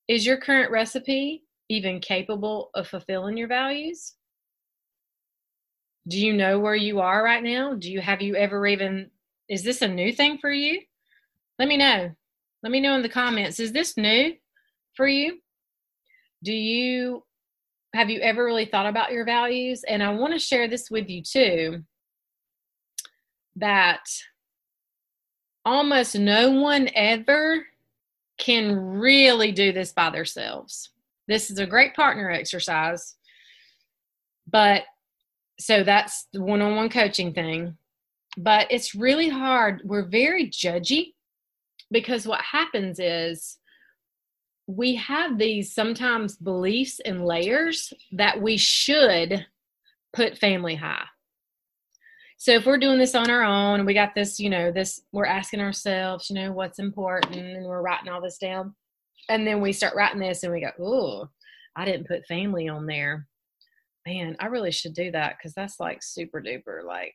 is 0.08 0.26
your 0.26 0.38
current 0.38 0.72
recipe 0.72 1.44
even 1.68 2.00
capable 2.00 2.70
of 2.74 2.88
fulfilling 2.88 3.36
your 3.36 3.48
values? 3.48 4.14
Do 6.08 6.18
you 6.18 6.32
know 6.32 6.58
where 6.58 6.74
you 6.74 6.98
are 6.98 7.22
right 7.22 7.42
now? 7.42 7.74
Do 7.74 7.92
you 7.92 8.00
have 8.00 8.20
you 8.20 8.34
ever 8.34 8.66
even 8.66 9.12
is 9.48 9.62
this 9.62 9.80
a 9.80 9.86
new 9.86 10.12
thing 10.12 10.38
for 10.38 10.50
you? 10.50 10.80
Let 11.60 11.68
me 11.68 11.76
know. 11.76 12.16
Let 12.64 12.70
me 12.70 12.80
know 12.80 12.94
in 12.94 13.02
the 13.02 13.10
comments. 13.10 13.60
Is 13.60 13.72
this 13.72 13.98
new 13.98 14.32
for 14.94 15.06
you? 15.06 15.38
Do 16.42 16.52
you 16.54 17.22
have 17.92 18.08
you 18.08 18.20
ever 18.20 18.42
really 18.42 18.64
thought 18.64 18.86
about 18.86 19.12
your 19.12 19.26
values? 19.26 19.84
And 19.86 20.02
I 20.02 20.10
want 20.14 20.32
to 20.32 20.38
share 20.38 20.66
this 20.66 20.90
with 20.90 21.10
you 21.10 21.22
too 21.22 21.84
that 23.56 24.00
almost 25.64 26.16
no 26.16 26.50
one 26.52 26.88
ever 26.94 27.66
can 28.38 28.74
really 28.74 29.52
do 29.52 29.70
this 29.70 29.92
by 29.92 30.08
themselves. 30.08 30.88
This 31.28 31.50
is 31.50 31.58
a 31.58 31.66
great 31.66 31.94
partner 31.94 32.30
exercise. 32.30 33.14
But 34.50 34.84
so 35.60 35.84
that's 35.84 36.28
the 36.32 36.42
one 36.42 36.62
on 36.62 36.76
one 36.76 36.88
coaching 36.88 37.34
thing. 37.34 37.76
But 38.38 38.68
it's 38.70 38.94
really 38.94 39.28
hard. 39.28 39.82
We're 39.84 40.08
very 40.08 40.48
judgy 40.48 41.13
because 41.94 42.26
what 42.26 42.40
happens 42.42 42.98
is 42.98 43.58
we 44.66 44.96
have 44.96 45.38
these 45.38 45.72
sometimes 45.72 46.36
beliefs 46.36 47.00
and 47.04 47.24
layers 47.24 47.92
that 48.12 48.42
we 48.42 48.56
should 48.56 49.46
put 50.12 50.36
family 50.36 50.74
high. 50.74 51.04
So 52.36 52.52
if 52.52 52.66
we're 52.66 52.78
doing 52.78 52.98
this 52.98 53.14
on 53.14 53.30
our 53.30 53.44
own 53.44 53.86
we 53.86 53.94
got 53.94 54.14
this, 54.14 54.40
you 54.40 54.50
know, 54.50 54.72
this 54.72 55.00
we're 55.12 55.24
asking 55.24 55.60
ourselves, 55.60 56.28
you 56.28 56.34
know, 56.34 56.52
what's 56.52 56.80
important 56.80 57.36
and 57.36 57.64
we're 57.64 57.80
writing 57.80 58.10
all 58.10 58.20
this 58.20 58.38
down. 58.38 58.74
And 59.28 59.46
then 59.46 59.60
we 59.60 59.72
start 59.72 59.94
writing 59.94 60.20
this 60.20 60.42
and 60.42 60.52
we 60.52 60.60
go, 60.60 60.70
"Oh, 60.78 61.28
I 61.76 61.84
didn't 61.84 62.08
put 62.08 62.26
family 62.26 62.68
on 62.68 62.86
there." 62.86 63.28
Man, 64.06 64.36
I 64.40 64.46
really 64.46 64.72
should 64.72 64.94
do 64.94 65.12
that 65.12 65.40
cuz 65.40 65.54
that's 65.54 65.78
like 65.80 66.02
super 66.02 66.42
duper 66.42 66.84
like 66.84 67.14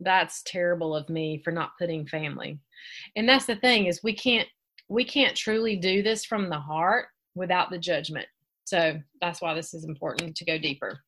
that's 0.00 0.42
terrible 0.44 0.94
of 0.94 1.08
me 1.08 1.40
for 1.44 1.50
not 1.50 1.70
putting 1.78 2.06
family 2.06 2.58
and 3.16 3.28
that's 3.28 3.46
the 3.46 3.56
thing 3.56 3.86
is 3.86 4.02
we 4.02 4.12
can't 4.12 4.48
we 4.88 5.04
can't 5.04 5.36
truly 5.36 5.76
do 5.76 6.02
this 6.02 6.24
from 6.24 6.48
the 6.48 6.58
heart 6.58 7.06
without 7.34 7.70
the 7.70 7.78
judgment 7.78 8.26
so 8.64 9.00
that's 9.20 9.40
why 9.40 9.54
this 9.54 9.72
is 9.74 9.84
important 9.84 10.36
to 10.36 10.44
go 10.44 10.58
deeper 10.58 11.00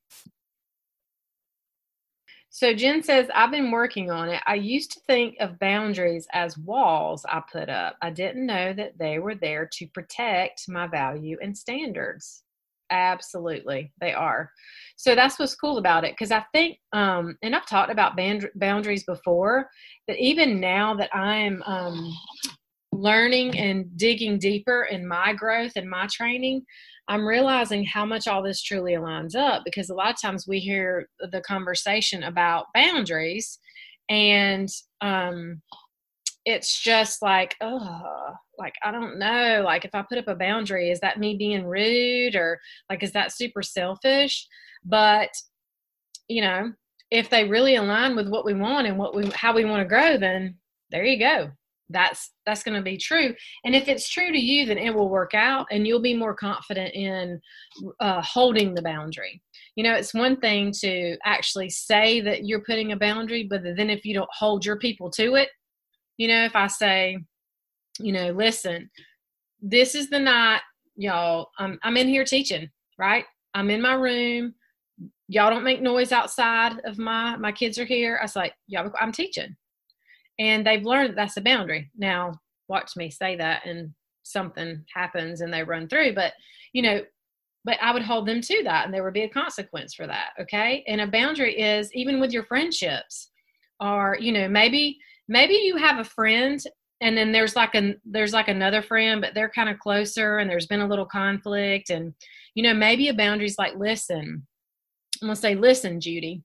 so 2.50 2.74
Jen 2.74 3.02
says, 3.02 3.28
I've 3.34 3.50
been 3.50 3.70
working 3.70 4.10
on 4.10 4.30
it. 4.30 4.42
I 4.46 4.54
used 4.54 4.92
to 4.92 5.00
think 5.06 5.36
of 5.38 5.58
boundaries 5.58 6.26
as 6.32 6.58
walls 6.58 7.24
I 7.28 7.42
put 7.52 7.68
up. 7.68 7.96
I 8.00 8.10
didn't 8.10 8.46
know 8.46 8.72
that 8.72 8.98
they 8.98 9.18
were 9.18 9.34
there 9.34 9.68
to 9.74 9.86
protect 9.88 10.68
my 10.68 10.86
value 10.86 11.36
and 11.42 11.56
standards. 11.56 12.42
Absolutely, 12.90 13.92
they 14.00 14.12
are. 14.12 14.50
So 14.96 15.14
that's 15.14 15.38
what's 15.38 15.54
cool 15.54 15.78
about 15.78 16.04
it 16.04 16.12
because 16.12 16.32
I 16.32 16.44
think, 16.52 16.78
um, 16.92 17.36
and 17.42 17.54
I've 17.54 17.66
talked 17.66 17.92
about 17.92 18.16
band- 18.16 18.50
boundaries 18.54 19.04
before, 19.04 19.68
that 20.06 20.18
even 20.18 20.58
now 20.60 20.94
that 20.96 21.14
I'm 21.14 21.62
um, 21.64 22.12
learning 22.92 23.58
and 23.58 23.84
digging 23.96 24.38
deeper 24.38 24.84
in 24.90 25.06
my 25.06 25.32
growth 25.34 25.72
and 25.76 25.88
my 25.88 26.06
training, 26.10 26.64
I'm 27.08 27.26
realizing 27.26 27.84
how 27.84 28.04
much 28.04 28.26
all 28.26 28.42
this 28.42 28.62
truly 28.62 28.92
aligns 28.92 29.34
up 29.34 29.62
because 29.64 29.88
a 29.90 29.94
lot 29.94 30.10
of 30.10 30.20
times 30.20 30.46
we 30.46 30.58
hear 30.58 31.08
the 31.30 31.40
conversation 31.42 32.22
about 32.24 32.66
boundaries 32.74 33.58
and 34.08 34.68
um, 35.00 35.60
it's 36.48 36.80
just 36.80 37.20
like, 37.20 37.54
oh, 37.60 38.32
like 38.58 38.72
I 38.82 38.90
don't 38.90 39.18
know, 39.18 39.62
like 39.66 39.84
if 39.84 39.94
I 39.94 40.02
put 40.08 40.16
up 40.16 40.28
a 40.28 40.34
boundary, 40.34 40.90
is 40.90 40.98
that 41.00 41.18
me 41.18 41.36
being 41.36 41.66
rude 41.66 42.34
or 42.34 42.58
like 42.88 43.02
is 43.02 43.12
that 43.12 43.32
super 43.32 43.62
selfish? 43.62 44.48
But 44.82 45.28
you 46.26 46.40
know, 46.40 46.72
if 47.10 47.28
they 47.28 47.46
really 47.46 47.76
align 47.76 48.16
with 48.16 48.28
what 48.28 48.46
we 48.46 48.54
want 48.54 48.86
and 48.86 48.96
what 48.96 49.14
we 49.14 49.26
how 49.34 49.54
we 49.54 49.66
want 49.66 49.82
to 49.82 49.88
grow, 49.88 50.16
then 50.16 50.56
there 50.90 51.04
you 51.04 51.18
go. 51.18 51.50
That's 51.90 52.32
that's 52.46 52.62
going 52.62 52.78
to 52.78 52.82
be 52.82 52.96
true. 52.96 53.34
And 53.66 53.74
if 53.74 53.86
it's 53.86 54.08
true 54.08 54.32
to 54.32 54.38
you, 54.38 54.64
then 54.64 54.78
it 54.78 54.94
will 54.94 55.10
work 55.10 55.34
out, 55.34 55.66
and 55.70 55.86
you'll 55.86 56.00
be 56.00 56.16
more 56.16 56.34
confident 56.34 56.94
in 56.94 57.38
uh, 58.00 58.22
holding 58.22 58.72
the 58.72 58.82
boundary. 58.82 59.42
You 59.76 59.84
know, 59.84 59.92
it's 59.92 60.14
one 60.14 60.40
thing 60.40 60.72
to 60.80 61.18
actually 61.26 61.68
say 61.68 62.22
that 62.22 62.46
you're 62.46 62.64
putting 62.64 62.92
a 62.92 62.96
boundary, 62.96 63.46
but 63.48 63.60
then 63.76 63.90
if 63.90 64.06
you 64.06 64.14
don't 64.14 64.30
hold 64.32 64.64
your 64.64 64.78
people 64.78 65.10
to 65.10 65.34
it, 65.34 65.50
you 66.18 66.28
know, 66.28 66.44
if 66.44 66.54
I 66.54 66.66
say, 66.66 67.18
you 67.98 68.12
know, 68.12 68.30
listen, 68.32 68.90
this 69.62 69.94
is 69.94 70.10
the 70.10 70.18
night, 70.18 70.60
y'all, 70.96 71.48
I'm, 71.58 71.78
I'm 71.82 71.96
in 71.96 72.08
here 72.08 72.24
teaching, 72.24 72.68
right? 72.98 73.24
I'm 73.54 73.70
in 73.70 73.80
my 73.80 73.94
room. 73.94 74.54
Y'all 75.28 75.50
don't 75.50 75.64
make 75.64 75.80
noise 75.80 76.12
outside 76.12 76.80
of 76.84 76.98
my, 76.98 77.36
my 77.36 77.52
kids 77.52 77.78
are 77.78 77.84
here. 77.84 78.18
I 78.20 78.24
was 78.24 78.36
like, 78.36 78.52
y'all, 78.66 78.90
I'm 79.00 79.12
teaching. 79.12 79.56
And 80.38 80.66
they've 80.66 80.84
learned 80.84 81.10
that 81.10 81.16
that's 81.16 81.36
a 81.36 81.40
boundary. 81.40 81.90
Now, 81.96 82.32
watch 82.68 82.96
me 82.96 83.10
say 83.10 83.36
that 83.36 83.64
and 83.64 83.92
something 84.22 84.84
happens 84.94 85.40
and 85.40 85.52
they 85.52 85.62
run 85.62 85.88
through. 85.88 86.14
But, 86.14 86.34
you 86.72 86.82
know, 86.82 87.02
but 87.64 87.78
I 87.82 87.92
would 87.92 88.02
hold 88.02 88.26
them 88.26 88.40
to 88.40 88.62
that 88.64 88.84
and 88.84 88.94
there 88.94 89.04
would 89.04 89.14
be 89.14 89.22
a 89.22 89.28
consequence 89.28 89.94
for 89.94 90.06
that. 90.06 90.30
Okay. 90.40 90.84
And 90.86 91.00
a 91.00 91.06
boundary 91.06 91.60
is 91.60 91.92
even 91.94 92.20
with 92.20 92.32
your 92.32 92.44
friendships 92.44 93.30
or, 93.80 94.16
you 94.20 94.32
know, 94.32 94.48
maybe 94.48 94.98
maybe 95.28 95.54
you 95.54 95.76
have 95.76 95.98
a 95.98 96.04
friend 96.04 96.60
and 97.00 97.16
then 97.16 97.32
there's 97.32 97.54
like 97.54 97.74
a 97.74 97.94
there's 98.04 98.32
like 98.32 98.48
another 98.48 98.82
friend 98.82 99.20
but 99.20 99.34
they're 99.34 99.50
kind 99.50 99.68
of 99.68 99.78
closer 99.78 100.38
and 100.38 100.50
there's 100.50 100.66
been 100.66 100.80
a 100.80 100.86
little 100.86 101.06
conflict 101.06 101.90
and 101.90 102.14
you 102.54 102.62
know 102.62 102.74
maybe 102.74 103.08
a 103.08 103.14
boundary's 103.14 103.58
like 103.58 103.74
listen 103.76 104.46
i'm 105.22 105.28
gonna 105.28 105.36
say 105.36 105.54
listen 105.54 106.00
judy 106.00 106.42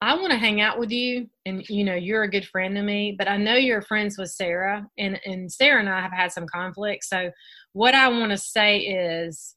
i 0.00 0.14
want 0.14 0.30
to 0.30 0.38
hang 0.38 0.60
out 0.60 0.78
with 0.78 0.90
you 0.90 1.28
and 1.44 1.64
you 1.68 1.84
know 1.84 1.94
you're 1.94 2.24
a 2.24 2.30
good 2.30 2.46
friend 2.46 2.74
to 2.74 2.82
me 2.82 3.14
but 3.16 3.28
i 3.28 3.36
know 3.36 3.54
you're 3.54 3.82
friends 3.82 4.18
with 4.18 4.30
sarah 4.30 4.86
and 4.98 5.20
and 5.24 5.50
sarah 5.50 5.80
and 5.80 5.88
i 5.88 6.00
have 6.00 6.12
had 6.12 6.32
some 6.32 6.46
conflict 6.46 7.04
so 7.04 7.30
what 7.72 7.94
i 7.94 8.08
want 8.08 8.30
to 8.30 8.38
say 8.38 8.78
is 8.78 9.54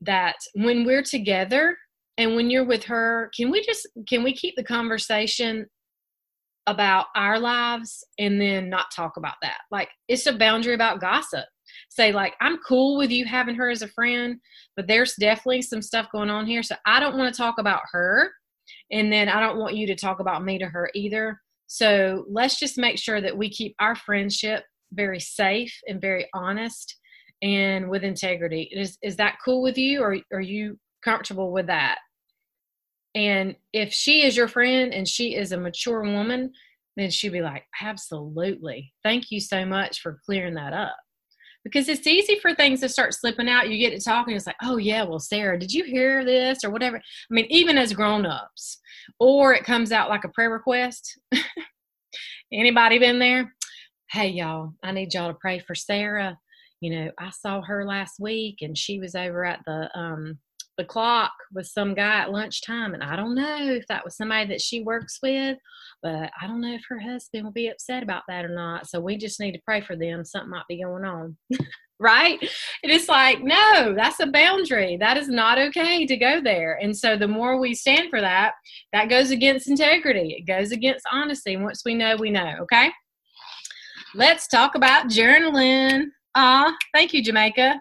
that 0.00 0.36
when 0.54 0.84
we're 0.84 1.02
together 1.02 1.76
and 2.16 2.36
when 2.36 2.50
you're 2.50 2.64
with 2.64 2.84
her 2.84 3.30
can 3.36 3.50
we 3.50 3.64
just 3.64 3.86
can 4.08 4.22
we 4.22 4.32
keep 4.32 4.54
the 4.56 4.64
conversation 4.64 5.66
about 6.68 7.06
our 7.16 7.38
lives 7.38 8.04
and 8.18 8.40
then 8.40 8.68
not 8.68 8.90
talk 8.94 9.16
about 9.16 9.36
that. 9.42 9.58
Like 9.70 9.88
it's 10.06 10.26
a 10.26 10.32
boundary 10.32 10.74
about 10.74 11.00
gossip. 11.00 11.46
Say 11.88 12.12
like 12.12 12.34
I'm 12.40 12.58
cool 12.58 12.98
with 12.98 13.10
you 13.10 13.24
having 13.24 13.54
her 13.54 13.70
as 13.70 13.82
a 13.82 13.88
friend, 13.88 14.38
but 14.76 14.86
there's 14.86 15.14
definitely 15.18 15.62
some 15.62 15.82
stuff 15.82 16.08
going 16.12 16.30
on 16.30 16.46
here. 16.46 16.62
So 16.62 16.76
I 16.86 17.00
don't 17.00 17.16
want 17.16 17.32
to 17.34 17.38
talk 17.38 17.56
about 17.58 17.82
her 17.92 18.30
and 18.90 19.12
then 19.12 19.28
I 19.28 19.40
don't 19.40 19.58
want 19.58 19.76
you 19.76 19.86
to 19.86 19.94
talk 19.94 20.20
about 20.20 20.44
me 20.44 20.58
to 20.58 20.66
her 20.66 20.90
either. 20.94 21.40
So 21.66 22.24
let's 22.30 22.58
just 22.58 22.78
make 22.78 22.98
sure 22.98 23.20
that 23.20 23.36
we 23.36 23.50
keep 23.50 23.74
our 23.78 23.94
friendship 23.94 24.64
very 24.92 25.20
safe 25.20 25.74
and 25.86 26.00
very 26.00 26.26
honest 26.34 26.96
and 27.42 27.88
with 27.88 28.04
integrity. 28.04 28.70
Is 28.72 28.98
is 29.02 29.16
that 29.16 29.38
cool 29.44 29.62
with 29.62 29.78
you 29.78 30.02
or 30.02 30.16
are 30.32 30.40
you 30.40 30.78
comfortable 31.04 31.52
with 31.52 31.66
that? 31.66 31.98
And 33.18 33.56
if 33.72 33.92
she 33.92 34.24
is 34.24 34.36
your 34.36 34.46
friend 34.46 34.94
and 34.94 35.08
she 35.08 35.34
is 35.34 35.50
a 35.50 35.58
mature 35.58 36.02
woman, 36.02 36.52
then 36.96 37.10
she'd 37.10 37.32
be 37.32 37.40
like, 37.40 37.64
Absolutely. 37.82 38.92
Thank 39.02 39.32
you 39.32 39.40
so 39.40 39.66
much 39.66 40.00
for 40.00 40.20
clearing 40.24 40.54
that 40.54 40.72
up. 40.72 40.96
Because 41.64 41.88
it's 41.88 42.06
easy 42.06 42.38
for 42.38 42.54
things 42.54 42.78
to 42.80 42.88
start 42.88 43.12
slipping 43.12 43.48
out. 43.48 43.68
You 43.68 43.76
get 43.76 43.98
to 43.98 44.04
talking, 44.04 44.36
it's 44.36 44.46
like, 44.46 44.54
Oh, 44.62 44.76
yeah, 44.76 45.02
well, 45.02 45.18
Sarah, 45.18 45.58
did 45.58 45.72
you 45.72 45.82
hear 45.82 46.24
this 46.24 46.62
or 46.62 46.70
whatever? 46.70 46.98
I 46.98 47.34
mean, 47.34 47.46
even 47.50 47.76
as 47.76 47.92
grown 47.92 48.24
ups, 48.24 48.78
or 49.18 49.52
it 49.52 49.64
comes 49.64 49.90
out 49.90 50.10
like 50.10 50.22
a 50.22 50.28
prayer 50.28 50.50
request. 50.50 51.18
Anybody 52.52 53.00
been 53.00 53.18
there? 53.18 53.52
Hey, 54.12 54.28
y'all, 54.28 54.74
I 54.84 54.92
need 54.92 55.12
y'all 55.12 55.32
to 55.32 55.38
pray 55.40 55.58
for 55.58 55.74
Sarah. 55.74 56.38
You 56.80 56.90
know, 56.90 57.10
I 57.18 57.30
saw 57.30 57.62
her 57.62 57.84
last 57.84 58.20
week 58.20 58.58
and 58.60 58.78
she 58.78 59.00
was 59.00 59.16
over 59.16 59.44
at 59.44 59.58
the 59.66 59.90
um, 59.98 60.38
the 60.78 60.84
clock 60.84 61.32
with 61.52 61.66
some 61.66 61.92
guy 61.92 62.20
at 62.20 62.30
lunchtime. 62.30 62.94
And 62.94 63.02
I 63.02 63.16
don't 63.16 63.34
know 63.34 63.58
if 63.60 63.86
that 63.88 64.04
was 64.04 64.16
somebody 64.16 64.48
that 64.48 64.62
she 64.62 64.82
works 64.82 65.18
with, 65.22 65.58
but 66.02 66.30
I 66.40 66.46
don't 66.46 66.60
know 66.60 66.72
if 66.72 66.84
her 66.88 67.00
husband 67.00 67.44
will 67.44 67.52
be 67.52 67.68
upset 67.68 68.02
about 68.02 68.22
that 68.28 68.44
or 68.44 68.54
not. 68.54 68.88
So 68.88 69.00
we 69.00 69.18
just 69.18 69.40
need 69.40 69.52
to 69.52 69.60
pray 69.64 69.80
for 69.80 69.96
them. 69.96 70.24
Something 70.24 70.50
might 70.50 70.66
be 70.68 70.82
going 70.82 71.04
on. 71.04 71.36
right? 72.00 72.38
And 72.40 72.92
it's 72.92 73.08
like, 73.08 73.42
no, 73.42 73.92
that's 73.94 74.20
a 74.20 74.26
boundary. 74.26 74.96
That 74.96 75.16
is 75.16 75.28
not 75.28 75.58
okay 75.58 76.06
to 76.06 76.16
go 76.16 76.40
there. 76.40 76.78
And 76.80 76.96
so 76.96 77.16
the 77.16 77.26
more 77.26 77.58
we 77.58 77.74
stand 77.74 78.08
for 78.08 78.20
that, 78.20 78.52
that 78.92 79.08
goes 79.08 79.30
against 79.32 79.68
integrity. 79.68 80.36
It 80.38 80.46
goes 80.46 80.70
against 80.70 81.04
honesty. 81.12 81.56
Once 81.56 81.82
we 81.84 81.94
know, 81.94 82.16
we 82.16 82.30
know. 82.30 82.54
Okay. 82.62 82.90
Let's 84.14 84.46
talk 84.46 84.76
about 84.76 85.08
journaling. 85.08 86.04
Ah, 86.34 86.72
thank 86.94 87.12
you, 87.12 87.22
Jamaica. 87.22 87.80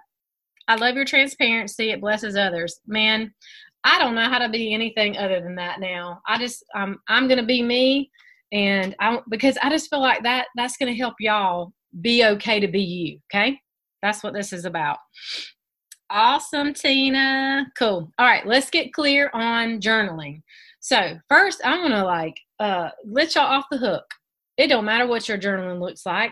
I 0.68 0.76
love 0.76 0.96
your 0.96 1.06
transparency. 1.06 1.92
It 1.92 2.02
blesses 2.02 2.36
others. 2.36 2.80
Man, 2.86 3.34
I 3.84 4.00
don't 4.00 4.16
know 4.16 4.30
how 4.30 4.40
to 4.40 4.50
be 4.50 4.74
anything 4.74 5.18
other 5.18 5.40
than 5.42 5.56
that 5.56 5.80
now. 5.80 6.22
I 6.28 6.38
just 6.38 6.64
um, 6.76 7.00
I'm 7.08 7.28
gonna 7.28 7.46
be 7.46 7.62
me, 7.62 8.12
and 8.52 8.96
I 9.00 9.20
because 9.30 9.58
I 9.62 9.70
just 9.70 9.90
feel 9.90 10.02
like 10.02 10.24
that 10.24 10.48
that's 10.56 10.78
gonna 10.78 10.94
help 10.94 11.16
y'all 11.20 11.74
be 12.02 12.26
okay 12.26 12.60
to 12.60 12.68
be 12.68 12.82
you. 12.82 13.20
Okay, 13.32 13.60
that's 14.02 14.24
what 14.24 14.34
this 14.34 14.54
is 14.54 14.66
about. 14.66 14.98
Awesome, 16.10 16.74
Tina. 16.74 17.66
Cool. 17.78 18.12
All 18.18 18.26
right, 18.26 18.46
let's 18.46 18.70
get 18.70 18.94
clear 18.94 19.30
on 19.34 19.82
journaling. 19.82 20.42
So 20.80 21.20
first, 21.28 21.60
I'm 21.66 21.80
going 21.80 21.92
to 21.92 22.06
like 22.06 22.40
uh, 22.62 22.92
let 23.06 23.36
y'all 23.36 23.44
off 23.44 23.66
the 23.70 23.78
hook. 23.78 24.06
It 24.58 24.68
don't 24.68 24.86
matter 24.86 25.06
what 25.06 25.28
your 25.28 25.38
journaling 25.38 25.82
looks 25.82 26.06
like 26.06 26.32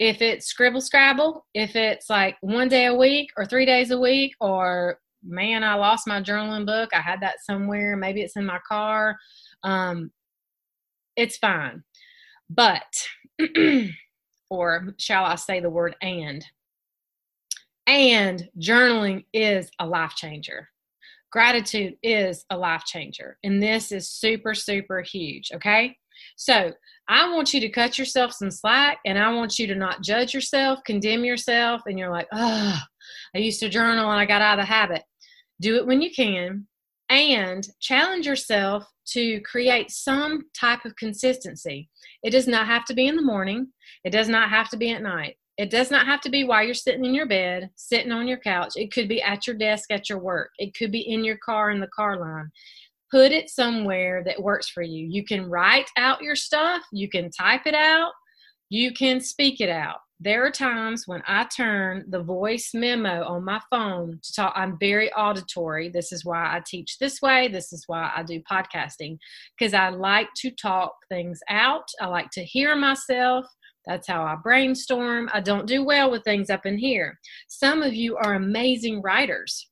if 0.00 0.22
it's 0.22 0.46
scribble 0.46 0.80
scrabble, 0.80 1.46
if 1.52 1.76
it's 1.76 2.08
like 2.08 2.36
one 2.40 2.68
day 2.68 2.86
a 2.86 2.94
week 2.94 3.30
or 3.36 3.44
three 3.44 3.66
days 3.66 3.90
a 3.90 4.00
week, 4.00 4.34
or 4.40 4.98
man, 5.22 5.62
I 5.62 5.74
lost 5.74 6.08
my 6.08 6.22
journaling 6.22 6.64
book. 6.64 6.88
I 6.94 7.02
had 7.02 7.20
that 7.20 7.44
somewhere. 7.44 7.96
Maybe 7.98 8.22
it's 8.22 8.36
in 8.36 8.46
my 8.46 8.60
car. 8.66 9.18
Um, 9.62 10.10
it's 11.16 11.36
fine. 11.36 11.84
But, 12.48 12.82
or 14.50 14.94
shall 14.96 15.26
I 15.26 15.34
say 15.34 15.60
the 15.60 15.68
word 15.68 15.94
and? 16.00 16.42
And 17.86 18.48
journaling 18.58 19.26
is 19.34 19.70
a 19.80 19.86
life 19.86 20.14
changer. 20.16 20.70
Gratitude 21.30 21.96
is 22.02 22.46
a 22.48 22.56
life 22.56 22.84
changer. 22.86 23.36
And 23.44 23.62
this 23.62 23.92
is 23.92 24.08
super, 24.08 24.54
super 24.54 25.02
huge. 25.02 25.50
Okay. 25.54 25.96
So 26.36 26.72
I 27.08 27.32
want 27.32 27.52
you 27.52 27.60
to 27.60 27.68
cut 27.68 27.98
yourself 27.98 28.32
some 28.32 28.50
slack 28.50 28.98
and 29.04 29.18
I 29.18 29.32
want 29.32 29.58
you 29.58 29.66
to 29.66 29.74
not 29.74 30.02
judge 30.02 30.32
yourself, 30.32 30.78
condemn 30.86 31.24
yourself, 31.24 31.82
and 31.86 31.98
you're 31.98 32.10
like, 32.10 32.28
oh, 32.32 32.78
I 33.34 33.38
used 33.38 33.60
to 33.60 33.68
journal 33.68 34.10
and 34.10 34.20
I 34.20 34.26
got 34.26 34.42
out 34.42 34.58
of 34.58 34.64
the 34.64 34.72
habit. 34.72 35.02
Do 35.60 35.76
it 35.76 35.86
when 35.86 36.00
you 36.00 36.10
can 36.10 36.66
and 37.08 37.66
challenge 37.80 38.26
yourself 38.26 38.84
to 39.08 39.40
create 39.40 39.90
some 39.90 40.44
type 40.58 40.84
of 40.84 40.94
consistency. 40.96 41.90
It 42.22 42.30
does 42.30 42.46
not 42.46 42.66
have 42.66 42.84
to 42.86 42.94
be 42.94 43.08
in 43.08 43.16
the 43.16 43.22
morning, 43.22 43.68
it 44.04 44.10
does 44.10 44.28
not 44.28 44.50
have 44.50 44.68
to 44.70 44.76
be 44.76 44.90
at 44.90 45.02
night. 45.02 45.36
It 45.58 45.68
does 45.68 45.90
not 45.90 46.06
have 46.06 46.22
to 46.22 46.30
be 46.30 46.44
while 46.44 46.64
you're 46.64 46.72
sitting 46.72 47.04
in 47.04 47.12
your 47.12 47.26
bed, 47.26 47.68
sitting 47.76 48.12
on 48.12 48.26
your 48.26 48.38
couch. 48.38 48.72
It 48.76 48.90
could 48.90 49.08
be 49.08 49.20
at 49.20 49.46
your 49.46 49.56
desk 49.56 49.90
at 49.90 50.08
your 50.08 50.18
work. 50.18 50.52
It 50.58 50.74
could 50.74 50.90
be 50.90 51.00
in 51.00 51.22
your 51.22 51.36
car 51.44 51.70
in 51.70 51.80
the 51.80 51.88
car 51.88 52.18
line 52.18 52.50
put 53.10 53.32
it 53.32 53.50
somewhere 53.50 54.22
that 54.24 54.42
works 54.42 54.68
for 54.68 54.82
you. 54.82 55.06
You 55.10 55.24
can 55.24 55.48
write 55.48 55.90
out 55.96 56.22
your 56.22 56.36
stuff, 56.36 56.82
you 56.92 57.08
can 57.08 57.30
type 57.30 57.62
it 57.66 57.74
out, 57.74 58.12
you 58.68 58.92
can 58.92 59.20
speak 59.20 59.60
it 59.60 59.68
out. 59.68 59.98
There 60.22 60.44
are 60.44 60.50
times 60.50 61.04
when 61.06 61.22
I 61.26 61.44
turn 61.44 62.04
the 62.10 62.22
voice 62.22 62.72
memo 62.74 63.24
on 63.24 63.42
my 63.42 63.58
phone 63.70 64.20
to 64.22 64.32
talk. 64.34 64.52
I'm 64.54 64.76
very 64.78 65.10
auditory. 65.14 65.88
This 65.88 66.12
is 66.12 66.26
why 66.26 66.54
I 66.54 66.60
teach 66.66 66.98
this 66.98 67.22
way. 67.22 67.48
This 67.48 67.72
is 67.72 67.84
why 67.86 68.12
I 68.14 68.22
do 68.22 68.38
podcasting 68.42 69.16
because 69.58 69.72
I 69.72 69.88
like 69.88 70.28
to 70.42 70.50
talk 70.50 70.92
things 71.08 71.40
out. 71.48 71.88
I 72.02 72.06
like 72.08 72.28
to 72.32 72.44
hear 72.44 72.76
myself. 72.76 73.46
That's 73.86 74.06
how 74.06 74.22
I 74.22 74.36
brainstorm. 74.36 75.30
I 75.32 75.40
don't 75.40 75.66
do 75.66 75.82
well 75.82 76.10
with 76.10 76.22
things 76.24 76.50
up 76.50 76.66
in 76.66 76.76
here. 76.76 77.18
Some 77.48 77.82
of 77.82 77.94
you 77.94 78.18
are 78.18 78.34
amazing 78.34 79.00
writers 79.00 79.69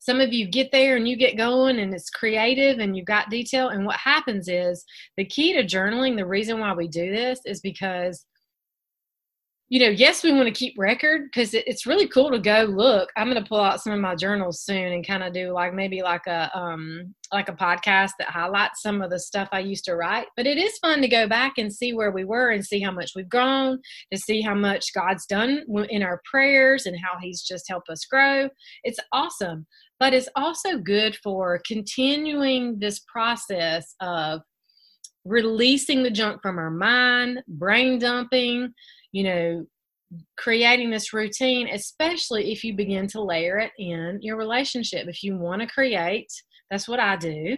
some 0.00 0.18
of 0.18 0.32
you 0.32 0.48
get 0.48 0.72
there 0.72 0.96
and 0.96 1.06
you 1.06 1.14
get 1.14 1.36
going 1.36 1.78
and 1.78 1.94
it's 1.94 2.10
creative 2.10 2.78
and 2.78 2.96
you've 2.96 3.06
got 3.06 3.30
detail. 3.30 3.68
And 3.68 3.84
what 3.84 3.96
happens 3.96 4.48
is 4.48 4.84
the 5.16 5.26
key 5.26 5.52
to 5.52 5.62
journaling 5.62 6.16
the 6.16 6.26
reason 6.26 6.58
why 6.58 6.72
we 6.72 6.88
do 6.88 7.14
this 7.14 7.38
is 7.44 7.60
because 7.60 8.24
you 9.70 9.78
know, 9.78 9.88
yes, 9.88 10.24
we 10.24 10.32
want 10.32 10.46
to 10.46 10.50
keep 10.52 10.74
record 10.76 11.22
because 11.22 11.54
it's 11.54 11.86
really 11.86 12.08
cool 12.08 12.28
to 12.32 12.40
go 12.40 12.64
look. 12.64 13.08
I'm 13.16 13.30
going 13.30 13.40
to 13.40 13.48
pull 13.48 13.60
out 13.60 13.80
some 13.80 13.92
of 13.92 14.00
my 14.00 14.16
journals 14.16 14.62
soon 14.62 14.92
and 14.92 15.06
kind 15.06 15.22
of 15.22 15.32
do 15.32 15.52
like 15.52 15.72
maybe 15.72 16.02
like 16.02 16.26
a 16.26 16.50
um 16.58 17.14
like 17.32 17.48
a 17.48 17.52
podcast 17.52 18.10
that 18.18 18.28
highlights 18.28 18.82
some 18.82 19.00
of 19.00 19.10
the 19.10 19.20
stuff 19.20 19.48
I 19.52 19.60
used 19.60 19.84
to 19.84 19.94
write. 19.94 20.26
But 20.36 20.48
it 20.48 20.58
is 20.58 20.76
fun 20.78 21.00
to 21.02 21.08
go 21.08 21.28
back 21.28 21.52
and 21.56 21.72
see 21.72 21.92
where 21.92 22.10
we 22.10 22.24
were 22.24 22.50
and 22.50 22.66
see 22.66 22.80
how 22.80 22.90
much 22.90 23.12
we've 23.14 23.28
grown, 23.28 23.78
to 24.12 24.18
see 24.18 24.42
how 24.42 24.56
much 24.56 24.92
God's 24.92 25.24
done 25.26 25.62
in 25.88 26.02
our 26.02 26.20
prayers 26.28 26.86
and 26.86 26.98
how 26.98 27.20
He's 27.22 27.40
just 27.40 27.68
helped 27.68 27.90
us 27.90 28.04
grow. 28.06 28.48
It's 28.82 28.98
awesome, 29.12 29.68
but 30.00 30.12
it's 30.12 30.28
also 30.34 30.78
good 30.78 31.16
for 31.22 31.62
continuing 31.64 32.80
this 32.80 32.98
process 33.06 33.94
of 34.00 34.40
releasing 35.24 36.02
the 36.02 36.10
junk 36.10 36.42
from 36.42 36.58
our 36.58 36.70
mind, 36.70 37.40
brain 37.46 38.00
dumping 38.00 38.74
you 39.12 39.24
know, 39.24 39.66
creating 40.36 40.90
this 40.90 41.12
routine, 41.12 41.68
especially 41.68 42.52
if 42.52 42.64
you 42.64 42.74
begin 42.74 43.06
to 43.08 43.22
layer 43.22 43.58
it 43.58 43.72
in 43.78 44.18
your 44.22 44.36
relationship. 44.36 45.06
If 45.08 45.22
you 45.22 45.36
want 45.36 45.62
to 45.62 45.68
create, 45.68 46.30
that's 46.70 46.88
what 46.88 47.00
I 47.00 47.16
do. 47.16 47.56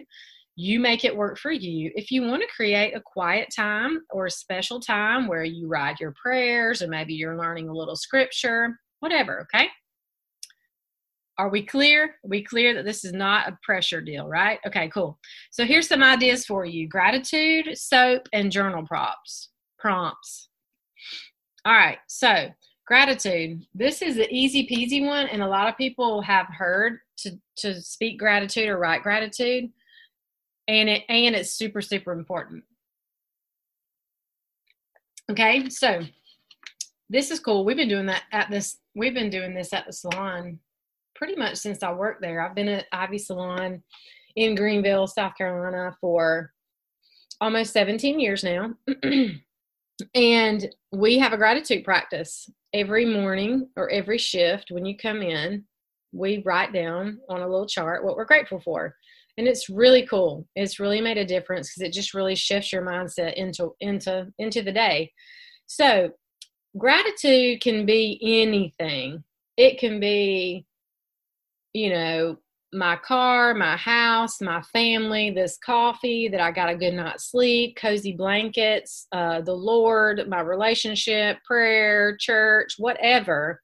You 0.55 0.79
make 0.79 1.03
it 1.03 1.15
work 1.15 1.39
for 1.39 1.51
you. 1.51 1.91
If 1.95 2.11
you 2.11 2.21
want 2.21 2.43
to 2.43 2.55
create 2.55 2.95
a 2.95 3.01
quiet 3.01 3.49
time 3.55 4.01
or 4.11 4.27
a 4.27 4.31
special 4.31 4.79
time 4.79 5.27
where 5.27 5.43
you 5.43 5.67
write 5.67 5.99
your 5.99 6.13
prayers 6.21 6.83
or 6.83 6.87
maybe 6.87 7.15
you're 7.15 7.37
learning 7.37 7.69
a 7.69 7.73
little 7.73 7.95
scripture, 7.95 8.79
whatever, 8.99 9.41
okay? 9.41 9.67
Are 11.39 11.49
we 11.49 11.65
clear? 11.65 12.03
Are 12.03 12.29
we 12.29 12.43
clear 12.43 12.75
that 12.75 12.85
this 12.85 13.03
is 13.03 13.13
not 13.13 13.47
a 13.47 13.57
pressure 13.63 14.01
deal, 14.01 14.27
right? 14.27 14.59
Okay, 14.67 14.89
cool. 14.89 15.17
So 15.49 15.65
here's 15.65 15.87
some 15.87 16.03
ideas 16.03 16.45
for 16.45 16.65
you 16.65 16.87
gratitude, 16.87 17.75
soap, 17.75 18.29
and 18.31 18.51
journal 18.51 18.85
props. 18.85 19.49
Prompts. 19.79 20.49
All 21.65 21.73
right. 21.73 21.97
So, 22.07 22.49
gratitude. 22.85 23.65
This 23.73 24.01
is 24.01 24.15
the 24.15 24.27
easy 24.33 24.67
peasy 24.67 25.05
one, 25.05 25.27
and 25.27 25.41
a 25.41 25.47
lot 25.47 25.69
of 25.69 25.77
people 25.77 26.21
have 26.21 26.47
heard 26.47 26.99
to 27.17 27.39
to 27.57 27.81
speak 27.81 28.19
gratitude 28.19 28.69
or 28.69 28.77
write 28.77 29.03
gratitude, 29.03 29.69
and 30.67 30.89
it 30.89 31.03
and 31.09 31.35
it's 31.35 31.53
super 31.53 31.81
super 31.81 32.11
important. 32.11 32.63
Okay, 35.31 35.69
so 35.69 36.01
this 37.09 37.31
is 37.31 37.39
cool. 37.39 37.63
We've 37.63 37.77
been 37.77 37.87
doing 37.87 38.07
that 38.07 38.23
at 38.31 38.49
this. 38.49 38.77
We've 38.95 39.13
been 39.13 39.29
doing 39.29 39.53
this 39.53 39.71
at 39.73 39.85
the 39.85 39.93
salon 39.93 40.59
pretty 41.15 41.35
much 41.35 41.57
since 41.57 41.83
I 41.83 41.93
worked 41.93 42.21
there. 42.21 42.41
I've 42.41 42.55
been 42.55 42.67
at 42.67 42.87
Ivy 42.91 43.17
Salon 43.17 43.81
in 44.35 44.55
Greenville, 44.55 45.07
South 45.07 45.37
Carolina, 45.37 45.95
for 46.01 46.51
almost 47.39 47.71
17 47.73 48.19
years 48.19 48.43
now. 48.43 48.73
And 50.15 50.69
we 50.91 51.19
have 51.19 51.33
a 51.33 51.37
gratitude 51.37 51.83
practice 51.83 52.49
every 52.73 53.05
morning 53.05 53.69
or 53.77 53.89
every 53.89 54.17
shift 54.17 54.71
when 54.71 54.85
you 54.85 54.97
come 54.97 55.21
in. 55.21 55.63
We 56.11 56.43
write 56.45 56.73
down 56.73 57.19
on 57.29 57.41
a 57.41 57.47
little 57.47 57.67
chart 57.67 58.03
what 58.03 58.15
we're 58.15 58.25
grateful 58.25 58.59
for. 58.59 58.95
And 59.37 59.47
it's 59.47 59.69
really 59.69 60.05
cool. 60.05 60.47
It's 60.55 60.79
really 60.79 61.01
made 61.01 61.17
a 61.17 61.25
difference 61.25 61.73
because 61.73 61.87
it 61.87 61.93
just 61.93 62.13
really 62.13 62.35
shifts 62.35 62.71
your 62.71 62.83
mindset 62.83 63.33
into 63.33 63.71
into 63.79 64.27
into 64.37 64.61
the 64.61 64.71
day. 64.71 65.11
So, 65.65 66.11
gratitude 66.77 67.61
can 67.61 67.85
be 67.85 68.19
anything. 68.21 69.23
It 69.57 69.79
can 69.79 69.99
be 69.99 70.67
you 71.73 71.89
know, 71.89 72.37
my 72.73 72.95
car, 72.95 73.53
my 73.53 73.77
house, 73.77 74.41
my 74.41 74.61
family, 74.73 75.31
this 75.31 75.57
coffee, 75.63 76.27
that 76.27 76.41
I 76.41 76.51
got 76.51 76.69
a 76.69 76.75
good 76.75 76.93
night's 76.93 77.31
sleep, 77.31 77.75
cozy 77.75 78.13
blankets, 78.13 79.07
uh, 79.11 79.41
the 79.41 79.53
Lord, 79.53 80.27
my 80.27 80.41
relationship, 80.41 81.37
prayer, 81.45 82.17
church, 82.19 82.75
whatever. 82.77 83.61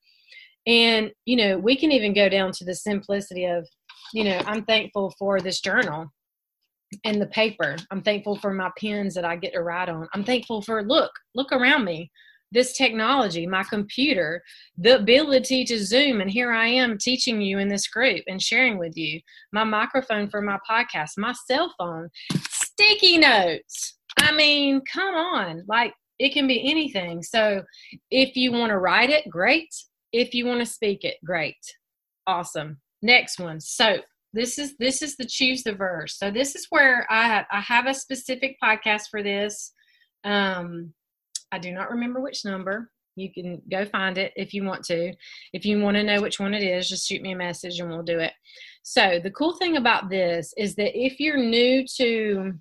And, 0.68 1.12
you 1.26 1.36
know, 1.36 1.58
we 1.58 1.76
can 1.76 1.92
even 1.92 2.14
go 2.14 2.30
down 2.30 2.52
to 2.54 2.66
the 2.66 2.76
simplicity 2.76 3.46
of, 3.46 3.68
you 4.14 4.24
know, 4.24 4.42
I'm 4.46 4.64
thankful 4.66 5.14
for 5.18 5.40
this 5.42 5.62
journal 5.62 6.08
and 7.06 7.22
the 7.22 7.28
paper. 7.28 7.76
I'm 7.92 8.02
thankful 8.02 8.38
for 8.38 8.54
my 8.54 8.72
pens 8.80 9.16
that 9.16 9.26
I 9.26 9.36
get 9.36 9.54
to 9.54 9.62
write 9.62 9.90
on. 9.90 10.08
I'm 10.14 10.24
thankful 10.24 10.62
for, 10.62 10.84
look, 10.84 11.12
look 11.36 11.52
around 11.52 11.86
me 11.86 12.12
this 12.52 12.76
technology, 12.76 13.46
my 13.46 13.64
computer, 13.64 14.42
the 14.78 14.96
ability 14.96 15.66
to 15.66 15.84
Zoom. 15.84 16.22
And 16.22 16.30
here 16.30 16.52
I 16.52 16.68
am 16.68 16.98
teaching 16.98 17.42
you 17.42 17.60
in 17.60 17.68
this 17.68 17.88
group 17.88 18.24
and 18.28 18.42
sharing 18.42 18.78
with 18.78 18.98
you 18.98 19.20
my 19.52 19.64
microphone 19.64 20.30
for 20.30 20.42
my 20.42 20.58
podcast, 20.70 21.12
my 21.18 21.34
cell 21.48 21.74
phone, 21.78 22.10
sticky 22.50 23.18
notes. 23.18 23.98
I 24.18 24.32
mean, 24.32 24.82
come 24.92 25.16
on. 25.16 25.64
Like, 25.68 25.94
it 26.18 26.34
can 26.34 26.48
be 26.48 26.70
anything. 26.70 27.24
So, 27.24 27.64
if 28.12 28.36
you 28.36 28.52
want 28.52 28.72
to 28.72 28.78
write 28.78 29.10
it, 29.10 29.30
great. 29.30 29.70
If 30.12 30.34
you 30.34 30.46
want 30.46 30.60
to 30.60 30.66
speak 30.66 31.04
it, 31.04 31.16
great. 31.24 31.56
Awesome. 32.28 32.78
next 33.02 33.40
one. 33.40 33.60
So 33.60 33.98
this 34.34 34.60
is 34.60 34.78
this 34.78 35.02
is 35.02 35.16
the 35.18 35.26
choose 35.26 35.64
the 35.64 35.74
verse. 35.74 36.18
So 36.18 36.30
this 36.30 36.56
is 36.56 36.68
where 36.70 37.08
I 37.10 37.26
have 37.26 37.46
I 37.52 37.60
have 37.62 37.88
a 37.88 37.94
specific 37.94 38.58
podcast 38.64 39.04
for 39.10 39.24
this. 39.24 39.74
Um, 40.24 40.94
I 41.52 41.60
do 41.60 41.72
not 41.72 41.92
remember 41.92 42.20
which 42.20 42.46
number. 42.46 42.92
You 43.16 43.32
can 43.34 43.62
go 43.70 43.86
find 43.86 44.18
it 44.18 44.32
if 44.36 44.54
you 44.54 44.64
want 44.64 44.84
to. 44.86 45.14
If 45.52 45.66
you 45.66 45.80
want 45.82 45.98
to 45.98 46.04
know 46.04 46.22
which 46.22 46.40
one 46.40 46.54
it 46.54 46.64
is, 46.64 46.88
just 46.88 47.08
shoot 47.08 47.22
me 47.22 47.34
a 47.34 47.38
message 47.38 47.80
and 47.80 47.90
we'll 47.90 48.04
do 48.04 48.20
it. 48.20 48.34
So, 48.84 49.20
the 49.22 49.32
cool 49.32 49.56
thing 49.58 49.78
about 49.78 50.10
this 50.10 50.54
is 50.58 50.76
that 50.76 50.98
if 50.98 51.20
you're 51.20 51.38
new 51.38 51.86
to, 51.98 52.54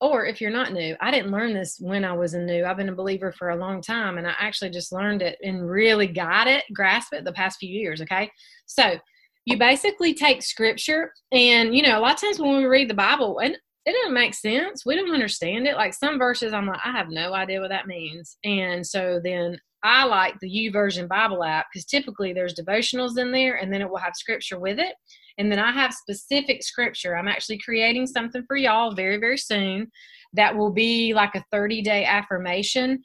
or 0.00 0.26
if 0.26 0.40
you're 0.40 0.50
not 0.50 0.72
new, 0.72 0.94
I 1.00 1.10
didn't 1.10 1.32
learn 1.32 1.54
this 1.54 1.78
when 1.80 2.04
I 2.04 2.12
was 2.12 2.34
a 2.34 2.40
new. 2.40 2.64
I've 2.64 2.76
been 2.76 2.88
a 2.90 2.94
believer 2.94 3.32
for 3.32 3.50
a 3.50 3.56
long 3.56 3.80
time 3.80 4.18
and 4.18 4.26
I 4.26 4.34
actually 4.38 4.70
just 4.70 4.92
learned 4.92 5.22
it 5.22 5.38
and 5.42 5.68
really 5.68 6.06
got 6.06 6.46
it, 6.46 6.64
grasp 6.74 7.14
it 7.14 7.24
the 7.24 7.32
past 7.32 7.58
few 7.58 7.70
years. 7.70 8.02
Okay. 8.02 8.30
So, 8.66 8.98
you 9.48 9.56
basically 9.56 10.12
take 10.12 10.42
scripture 10.42 11.10
and 11.32 11.74
you 11.74 11.82
know 11.82 11.98
a 11.98 12.00
lot 12.00 12.14
of 12.14 12.20
times 12.20 12.38
when 12.38 12.58
we 12.58 12.66
read 12.66 12.90
the 12.90 12.94
bible 12.94 13.38
and 13.38 13.56
it 13.88 13.96
doesn't 14.02 14.14
make 14.14 14.34
sense. 14.34 14.84
We 14.84 14.96
don't 14.96 15.14
understand 15.14 15.66
it. 15.66 15.76
Like 15.76 15.94
some 15.94 16.18
verses, 16.18 16.52
I'm 16.52 16.66
like, 16.66 16.80
I 16.84 16.92
have 16.92 17.08
no 17.08 17.32
idea 17.32 17.60
what 17.60 17.70
that 17.70 17.86
means. 17.86 18.36
And 18.44 18.86
so 18.86 19.18
then 19.22 19.58
I 19.82 20.04
like 20.04 20.38
the 20.40 20.50
YouVersion 20.50 21.08
Bible 21.08 21.42
app 21.42 21.66
because 21.72 21.86
typically 21.86 22.34
there's 22.34 22.54
devotionals 22.54 23.16
in 23.16 23.32
there 23.32 23.56
and 23.56 23.72
then 23.72 23.80
it 23.80 23.88
will 23.88 23.96
have 23.96 24.14
scripture 24.14 24.58
with 24.58 24.78
it. 24.78 24.94
And 25.38 25.50
then 25.50 25.58
I 25.58 25.72
have 25.72 25.94
specific 25.94 26.62
scripture. 26.62 27.16
I'm 27.16 27.28
actually 27.28 27.58
creating 27.58 28.06
something 28.06 28.42
for 28.46 28.56
y'all 28.56 28.94
very, 28.94 29.16
very 29.16 29.38
soon 29.38 29.90
that 30.34 30.54
will 30.54 30.72
be 30.72 31.14
like 31.14 31.34
a 31.34 31.44
30 31.50 31.80
day 31.80 32.04
affirmation 32.04 33.02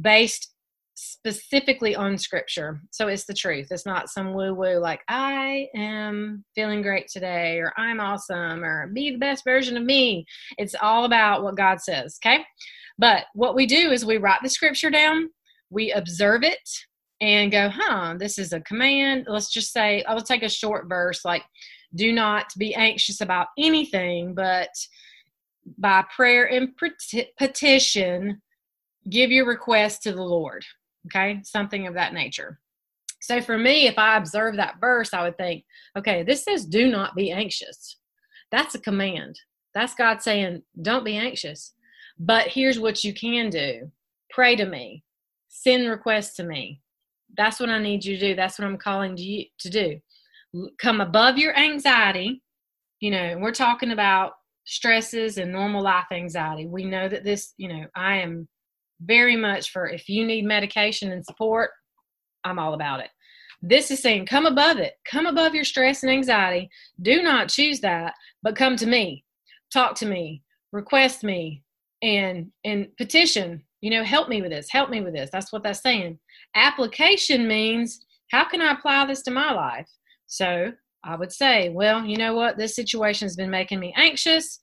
based 0.00 0.54
specifically 1.00 1.94
on 1.94 2.18
scripture. 2.18 2.80
So 2.90 3.06
it's 3.06 3.24
the 3.24 3.34
truth. 3.34 3.68
It's 3.70 3.86
not 3.86 4.10
some 4.10 4.34
woo 4.34 4.52
woo 4.52 4.78
like, 4.78 5.00
I 5.08 5.68
am 5.74 6.44
feeling 6.56 6.82
great 6.82 7.06
today, 7.06 7.58
or 7.58 7.72
I'm 7.76 8.00
awesome, 8.00 8.64
or 8.64 8.88
be 8.88 9.12
the 9.12 9.18
best 9.18 9.44
version 9.44 9.76
of 9.76 9.84
me. 9.84 10.26
It's 10.56 10.74
all 10.82 11.04
about 11.04 11.44
what 11.44 11.56
God 11.56 11.80
says, 11.80 12.18
okay? 12.24 12.44
But 12.98 13.26
what 13.34 13.54
we 13.54 13.64
do 13.64 13.92
is 13.92 14.04
we 14.04 14.16
write 14.16 14.40
the 14.42 14.48
scripture 14.48 14.90
down, 14.90 15.30
we 15.70 15.92
observe 15.92 16.42
it, 16.42 16.68
and 17.20 17.52
go, 17.52 17.68
huh, 17.68 18.16
this 18.18 18.36
is 18.36 18.52
a 18.52 18.60
command. 18.62 19.26
Let's 19.28 19.52
just 19.52 19.72
say, 19.72 20.02
I 20.02 20.14
will 20.14 20.22
take 20.22 20.42
a 20.42 20.48
short 20.48 20.88
verse 20.88 21.24
like, 21.24 21.44
do 21.94 22.12
not 22.12 22.46
be 22.58 22.74
anxious 22.74 23.20
about 23.20 23.46
anything, 23.56 24.34
but 24.34 24.70
by 25.78 26.04
prayer 26.14 26.46
and 26.46 26.70
petition, 27.38 28.42
give 29.08 29.30
your 29.30 29.46
request 29.46 30.02
to 30.02 30.12
the 30.12 30.22
Lord 30.22 30.64
okay 31.06 31.40
something 31.42 31.86
of 31.86 31.94
that 31.94 32.12
nature. 32.12 32.60
So 33.20 33.40
for 33.40 33.58
me 33.58 33.86
if 33.86 33.98
i 33.98 34.16
observe 34.16 34.56
that 34.56 34.80
verse 34.80 35.12
i 35.12 35.22
would 35.22 35.36
think 35.36 35.64
okay 35.96 36.22
this 36.22 36.44
says 36.44 36.64
do 36.64 36.88
not 36.88 37.14
be 37.14 37.30
anxious. 37.30 37.96
That's 38.50 38.74
a 38.74 38.80
command. 38.80 39.38
That's 39.74 39.94
god 39.94 40.22
saying 40.22 40.62
don't 40.80 41.04
be 41.04 41.16
anxious 41.16 41.74
but 42.18 42.48
here's 42.48 42.80
what 42.80 43.04
you 43.04 43.14
can 43.14 43.48
do. 43.48 43.90
Pray 44.30 44.56
to 44.56 44.66
me. 44.66 45.04
Send 45.48 45.88
requests 45.88 46.34
to 46.36 46.44
me. 46.44 46.80
That's 47.36 47.60
what 47.60 47.68
i 47.70 47.78
need 47.78 48.04
you 48.04 48.16
to 48.16 48.28
do. 48.28 48.34
That's 48.34 48.58
what 48.58 48.66
i'm 48.66 48.78
calling 48.78 49.16
you 49.16 49.44
to 49.60 49.70
do. 49.70 50.00
Come 50.78 51.00
above 51.00 51.38
your 51.38 51.56
anxiety. 51.56 52.42
You 53.00 53.10
know 53.10 53.38
we're 53.38 53.52
talking 53.52 53.92
about 53.92 54.32
stresses 54.64 55.38
and 55.38 55.52
normal 55.52 55.82
life 55.82 56.06
anxiety. 56.10 56.66
We 56.66 56.84
know 56.84 57.08
that 57.08 57.24
this 57.24 57.54
you 57.56 57.68
know 57.68 57.86
i 57.94 58.16
am 58.16 58.48
very 59.00 59.36
much 59.36 59.70
for 59.70 59.88
if 59.88 60.08
you 60.08 60.26
need 60.26 60.44
medication 60.44 61.12
and 61.12 61.24
support, 61.24 61.70
I'm 62.44 62.58
all 62.58 62.74
about 62.74 63.00
it. 63.00 63.10
This 63.60 63.90
is 63.90 64.00
saying 64.00 64.26
come 64.26 64.46
above 64.46 64.78
it, 64.78 64.94
come 65.04 65.26
above 65.26 65.54
your 65.54 65.64
stress 65.64 66.02
and 66.02 66.12
anxiety. 66.12 66.70
Do 67.02 67.22
not 67.22 67.48
choose 67.48 67.80
that, 67.80 68.14
but 68.42 68.56
come 68.56 68.76
to 68.76 68.86
me, 68.86 69.24
talk 69.72 69.94
to 69.96 70.06
me, 70.06 70.42
request 70.72 71.24
me, 71.24 71.62
and 72.02 72.50
and 72.64 72.88
petition. 72.96 73.62
You 73.80 73.90
know, 73.90 74.04
help 74.04 74.28
me 74.28 74.42
with 74.42 74.50
this, 74.50 74.70
help 74.70 74.90
me 74.90 75.00
with 75.00 75.14
this. 75.14 75.30
That's 75.32 75.52
what 75.52 75.62
that's 75.62 75.82
saying. 75.82 76.18
Application 76.54 77.46
means 77.46 78.04
how 78.30 78.48
can 78.48 78.60
I 78.60 78.72
apply 78.72 79.06
this 79.06 79.22
to 79.22 79.30
my 79.30 79.52
life? 79.52 79.88
So 80.26 80.72
I 81.04 81.16
would 81.16 81.32
say, 81.32 81.70
well, 81.70 82.04
you 82.04 82.16
know 82.16 82.34
what? 82.34 82.58
This 82.58 82.76
situation 82.76 83.26
has 83.26 83.36
been 83.36 83.50
making 83.50 83.80
me 83.80 83.94
anxious. 83.96 84.60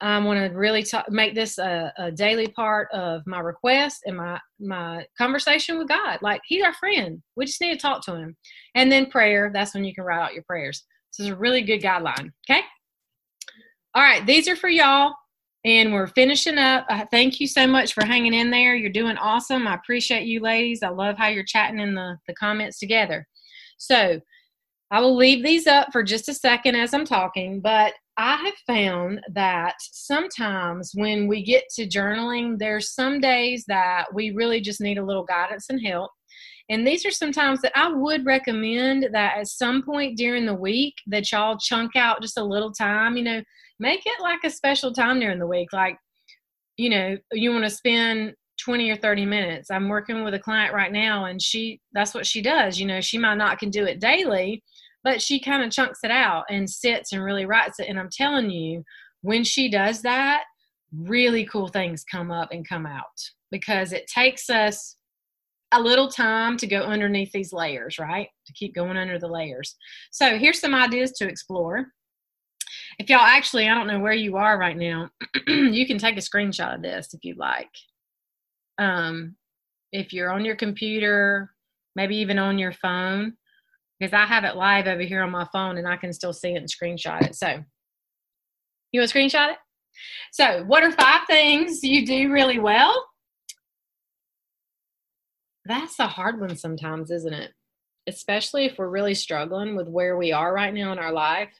I 0.00 0.18
want 0.18 0.38
to 0.38 0.56
really 0.56 0.82
talk, 0.82 1.10
make 1.10 1.34
this 1.34 1.56
a, 1.56 1.92
a, 1.96 2.10
daily 2.10 2.48
part 2.48 2.88
of 2.92 3.22
my 3.26 3.40
request 3.40 4.02
and 4.04 4.16
my 4.16 4.38
my 4.60 5.06
conversation 5.16 5.78
with 5.78 5.88
God. 5.88 6.18
Like 6.20 6.42
He's 6.46 6.62
our 6.62 6.74
friend. 6.74 7.22
We 7.34 7.46
just 7.46 7.60
need 7.62 7.72
to 7.72 7.80
talk 7.80 8.04
to 8.04 8.14
Him. 8.14 8.36
And 8.74 8.92
then 8.92 9.10
prayer. 9.10 9.50
That's 9.52 9.74
when 9.74 9.84
you 9.84 9.94
can 9.94 10.04
write 10.04 10.22
out 10.22 10.34
your 10.34 10.42
prayers. 10.42 10.84
This 11.10 11.26
is 11.26 11.32
a 11.32 11.36
really 11.36 11.62
good 11.62 11.80
guideline. 11.80 12.30
Okay. 12.48 12.60
All 13.94 14.02
right. 14.02 14.26
These 14.26 14.48
are 14.48 14.56
for 14.56 14.68
y'all, 14.68 15.14
and 15.64 15.94
we're 15.94 16.08
finishing 16.08 16.58
up. 16.58 16.84
Uh, 16.90 17.06
thank 17.10 17.40
you 17.40 17.46
so 17.46 17.66
much 17.66 17.94
for 17.94 18.04
hanging 18.04 18.34
in 18.34 18.50
there. 18.50 18.74
You're 18.74 18.90
doing 18.90 19.16
awesome. 19.16 19.66
I 19.66 19.76
appreciate 19.76 20.26
you, 20.26 20.40
ladies. 20.40 20.82
I 20.82 20.90
love 20.90 21.16
how 21.16 21.28
you're 21.28 21.44
chatting 21.44 21.80
in 21.80 21.94
the 21.94 22.18
the 22.28 22.34
comments 22.34 22.78
together. 22.78 23.26
So. 23.78 24.20
I 24.92 25.00
will 25.00 25.16
leave 25.16 25.42
these 25.42 25.66
up 25.66 25.88
for 25.90 26.04
just 26.04 26.28
a 26.28 26.32
second 26.32 26.76
as 26.76 26.94
I'm 26.94 27.04
talking, 27.04 27.60
but 27.60 27.92
I 28.18 28.36
have 28.36 28.54
found 28.66 29.20
that 29.32 29.74
sometimes 29.80 30.92
when 30.94 31.26
we 31.26 31.44
get 31.44 31.64
to 31.74 31.86
journaling, 31.86 32.58
there's 32.58 32.94
some 32.94 33.20
days 33.20 33.64
that 33.68 34.06
we 34.14 34.30
really 34.30 34.60
just 34.60 34.80
need 34.80 34.98
a 34.98 35.04
little 35.04 35.24
guidance 35.24 35.66
and 35.68 35.84
help. 35.84 36.10
And 36.68 36.86
these 36.86 37.06
are 37.06 37.10
some 37.10 37.30
times 37.30 37.60
that 37.62 37.76
I 37.76 37.92
would 37.92 38.24
recommend 38.24 39.08
that 39.12 39.38
at 39.38 39.46
some 39.46 39.82
point 39.82 40.16
during 40.16 40.46
the 40.46 40.54
week 40.54 40.94
that 41.06 41.30
y'all 41.30 41.58
chunk 41.58 41.94
out 41.94 42.22
just 42.22 42.38
a 42.38 42.44
little 42.44 42.72
time, 42.72 43.16
you 43.16 43.22
know, 43.22 43.42
make 43.78 44.02
it 44.04 44.20
like 44.20 44.40
a 44.44 44.50
special 44.50 44.92
time 44.92 45.20
during 45.20 45.38
the 45.38 45.46
week. 45.46 45.72
Like, 45.72 45.96
you 46.76 46.90
know, 46.90 47.16
you 47.32 47.52
want 47.52 47.64
to 47.64 47.70
spend 47.70 48.34
20 48.60 48.90
or 48.90 48.96
30 48.96 49.26
minutes. 49.26 49.70
I'm 49.70 49.88
working 49.88 50.24
with 50.24 50.34
a 50.34 50.38
client 50.38 50.74
right 50.74 50.90
now 50.90 51.26
and 51.26 51.40
she 51.40 51.80
that's 51.92 52.14
what 52.14 52.26
she 52.26 52.42
does. 52.42 52.80
You 52.80 52.86
know, 52.86 53.00
she 53.00 53.18
might 53.18 53.36
not 53.36 53.58
can 53.58 53.70
do 53.70 53.84
it 53.84 54.00
daily, 54.00 54.64
but 55.06 55.22
she 55.22 55.38
kind 55.38 55.62
of 55.62 55.70
chunks 55.70 56.00
it 56.02 56.10
out 56.10 56.44
and 56.50 56.68
sits 56.68 57.12
and 57.12 57.22
really 57.22 57.46
writes 57.46 57.78
it. 57.78 57.86
And 57.88 57.98
i'm 57.98 58.10
telling 58.10 58.50
you 58.50 58.82
when 59.22 59.44
she 59.44 59.70
does 59.70 60.02
that 60.02 60.42
really 60.92 61.46
cool 61.46 61.68
things 61.68 62.04
come 62.10 62.32
up 62.32 62.48
and 62.50 62.68
come 62.68 62.86
out 62.86 63.20
because 63.52 63.92
it 63.92 64.08
takes 64.08 64.50
us 64.50 64.96
a 65.70 65.80
little 65.80 66.08
time 66.08 66.56
to 66.56 66.66
go 66.66 66.80
underneath 66.80 67.30
these 67.30 67.52
layers 67.52 68.00
right? 68.00 68.28
To 68.46 68.52
keep 68.52 68.74
going 68.74 68.96
under 68.96 69.18
the 69.18 69.28
layers. 69.28 69.76
So 70.10 70.38
here's 70.38 70.60
some 70.60 70.74
ideas 70.74 71.12
to 71.12 71.28
explore. 71.28 71.86
If 72.98 73.08
y'all 73.08 73.20
actually 73.20 73.68
i 73.68 73.74
don't 73.74 73.86
know 73.86 74.00
where 74.00 74.12
you 74.12 74.36
are 74.36 74.58
right 74.58 74.76
now 74.76 75.08
you 75.46 75.86
can 75.86 75.98
take 75.98 76.16
a 76.16 76.20
screenshot 76.20 76.74
of 76.74 76.82
this 76.82 77.14
if 77.14 77.20
you'd 77.22 77.38
like. 77.38 77.70
Um, 78.78 79.36
if 79.92 80.12
you're 80.12 80.32
on 80.32 80.44
your 80.44 80.56
computer 80.56 81.52
maybe 81.94 82.16
even 82.16 82.40
on 82.40 82.58
your 82.58 82.72
phone 82.72 83.34
because 83.98 84.12
I 84.12 84.26
have 84.26 84.44
it 84.44 84.56
live 84.56 84.86
over 84.86 85.02
here 85.02 85.22
on 85.22 85.30
my 85.30 85.46
phone 85.52 85.78
and 85.78 85.88
I 85.88 85.96
can 85.96 86.12
still 86.12 86.32
see 86.32 86.54
it 86.54 86.56
and 86.56 86.68
screenshot 86.68 87.22
it. 87.22 87.34
So, 87.34 87.62
you 88.92 89.00
want 89.00 89.10
to 89.10 89.18
screenshot 89.18 89.52
it? 89.52 89.58
So, 90.32 90.64
what 90.64 90.82
are 90.82 90.92
five 90.92 91.22
things 91.26 91.82
you 91.82 92.06
do 92.06 92.30
really 92.30 92.58
well? 92.58 93.04
That's 95.64 95.98
a 95.98 96.06
hard 96.06 96.40
one 96.40 96.56
sometimes, 96.56 97.10
isn't 97.10 97.32
it? 97.32 97.52
Especially 98.06 98.66
if 98.66 98.78
we're 98.78 98.88
really 98.88 99.14
struggling 99.14 99.74
with 99.74 99.88
where 99.88 100.16
we 100.16 100.32
are 100.32 100.52
right 100.52 100.72
now 100.72 100.92
in 100.92 100.98
our 100.98 101.12
life. 101.12 101.50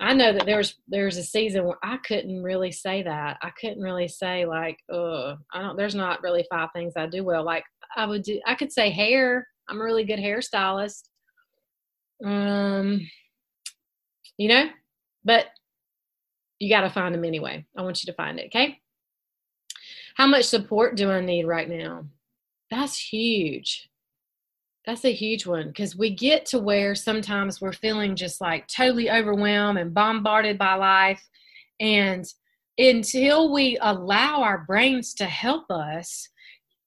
I 0.00 0.14
know 0.14 0.32
that 0.32 0.46
there's 0.46 0.76
there's 0.86 1.16
a 1.16 1.24
season 1.24 1.64
where 1.64 1.78
I 1.82 1.96
couldn't 1.98 2.42
really 2.42 2.70
say 2.70 3.02
that. 3.02 3.38
I 3.42 3.50
couldn't 3.60 3.82
really 3.82 4.06
say 4.06 4.44
like, 4.44 4.78
oh, 4.90 5.36
I 5.52 5.62
don't. 5.62 5.76
There's 5.76 5.94
not 5.94 6.22
really 6.22 6.46
five 6.50 6.68
things 6.74 6.92
I 6.96 7.06
do 7.06 7.24
well. 7.24 7.44
Like 7.44 7.64
I 7.96 8.06
would 8.06 8.22
do. 8.22 8.40
I 8.46 8.54
could 8.54 8.72
say 8.72 8.90
hair. 8.90 9.46
I'm 9.68 9.80
a 9.80 9.84
really 9.84 10.04
good 10.04 10.20
hairstylist 10.20 11.08
um 12.24 13.00
you 14.36 14.48
know 14.48 14.68
but 15.24 15.46
you 16.58 16.68
got 16.68 16.80
to 16.82 16.90
find 16.90 17.14
them 17.14 17.24
anyway. 17.24 17.64
I 17.76 17.82
want 17.82 18.02
you 18.02 18.10
to 18.10 18.16
find 18.16 18.38
it 18.38 18.46
okay? 18.46 18.80
How 20.16 20.26
much 20.26 20.44
support 20.44 20.96
do 20.96 21.10
i 21.10 21.20
need 21.20 21.46
right 21.46 21.68
now? 21.68 22.06
That's 22.70 22.98
huge. 22.98 23.88
That's 24.84 25.04
a 25.04 25.12
huge 25.12 25.46
one 25.46 25.68
because 25.68 25.96
we 25.96 26.10
get 26.10 26.46
to 26.46 26.58
where 26.58 26.94
sometimes 26.94 27.60
we're 27.60 27.72
feeling 27.72 28.16
just 28.16 28.40
like 28.40 28.66
totally 28.66 29.10
overwhelmed 29.10 29.78
and 29.78 29.92
bombarded 29.94 30.58
by 30.58 30.74
life 30.74 31.22
and 31.78 32.24
until 32.78 33.52
we 33.52 33.76
allow 33.80 34.42
our 34.42 34.64
brains 34.66 35.12
to 35.14 35.26
help 35.26 35.70
us 35.70 36.28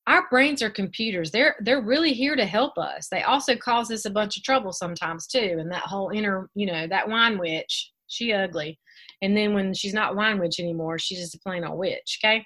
our 0.08 0.28
brains 0.30 0.62
are 0.62 0.70
computers 0.70 1.32
they're 1.32 1.56
they're 1.62 1.82
really 1.82 2.14
here 2.14 2.36
to 2.36 2.46
help 2.46 2.78
us 2.78 3.08
they 3.10 3.24
also 3.24 3.56
cause 3.56 3.92
us 3.92 4.06
a 4.06 4.10
bunch 4.10 4.38
of 4.38 4.44
trouble 4.44 4.72
sometimes 4.72 5.28
too 5.28 5.58
and 5.60 5.72
that 5.72 5.84
whole 5.84 6.10
inner 6.10 6.50
you 6.56 6.66
know 6.66 6.88
that 6.88 7.08
wine 7.08 7.38
witch 7.38 7.92
she 8.08 8.34
ugly 8.34 8.80
and 9.22 9.38
then 9.38 9.54
when 9.54 9.74
she's 9.74 9.94
not 9.94 10.16
wine 10.16 10.40
witch 10.40 10.60
anymore 10.60 10.98
she's 10.98 11.20
just 11.20 11.36
a 11.36 11.40
plain 11.40 11.64
old 11.64 11.78
witch 11.78 12.20
okay 12.24 12.46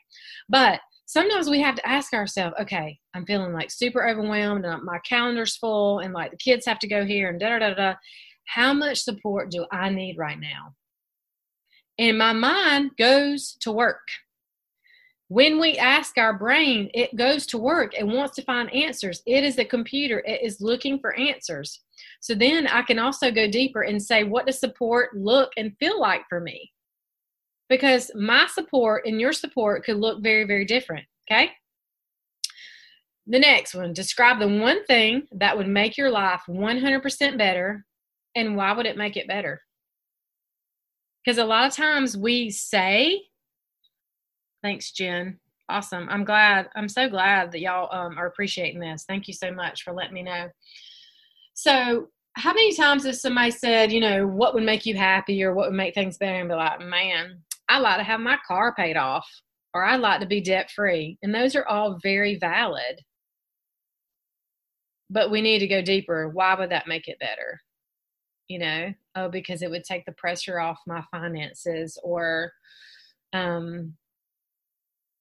but 0.50 0.80
sometimes 1.06 1.50
we 1.50 1.62
have 1.62 1.76
to 1.76 1.88
ask 1.88 2.14
ourselves, 2.14 2.56
okay, 2.60 2.98
I'm 3.14 3.26
feeling 3.26 3.54
like 3.54 3.72
super 3.72 4.08
overwhelmed 4.08 4.66
and 4.66 4.84
my 4.84 5.00
calendar's 5.08 5.56
full 5.56 6.00
and 6.00 6.14
like 6.14 6.32
the 6.32 6.38
kids 6.38 6.66
have 6.66 6.80
to 6.80 6.88
go 6.88 7.06
here 7.06 7.30
and 7.30 7.40
da 7.40 7.60
da 7.60 7.70
da 7.70 7.74
da. 7.74 7.94
How 8.46 8.74
much 8.74 9.00
support 9.00 9.50
do 9.50 9.66
I 9.72 9.90
need 9.90 10.18
right 10.18 10.40
now? 10.40 10.74
And 11.98 12.18
my 12.18 12.34
mind 12.34 12.92
goes 12.98 13.56
to 13.62 13.72
work. 13.72 14.08
When 15.28 15.60
we 15.60 15.78
ask 15.78 16.18
our 16.18 16.38
brain, 16.38 16.90
it 16.94 17.16
goes 17.16 17.48
to 17.48 17.58
work 17.58 17.94
and 17.98 18.14
wants 18.14 18.36
to 18.36 18.44
find 18.44 18.72
answers. 18.74 19.24
It 19.26 19.44
is 19.44 19.58
a 19.58 19.66
computer, 19.66 20.20
it 20.20 20.42
is 20.44 20.62
looking 20.62 21.00
for 21.00 21.18
answers. 21.18 21.82
So 22.20 22.36
then 22.36 22.68
I 22.68 22.84
can 22.84 23.00
also 23.00 23.32
go 23.32 23.50
deeper 23.50 23.82
and 23.82 24.02
say, 24.02 24.24
what 24.24 24.46
does 24.46 24.60
support 24.60 25.18
look 25.18 25.52
and 25.58 25.76
feel 25.80 26.00
like 26.00 26.22
for 26.30 26.40
me? 26.40 26.72
Because 27.70 28.12
my 28.14 28.46
support 28.48 29.08
and 29.08 29.20
your 29.20 29.34
support 29.34 29.84
could 29.84 29.98
look 29.98 30.22
very, 30.22 30.44
very 30.46 30.66
different. 30.66 31.06
Okay. 31.28 31.52
The 33.26 33.40
next 33.40 33.74
one 33.74 33.94
describe 33.94 34.40
the 34.40 34.48
one 34.48 34.86
thing 34.86 35.24
that 35.32 35.58
would 35.58 35.68
make 35.68 35.98
your 35.98 36.12
life 36.12 36.42
100% 36.48 37.38
better 37.40 37.84
and 38.36 38.56
why 38.56 38.74
would 38.74 38.86
it 38.86 38.98
make 38.98 39.18
it 39.18 39.28
better? 39.28 39.62
Because 41.24 41.40
a 41.40 41.46
lot 41.46 41.66
of 41.66 41.74
times 41.74 42.16
we 42.16 42.52
say, 42.52 43.24
thanks, 44.66 44.92
Jen. 44.92 45.40
Awesome. 45.70 46.08
I'm 46.10 46.24
glad. 46.24 46.70
I'm 46.76 46.90
so 46.90 47.08
glad 47.08 47.52
that 47.52 47.62
y'all 47.62 47.94
um, 47.96 48.18
are 48.18 48.26
appreciating 48.26 48.80
this. 48.80 49.06
Thank 49.08 49.28
you 49.28 49.34
so 49.34 49.52
much 49.52 49.84
for 49.84 49.94
letting 49.94 50.16
me 50.16 50.24
know. 50.24 50.50
So, 51.54 52.10
how 52.34 52.52
many 52.52 52.76
times 52.76 53.06
has 53.06 53.22
somebody 53.22 53.52
said, 53.52 53.92
you 53.92 54.02
know, 54.02 54.28
what 54.28 54.54
would 54.56 54.64
make 54.64 54.86
you 54.86 54.96
happy 54.96 55.42
or 55.44 55.54
what 55.54 55.70
would 55.70 55.78
make 55.78 55.94
things 55.94 56.18
better? 56.18 56.40
And 56.40 56.50
be 56.50 56.56
like, 56.56 56.82
man, 56.82 57.42
I 57.70 57.80
like 57.80 57.98
to 57.98 58.04
have 58.04 58.20
my 58.20 58.38
car 58.46 58.74
paid 58.76 58.98
off 58.98 59.26
or 59.74 59.86
I'd 59.86 60.02
like 60.02 60.20
to 60.20 60.26
be 60.26 60.42
debt 60.42 60.70
free. 60.72 61.18
And 61.22 61.34
those 61.34 61.56
are 61.56 61.68
all 61.68 62.00
very 62.02 62.38
valid. 62.38 63.00
But 65.10 65.32
we 65.32 65.42
need 65.42 65.60
to 65.60 65.68
go 65.68 65.82
deeper. 65.82 66.30
Why 66.30 66.56
would 66.56 66.72
that 66.72 66.88
make 66.88 67.08
it 67.08 67.20
better? 67.20 67.62
you 68.48 68.60
know 68.60 68.94
oh 69.16 69.30
because 69.30 69.62
it 69.62 69.70
would 69.70 69.84
take 69.84 70.06
the 70.06 70.12
pressure 70.14 70.60
off 70.60 70.78
my 70.86 71.04
finances 71.12 71.98
or 72.04 72.52
um 73.34 73.94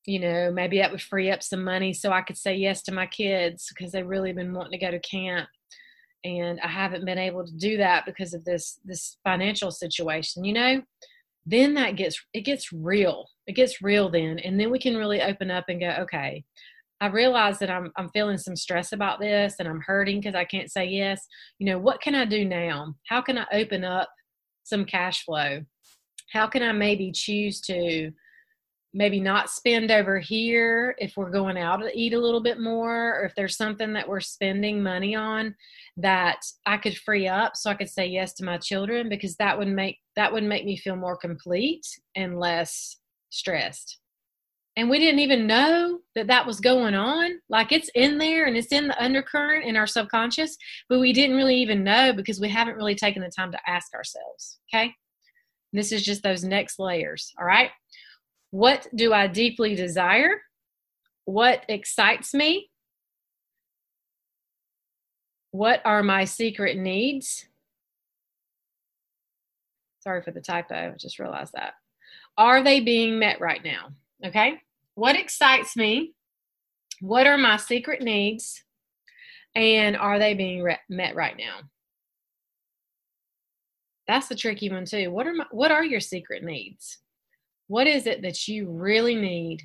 you 0.07 0.19
know 0.19 0.51
maybe 0.53 0.79
that 0.79 0.91
would 0.91 1.01
free 1.01 1.31
up 1.31 1.43
some 1.43 1.65
money 1.65 1.93
so 1.93 2.11
i 2.11 2.23
could 2.23 2.37
say 2.37 2.55
yes 2.55 2.83
to 2.83 2.93
my 2.93 3.07
kids 3.07 3.71
because 3.75 3.93
they've 3.93 4.07
really 4.07 4.33
been 4.33 4.53
wanting 4.53 4.79
to 4.79 4.85
go 4.85 4.91
to 4.91 5.01
camp 5.01 5.49
and 6.25 6.61
i 6.61 6.69
haven't 6.69 7.05
been 7.05 7.19
able 7.19 7.45
to 7.45 7.55
do 7.55 7.77
that 7.77 8.05
because 8.07 8.35
of 8.35 8.45
this 8.45 8.81
this 8.85 9.17
financial 9.25 9.71
situation 9.71 10.45
you 10.45 10.53
know 10.53 10.83
then 11.47 11.75
that 11.75 11.97
gets 11.97 12.23
it 12.33 12.43
gets 12.43 12.73
real 12.73 13.27
it 13.47 13.53
gets 13.53 13.83
real 13.83 14.11
then 14.11 14.39
and 14.41 14.59
then 14.59 14.71
we 14.71 14.79
can 14.79 14.97
really 14.97 15.21
open 15.23 15.51
up 15.51 15.65
and 15.69 15.81
go 15.81 15.91
okay 16.01 16.45
I 17.01 17.09
realize 17.09 17.59
that 17.59 17.71
I'm 17.71 17.93
I'm 17.97 18.09
feeling 18.11 18.39
some 18.39 18.57
stress 18.57 18.93
about 18.93 19.21
this 19.21 19.57
and 19.59 19.69
I'm 19.69 19.81
hurting 19.81 20.21
because 20.21 20.35
I 20.35 20.45
can't 20.45 20.71
say 20.71 20.87
yes. 20.87 21.27
You 21.59 21.67
know, 21.67 21.79
what 21.79 22.01
can 22.01 22.15
I 22.15 22.25
do 22.25 22.45
now? 22.45 22.95
How 23.09 23.21
can 23.21 23.37
I 23.37 23.45
open 23.53 23.85
up 23.85 24.09
some 24.63 24.85
cash 24.85 25.25
flow? 25.25 25.61
How 26.33 26.47
can 26.47 26.63
I 26.63 26.73
maybe 26.73 27.13
choose 27.13 27.61
to 27.63 28.11
maybe 28.95 29.19
not 29.19 29.51
spend 29.51 29.91
over 29.91 30.21
here 30.21 30.95
if 30.99 31.17
we're 31.17 31.31
going 31.31 31.59
out 31.59 31.79
to 31.79 31.91
eat 31.99 32.15
a 32.15 32.19
little 32.19 32.41
bit 32.41 32.61
more 32.61 33.19
or 33.19 33.25
if 33.25 33.35
there's 33.35 33.57
something 33.57 33.93
that 33.93 34.09
we're 34.09 34.21
spending 34.21 34.81
money 34.81 35.17
on 35.17 35.55
that 35.97 36.39
I 36.65 36.77
could 36.77 36.97
free 36.97 37.27
up 37.27 37.57
so 37.57 37.71
I 37.71 37.75
could 37.75 37.91
say 37.91 38.07
yes 38.07 38.33
to 38.35 38.45
my 38.45 38.57
children 38.57 39.09
because 39.09 39.35
that 39.37 39.59
would 39.59 39.69
make 39.69 39.99
that 40.15 40.33
would 40.33 40.45
make 40.45 40.65
me 40.65 40.77
feel 40.77 40.95
more 40.95 41.17
complete 41.17 41.85
and 42.15 42.39
less 42.39 42.97
stressed. 43.31 43.99
And 44.77 44.89
we 44.89 44.99
didn't 44.99 45.21
even 45.21 45.47
know 45.47 46.01
that 46.15 46.29
that 46.29 46.47
was 46.47 46.61
going 46.61 46.95
on. 46.95 47.39
Like 47.49 47.73
it's 47.73 47.91
in 47.95 48.19
there 48.19 48.47
and 48.47 48.57
it's 48.57 48.73
in 48.73 48.89
the 48.89 49.03
undercurrent 49.03 49.65
in 49.65 49.77
our 49.77 49.89
subconscious 49.89 50.57
but 50.89 51.01
we 51.01 51.13
didn't 51.13 51.37
really 51.37 51.57
even 51.57 51.83
know 51.83 52.13
because 52.13 52.41
we 52.41 52.49
haven't 52.49 52.77
really 52.77 52.95
taken 52.95 53.23
the 53.23 53.31
time 53.31 53.51
to 53.51 53.59
ask 53.67 53.93
ourselves 53.93 54.61
okay? 54.73 54.95
This 55.73 55.91
is 55.91 56.05
just 56.05 56.23
those 56.23 56.45
next 56.45 56.79
layers 56.79 57.33
all 57.41 57.47
right 57.47 57.71
what 58.55 58.87
do 58.95 59.13
i 59.13 59.27
deeply 59.27 59.75
desire 59.75 60.41
what 61.25 61.65
excites 61.69 62.33
me 62.35 62.71
what 65.51 65.81
are 65.85 66.03
my 66.03 66.25
secret 66.25 66.77
needs 66.77 67.47
sorry 70.01 70.23
for 70.23 70.31
the 70.31 70.41
typo 70.41 70.75
i 70.75 70.93
just 70.99 71.19
realized 71.19 71.53
that 71.55 71.75
are 72.37 72.63
they 72.63 72.81
being 72.81 73.19
met 73.19 73.41
right 73.41 73.65
now 73.65 73.89
Okay. 74.25 74.61
What 74.95 75.17
excites 75.17 75.77
me? 75.77 76.15
What 77.01 77.27
are 77.27 77.37
my 77.37 77.57
secret 77.57 78.01
needs? 78.01 78.63
And 79.55 79.97
are 79.97 80.19
they 80.19 80.35
being 80.35 80.63
re- 80.63 80.79
met 80.89 81.15
right 81.15 81.37
now? 81.37 81.61
That's 84.07 84.29
the 84.29 84.35
tricky 84.35 84.71
one 84.71 84.85
too. 84.85 85.11
What 85.11 85.27
are 85.27 85.33
my, 85.35 85.47
what 85.51 85.71
are 85.71 85.85
your 85.85 86.01
secret 86.01 86.43
needs? 86.43 86.99
What 87.67 87.87
is 87.87 88.07
it 88.07 88.23
that 88.23 88.47
you 88.47 88.71
really 88.71 89.15
need 89.15 89.63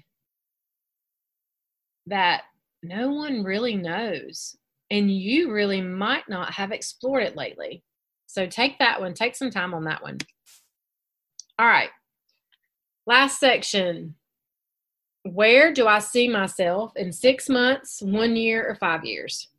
that 2.07 2.43
no 2.81 3.11
one 3.11 3.43
really 3.43 3.75
knows 3.75 4.55
and 4.89 5.11
you 5.11 5.51
really 5.51 5.81
might 5.81 6.27
not 6.29 6.53
have 6.53 6.71
explored 6.71 7.23
it 7.23 7.35
lately? 7.35 7.83
So 8.27 8.45
take 8.45 8.79
that 8.79 9.01
one, 9.01 9.13
take 9.13 9.35
some 9.35 9.51
time 9.51 9.73
on 9.73 9.83
that 9.85 10.01
one. 10.01 10.19
All 11.57 11.67
right. 11.67 11.89
Last 13.05 13.39
section 13.39 14.15
where 15.23 15.73
do 15.73 15.87
I 15.87 15.99
see 15.99 16.27
myself 16.27 16.93
in 16.95 17.11
six 17.11 17.49
months, 17.49 18.01
one 18.01 18.35
year, 18.35 18.67
or 18.67 18.75
five 18.75 19.03
years? 19.03 19.49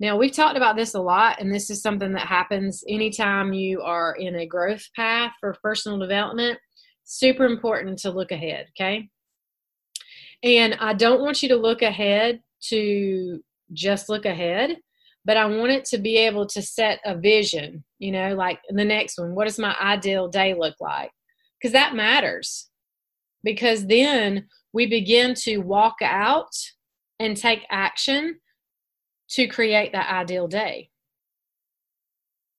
Now, 0.00 0.16
we've 0.16 0.32
talked 0.32 0.56
about 0.56 0.76
this 0.76 0.94
a 0.94 1.00
lot, 1.00 1.40
and 1.40 1.54
this 1.54 1.70
is 1.70 1.80
something 1.80 2.12
that 2.12 2.26
happens 2.26 2.82
anytime 2.88 3.52
you 3.52 3.80
are 3.82 4.16
in 4.18 4.34
a 4.34 4.46
growth 4.46 4.88
path 4.96 5.32
for 5.40 5.56
personal 5.62 5.98
development. 5.98 6.58
Super 7.04 7.44
important 7.44 7.98
to 8.00 8.10
look 8.10 8.32
ahead, 8.32 8.68
okay? 8.70 9.08
And 10.42 10.74
I 10.74 10.94
don't 10.94 11.20
want 11.20 11.42
you 11.42 11.48
to 11.50 11.56
look 11.56 11.82
ahead 11.82 12.40
to 12.68 13.42
just 13.72 14.08
look 14.08 14.26
ahead, 14.26 14.76
but 15.24 15.36
I 15.36 15.46
want 15.46 15.72
it 15.72 15.84
to 15.86 15.98
be 15.98 16.16
able 16.18 16.46
to 16.46 16.62
set 16.62 17.00
a 17.04 17.16
vision, 17.16 17.84
you 17.98 18.12
know, 18.12 18.34
like 18.34 18.60
the 18.68 18.84
next 18.84 19.18
one. 19.18 19.34
What 19.34 19.44
does 19.44 19.58
my 19.58 19.74
ideal 19.80 20.28
day 20.28 20.54
look 20.54 20.76
like? 20.80 21.10
Because 21.58 21.72
that 21.72 21.94
matters. 21.94 22.68
Because 23.42 23.86
then 23.86 24.48
we 24.72 24.86
begin 24.86 25.34
to 25.34 25.58
walk 25.58 25.96
out 26.02 26.52
and 27.18 27.36
take 27.36 27.64
action 27.70 28.40
to 29.30 29.46
create 29.46 29.92
that 29.92 30.10
ideal 30.12 30.48
day. 30.48 30.90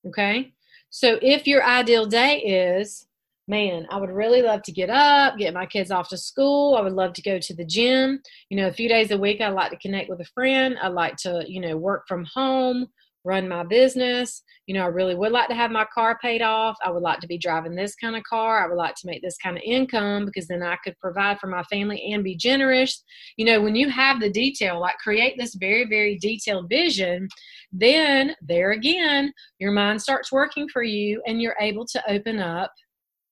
Okay? 0.07 0.53
So 0.89 1.19
if 1.21 1.45
your 1.45 1.63
ideal 1.63 2.05
day 2.05 2.39
is, 2.39 3.05
man, 3.47 3.85
I 3.89 3.97
would 3.97 4.09
really 4.09 4.41
love 4.41 4.63
to 4.63 4.71
get 4.71 4.89
up, 4.89 5.37
get 5.37 5.53
my 5.53 5.65
kids 5.65 5.91
off 5.91 6.09
to 6.09 6.17
school. 6.17 6.75
I 6.75 6.81
would 6.81 6.93
love 6.93 7.13
to 7.13 7.21
go 7.21 7.39
to 7.39 7.53
the 7.53 7.65
gym. 7.65 8.21
You 8.49 8.57
know, 8.57 8.67
a 8.67 8.73
few 8.73 8.89
days 8.89 9.11
a 9.11 9.17
week, 9.17 9.41
I 9.41 9.49
like 9.49 9.71
to 9.71 9.77
connect 9.77 10.09
with 10.09 10.21
a 10.21 10.25
friend. 10.33 10.77
I 10.81 10.87
like 10.87 11.15
to, 11.17 11.43
you 11.47 11.61
know, 11.61 11.77
work 11.77 12.05
from 12.07 12.25
home 12.33 12.87
run 13.25 13.49
my 13.49 13.63
business. 13.63 14.43
You 14.67 14.75
know, 14.75 14.83
I 14.83 14.87
really 14.87 15.15
would 15.15 15.31
like 15.31 15.49
to 15.49 15.55
have 15.55 15.71
my 15.71 15.85
car 15.93 16.17
paid 16.21 16.41
off. 16.41 16.77
I 16.85 16.91
would 16.91 17.01
like 17.01 17.19
to 17.19 17.27
be 17.27 17.37
driving 17.37 17.75
this 17.75 17.95
kind 17.95 18.15
of 18.15 18.23
car. 18.23 18.63
I 18.63 18.67
would 18.67 18.77
like 18.77 18.95
to 18.95 19.07
make 19.07 19.21
this 19.21 19.37
kind 19.37 19.57
of 19.57 19.63
income 19.65 20.25
because 20.25 20.47
then 20.47 20.63
I 20.63 20.77
could 20.83 20.97
provide 20.99 21.39
for 21.39 21.47
my 21.47 21.63
family 21.63 22.13
and 22.13 22.23
be 22.23 22.35
generous. 22.35 23.03
You 23.35 23.45
know, 23.45 23.61
when 23.61 23.75
you 23.75 23.89
have 23.89 24.19
the 24.19 24.29
detail, 24.29 24.79
like 24.79 24.97
create 24.99 25.35
this 25.37 25.55
very, 25.55 25.85
very 25.85 26.17
detailed 26.19 26.69
vision, 26.69 27.27
then 27.73 28.35
there 28.41 28.71
again, 28.71 29.33
your 29.59 29.71
mind 29.71 30.01
starts 30.01 30.31
working 30.31 30.69
for 30.69 30.83
you 30.83 31.21
and 31.27 31.41
you're 31.41 31.57
able 31.59 31.85
to 31.87 32.03
open 32.09 32.39
up 32.39 32.71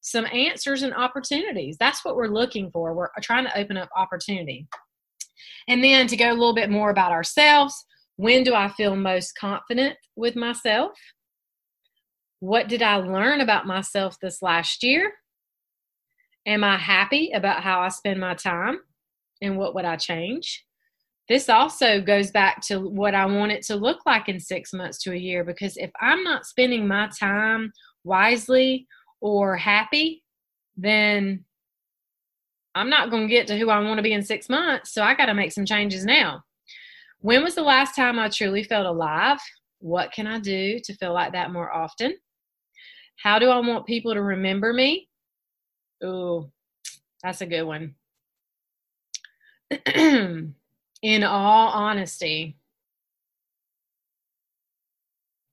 some 0.03 0.25
answers 0.25 0.83
and 0.83 0.93
opportunities. 0.93 1.77
That's 1.79 2.03
what 2.05 2.15
we're 2.15 2.27
looking 2.27 2.69
for. 2.71 2.93
We're 2.93 3.07
trying 3.21 3.45
to 3.45 3.57
open 3.57 3.77
up 3.77 3.89
opportunity. 3.95 4.67
And 5.67 5.83
then 5.83 6.07
to 6.07 6.17
go 6.17 6.29
a 6.29 6.35
little 6.35 6.53
bit 6.53 6.69
more 6.69 6.89
about 6.89 7.13
ourselves, 7.13 7.85
when 8.17 8.43
do 8.43 8.53
I 8.53 8.67
feel 8.67 8.95
most 8.95 9.35
confident 9.37 9.95
with 10.15 10.35
myself? 10.35 10.91
What 12.41 12.67
did 12.67 12.81
I 12.81 12.97
learn 12.97 13.39
about 13.39 13.65
myself 13.65 14.17
this 14.21 14.41
last 14.41 14.83
year? 14.83 15.13
Am 16.45 16.65
I 16.65 16.77
happy 16.77 17.31
about 17.31 17.63
how 17.63 17.79
I 17.79 17.87
spend 17.87 18.19
my 18.19 18.33
time? 18.33 18.79
And 19.41 19.57
what 19.57 19.73
would 19.73 19.85
I 19.85 19.95
change? 19.95 20.65
This 21.29 21.47
also 21.47 22.01
goes 22.01 22.31
back 22.31 22.61
to 22.63 22.81
what 22.81 23.15
I 23.15 23.25
want 23.25 23.53
it 23.53 23.63
to 23.67 23.77
look 23.77 24.05
like 24.05 24.27
in 24.27 24.41
six 24.41 24.73
months 24.73 25.01
to 25.03 25.13
a 25.13 25.17
year 25.17 25.45
because 25.45 25.77
if 25.77 25.91
I'm 26.01 26.25
not 26.25 26.45
spending 26.45 26.85
my 26.85 27.09
time 27.17 27.71
wisely 28.03 28.85
or 29.23 29.55
happy, 29.55 30.21
then 30.75 31.45
I'm 32.75 32.89
not 32.89 33.09
going 33.09 33.25
to 33.25 33.33
get 33.33 33.47
to 33.47 33.57
who 33.57 33.69
I 33.69 33.79
want 33.79 33.97
to 33.97 34.03
be 34.03 34.11
in 34.11 34.21
six 34.21 34.49
months. 34.49 34.93
So 34.93 35.01
I 35.01 35.15
got 35.15 35.27
to 35.27 35.33
make 35.33 35.53
some 35.53 35.65
changes 35.65 36.05
now. 36.05 36.43
When 37.21 37.41
was 37.41 37.55
the 37.55 37.61
last 37.61 37.95
time 37.95 38.19
I 38.19 38.27
truly 38.27 38.65
felt 38.65 38.85
alive? 38.85 39.39
What 39.79 40.11
can 40.11 40.27
I 40.27 40.39
do 40.39 40.77
to 40.83 40.93
feel 40.95 41.13
like 41.13 41.31
that 41.31 41.53
more 41.53 41.71
often? 41.71 42.17
How 43.15 43.39
do 43.39 43.47
I 43.47 43.59
want 43.59 43.85
people 43.85 44.13
to 44.13 44.21
remember 44.21 44.73
me? 44.73 45.07
Ooh, 46.03 46.51
that's 47.23 47.39
a 47.39 47.45
good 47.45 47.63
one. 47.63 47.95
in 49.95 51.23
all 51.23 51.69
honesty, 51.69 52.57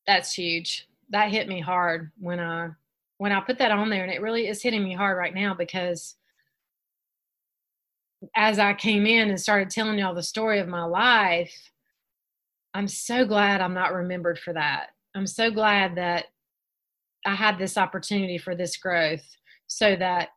that's 0.08 0.32
huge. 0.32 0.88
That 1.10 1.30
hit 1.30 1.46
me 1.46 1.60
hard 1.60 2.10
when 2.18 2.40
I 2.40 2.70
when 3.20 3.32
I 3.32 3.40
put 3.40 3.58
that 3.58 3.70
on 3.70 3.90
there, 3.90 4.02
and 4.02 4.10
it 4.10 4.22
really 4.22 4.48
is 4.48 4.62
hitting 4.62 4.82
me 4.82 4.94
hard 4.94 5.18
right 5.18 5.34
now 5.34 5.52
because 5.52 6.16
as 8.34 8.58
I 8.58 8.72
came 8.72 9.04
in 9.04 9.28
and 9.28 9.38
started 9.38 9.68
telling 9.68 9.98
y'all 9.98 10.14
the 10.14 10.22
story 10.22 10.58
of 10.58 10.68
my 10.68 10.84
life, 10.84 11.52
I'm 12.72 12.88
so 12.88 13.26
glad 13.26 13.60
I'm 13.60 13.74
not 13.74 13.92
remembered 13.92 14.38
for 14.38 14.54
that. 14.54 14.92
I'm 15.14 15.26
so 15.26 15.50
glad 15.50 15.96
that 15.96 16.28
I 17.26 17.34
had 17.34 17.58
this 17.58 17.76
opportunity 17.76 18.38
for 18.38 18.54
this 18.54 18.78
growth 18.78 19.26
so 19.66 19.96
that 19.96 20.30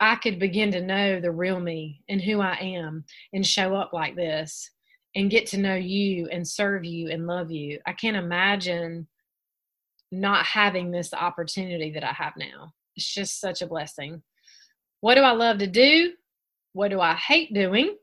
I 0.00 0.16
could 0.16 0.38
begin 0.38 0.72
to 0.72 0.80
know 0.80 1.20
the 1.20 1.30
real 1.30 1.60
me 1.60 2.02
and 2.08 2.18
who 2.18 2.40
I 2.40 2.54
am 2.54 3.04
and 3.34 3.46
show 3.46 3.74
up 3.74 3.92
like 3.92 4.16
this 4.16 4.70
and 5.14 5.30
get 5.30 5.44
to 5.48 5.58
know 5.58 5.74
you 5.74 6.28
and 6.32 6.48
serve 6.48 6.86
you 6.86 7.10
and 7.10 7.26
love 7.26 7.50
you. 7.50 7.78
I 7.86 7.92
can't 7.92 8.16
imagine 8.16 9.06
not 10.12 10.44
having 10.44 10.90
this 10.90 11.12
opportunity 11.14 11.90
that 11.92 12.04
I 12.04 12.12
have 12.12 12.34
now. 12.36 12.72
It's 12.94 13.12
just 13.12 13.40
such 13.40 13.62
a 13.62 13.66
blessing. 13.66 14.22
What 15.00 15.16
do 15.16 15.22
I 15.22 15.32
love 15.32 15.58
to 15.58 15.66
do? 15.66 16.12
What 16.74 16.90
do 16.90 17.00
I 17.00 17.14
hate 17.14 17.52
doing? 17.52 17.96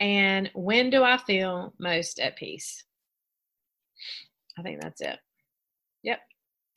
And 0.00 0.50
when 0.54 0.90
do 0.90 1.02
I 1.02 1.16
feel 1.16 1.72
most 1.78 2.18
at 2.18 2.36
peace? 2.36 2.84
I 4.58 4.62
think 4.62 4.80
that's 4.82 5.00
it. 5.00 5.18
Yep, 6.02 6.20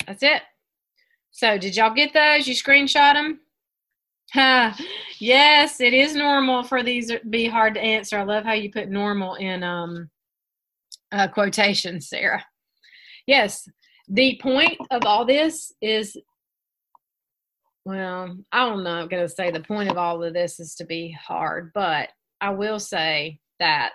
that's 0.07 0.24
it. 0.24 0.41
So, 1.32 1.57
did 1.57 1.76
y'all 1.76 1.93
get 1.93 2.14
those? 2.14 2.47
You 2.47 2.55
screenshot 2.55 3.14
them? 3.14 3.39
Huh. 4.34 4.74
yes, 5.20 5.82
it 5.82 5.93
is 5.93 6.16
normal 6.16 6.64
for 6.64 6.84
these 6.84 7.07
to 7.07 7.20
be 7.30 7.47
hard 7.47 7.74
to 7.76 7.82
answer. 7.82 8.18
I 8.18 8.24
love 8.24 8.43
how 8.43 8.53
you 8.53 8.72
put 8.72 8.89
normal 8.89 9.36
in 9.36 9.64
um, 9.64 10.09
uh, 11.12 11.28
quotations, 11.28 12.09
Sarah. 12.09 12.43
Yes, 13.28 13.68
the 14.12 14.38
point 14.41 14.78
of 14.91 15.05
all 15.05 15.26
this 15.26 15.74
is 15.82 16.18
well, 17.84 18.38
I 18.51 18.66
don't 18.68 18.84
know. 18.84 18.91
I'm 18.91 19.07
going 19.07 19.24
to 19.24 19.34
say 19.34 19.49
the 19.49 19.59
point 19.59 19.89
of 19.89 19.97
all 19.97 20.24
of 20.24 20.36
this 20.36 20.59
is 20.59 20.76
to 20.76 20.86
be 20.86 21.18
hard, 21.20 21.72
but 21.74 22.09
I 22.39 22.51
will 22.51 22.80
say 22.80 23.39
that 23.59 23.93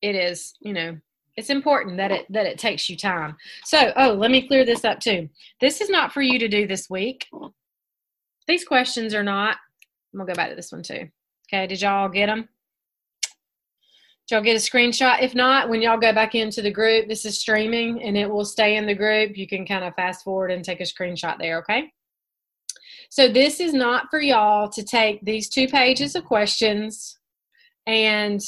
it 0.00 0.14
is, 0.14 0.54
you 0.60 0.72
know, 0.72 0.96
it's 1.36 1.50
important 1.50 1.96
that 1.96 2.12
it 2.12 2.26
that 2.30 2.46
it 2.46 2.58
takes 2.58 2.88
you 2.88 2.96
time. 2.96 3.36
So, 3.64 3.92
oh, 3.96 4.12
let 4.12 4.30
me 4.30 4.46
clear 4.46 4.64
this 4.64 4.84
up 4.84 5.00
too. 5.00 5.28
This 5.60 5.80
is 5.80 5.88
not 5.88 6.12
for 6.12 6.22
you 6.22 6.38
to 6.38 6.48
do 6.48 6.66
this 6.66 6.90
week. 6.90 7.26
These 8.46 8.64
questions 8.64 9.14
are 9.14 9.22
not. 9.22 9.56
I'm 10.12 10.20
gonna 10.20 10.32
go 10.32 10.34
back 10.34 10.50
to 10.50 10.56
this 10.56 10.72
one 10.72 10.82
too. 10.82 11.08
Okay, 11.48 11.66
did 11.66 11.80
y'all 11.80 12.08
get 12.08 12.26
them? 12.26 12.48
Y'all 14.30 14.42
get 14.42 14.54
a 14.54 14.58
screenshot? 14.58 15.22
If 15.22 15.34
not, 15.34 15.68
when 15.68 15.82
y'all 15.82 15.98
go 15.98 16.12
back 16.12 16.34
into 16.34 16.62
the 16.62 16.70
group, 16.70 17.08
this 17.08 17.24
is 17.24 17.40
streaming 17.40 18.02
and 18.02 18.16
it 18.16 18.30
will 18.30 18.44
stay 18.44 18.76
in 18.76 18.86
the 18.86 18.94
group. 18.94 19.36
You 19.36 19.48
can 19.48 19.66
kind 19.66 19.84
of 19.84 19.94
fast 19.94 20.22
forward 20.22 20.50
and 20.52 20.64
take 20.64 20.80
a 20.80 20.84
screenshot 20.84 21.38
there, 21.38 21.58
okay? 21.58 21.92
So 23.08 23.26
this 23.26 23.58
is 23.58 23.74
not 23.74 24.06
for 24.08 24.20
y'all 24.20 24.68
to 24.68 24.84
take 24.84 25.20
these 25.24 25.48
two 25.48 25.66
pages 25.66 26.14
of 26.14 26.24
questions 26.24 27.18
and 27.86 28.40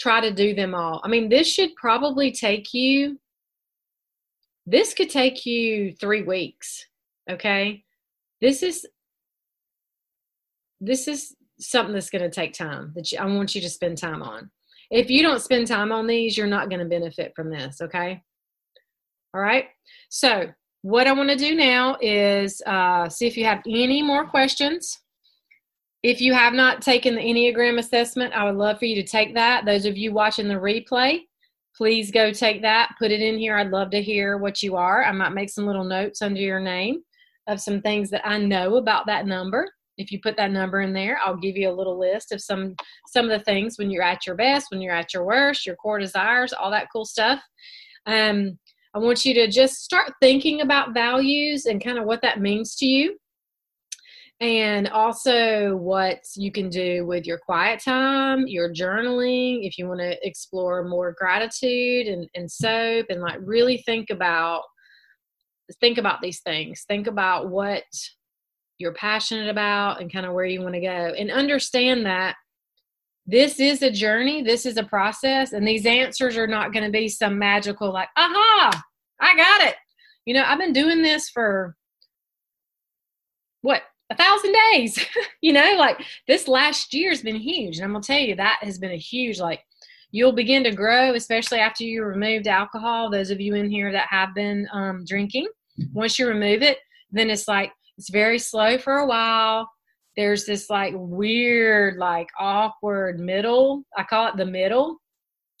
try 0.00 0.20
to 0.20 0.32
do 0.32 0.52
them 0.52 0.74
all. 0.74 1.00
I 1.04 1.08
mean, 1.08 1.28
this 1.28 1.46
should 1.46 1.76
probably 1.76 2.32
take 2.32 2.74
you, 2.74 3.20
this 4.66 4.94
could 4.94 5.10
take 5.10 5.46
you 5.46 5.92
three 5.92 6.22
weeks. 6.22 6.86
Okay. 7.30 7.84
This 8.40 8.64
is, 8.64 8.84
this 10.80 11.06
is 11.06 11.36
something 11.60 11.94
that's 11.94 12.10
going 12.10 12.22
to 12.22 12.30
take 12.30 12.54
time 12.54 12.92
that 12.96 13.12
I 13.18 13.26
want 13.26 13.54
you 13.54 13.60
to 13.60 13.68
spend 13.68 13.98
time 13.98 14.22
on. 14.22 14.50
If 14.90 15.10
you 15.10 15.22
don't 15.22 15.40
spend 15.42 15.66
time 15.66 15.92
on 15.92 16.06
these, 16.06 16.36
you're 16.36 16.46
not 16.46 16.68
going 16.68 16.80
to 16.80 16.86
benefit 16.86 17.32
from 17.36 17.50
this. 17.50 17.80
Okay. 17.80 18.22
All 19.34 19.40
right. 19.40 19.66
So 20.08 20.46
what 20.82 21.06
I 21.06 21.12
want 21.12 21.28
to 21.30 21.36
do 21.36 21.54
now 21.54 21.96
is 22.00 22.60
uh, 22.66 23.08
see 23.08 23.26
if 23.26 23.36
you 23.36 23.44
have 23.44 23.60
any 23.68 24.02
more 24.02 24.26
questions. 24.26 24.98
If 26.02 26.20
you 26.20 26.32
have 26.32 26.54
not 26.54 26.80
taken 26.80 27.14
the 27.14 27.20
Enneagram 27.20 27.78
assessment, 27.78 28.32
I 28.32 28.44
would 28.44 28.56
love 28.56 28.78
for 28.78 28.86
you 28.86 29.00
to 29.00 29.06
take 29.06 29.34
that. 29.34 29.66
Those 29.66 29.84
of 29.84 29.98
you 29.98 30.12
watching 30.12 30.48
the 30.48 30.54
replay, 30.54 31.20
please 31.76 32.10
go 32.10 32.32
take 32.32 32.62
that. 32.62 32.94
Put 32.98 33.10
it 33.10 33.20
in 33.20 33.38
here. 33.38 33.56
I'd 33.56 33.70
love 33.70 33.90
to 33.90 34.02
hear 34.02 34.38
what 34.38 34.62
you 34.62 34.76
are. 34.76 35.04
I 35.04 35.12
might 35.12 35.34
make 35.34 35.50
some 35.50 35.66
little 35.66 35.84
notes 35.84 36.22
under 36.22 36.40
your 36.40 36.60
name 36.60 37.02
of 37.46 37.60
some 37.60 37.82
things 37.82 38.08
that 38.10 38.26
I 38.26 38.38
know 38.38 38.76
about 38.76 39.06
that 39.06 39.26
number. 39.26 39.68
If 40.00 40.10
you 40.10 40.20
put 40.20 40.36
that 40.36 40.50
number 40.50 40.80
in 40.80 40.92
there, 40.92 41.18
I'll 41.24 41.36
give 41.36 41.56
you 41.56 41.70
a 41.70 41.72
little 41.72 41.98
list 41.98 42.32
of 42.32 42.40
some 42.40 42.74
some 43.08 43.30
of 43.30 43.38
the 43.38 43.44
things 43.44 43.76
when 43.78 43.90
you're 43.90 44.02
at 44.02 44.26
your 44.26 44.36
best, 44.36 44.68
when 44.70 44.80
you're 44.80 44.94
at 44.94 45.12
your 45.12 45.24
worst, 45.24 45.66
your 45.66 45.76
core 45.76 45.98
desires, 45.98 46.52
all 46.52 46.70
that 46.70 46.88
cool 46.92 47.04
stuff. 47.04 47.40
Um, 48.06 48.58
I 48.94 48.98
want 48.98 49.24
you 49.24 49.34
to 49.34 49.48
just 49.48 49.84
start 49.84 50.12
thinking 50.20 50.62
about 50.62 50.94
values 50.94 51.66
and 51.66 51.82
kind 51.82 51.98
of 51.98 52.06
what 52.06 52.22
that 52.22 52.40
means 52.40 52.74
to 52.76 52.86
you. 52.86 53.16
And 54.40 54.88
also, 54.88 55.76
what 55.76 56.20
you 56.34 56.50
can 56.50 56.70
do 56.70 57.06
with 57.06 57.26
your 57.26 57.38
quiet 57.38 57.82
time, 57.84 58.46
your 58.46 58.72
journaling, 58.72 59.66
if 59.66 59.76
you 59.76 59.86
want 59.86 60.00
to 60.00 60.16
explore 60.26 60.82
more 60.82 61.12
gratitude 61.12 62.06
and, 62.06 62.26
and 62.34 62.50
soap, 62.50 63.06
and 63.10 63.20
like 63.20 63.38
really 63.42 63.82
think 63.84 64.08
about 64.08 64.62
think 65.80 65.98
about 65.98 66.20
these 66.20 66.40
things. 66.40 66.84
Think 66.88 67.06
about 67.06 67.50
what 67.50 67.84
you're 68.80 68.94
passionate 68.94 69.48
about 69.48 70.00
and 70.00 70.12
kind 70.12 70.26
of 70.26 70.32
where 70.32 70.46
you 70.46 70.62
want 70.62 70.74
to 70.74 70.80
go, 70.80 70.88
and 71.16 71.30
understand 71.30 72.06
that 72.06 72.36
this 73.26 73.60
is 73.60 73.82
a 73.82 73.90
journey, 73.90 74.42
this 74.42 74.66
is 74.66 74.76
a 74.76 74.82
process, 74.82 75.52
and 75.52 75.68
these 75.68 75.86
answers 75.86 76.36
are 76.36 76.46
not 76.46 76.72
going 76.72 76.84
to 76.84 76.90
be 76.90 77.08
some 77.08 77.38
magical, 77.38 77.92
like, 77.92 78.08
aha, 78.16 78.82
I 79.20 79.36
got 79.36 79.68
it. 79.68 79.76
You 80.24 80.34
know, 80.34 80.44
I've 80.44 80.58
been 80.58 80.72
doing 80.72 81.02
this 81.02 81.28
for 81.28 81.76
what, 83.60 83.82
a 84.10 84.16
thousand 84.16 84.56
days? 84.72 84.98
you 85.42 85.52
know, 85.52 85.76
like 85.78 86.02
this 86.26 86.48
last 86.48 86.92
year 86.94 87.10
has 87.10 87.22
been 87.22 87.36
huge. 87.36 87.76
And 87.76 87.84
I'm 87.84 87.92
going 87.92 88.02
to 88.02 88.06
tell 88.06 88.18
you, 88.18 88.34
that 88.36 88.58
has 88.62 88.78
been 88.78 88.90
a 88.90 88.96
huge, 88.96 89.38
like, 89.38 89.60
you'll 90.10 90.32
begin 90.32 90.64
to 90.64 90.72
grow, 90.72 91.14
especially 91.14 91.58
after 91.58 91.84
you 91.84 92.02
removed 92.02 92.48
alcohol. 92.48 93.10
Those 93.10 93.30
of 93.30 93.40
you 93.40 93.54
in 93.54 93.70
here 93.70 93.92
that 93.92 94.08
have 94.10 94.34
been 94.34 94.66
um, 94.72 95.04
drinking, 95.06 95.46
once 95.92 96.18
you 96.18 96.26
remove 96.26 96.62
it, 96.62 96.78
then 97.12 97.30
it's 97.30 97.46
like, 97.46 97.70
it's 98.00 98.10
very 98.10 98.38
slow 98.38 98.78
for 98.78 98.96
a 98.96 99.06
while 99.06 99.70
there's 100.16 100.44
this 100.44 100.68
like 100.68 100.92
weird, 100.96 101.96
like 101.96 102.28
awkward 102.38 103.20
middle. 103.20 103.84
I 103.96 104.02
call 104.02 104.28
it 104.28 104.36
the 104.36 104.46
middle. 104.46 104.98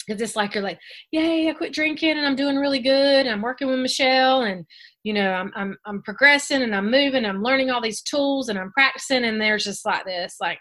Because 0.06 0.22
it's 0.22 0.34
like 0.34 0.54
you're 0.54 0.64
like, 0.64 0.80
yay, 1.12 1.48
I 1.48 1.52
quit 1.52 1.72
drinking 1.72 2.16
and 2.18 2.26
I'm 2.26 2.34
doing 2.34 2.56
really 2.56 2.80
good. 2.80 3.26
I'm 3.26 3.42
working 3.42 3.68
with 3.68 3.78
Michelle 3.78 4.42
and 4.42 4.66
you 5.04 5.14
know, 5.14 5.32
I'm 5.32 5.52
I'm 5.54 5.76
I'm 5.86 6.02
progressing 6.02 6.62
and 6.62 6.74
I'm 6.74 6.90
moving, 6.90 7.24
I'm 7.24 7.42
learning 7.42 7.70
all 7.70 7.80
these 7.80 8.02
tools 8.02 8.48
and 8.48 8.58
I'm 8.58 8.72
practicing 8.72 9.24
and 9.24 9.40
there's 9.40 9.64
just 9.64 9.86
like 9.86 10.04
this, 10.04 10.36
like 10.40 10.58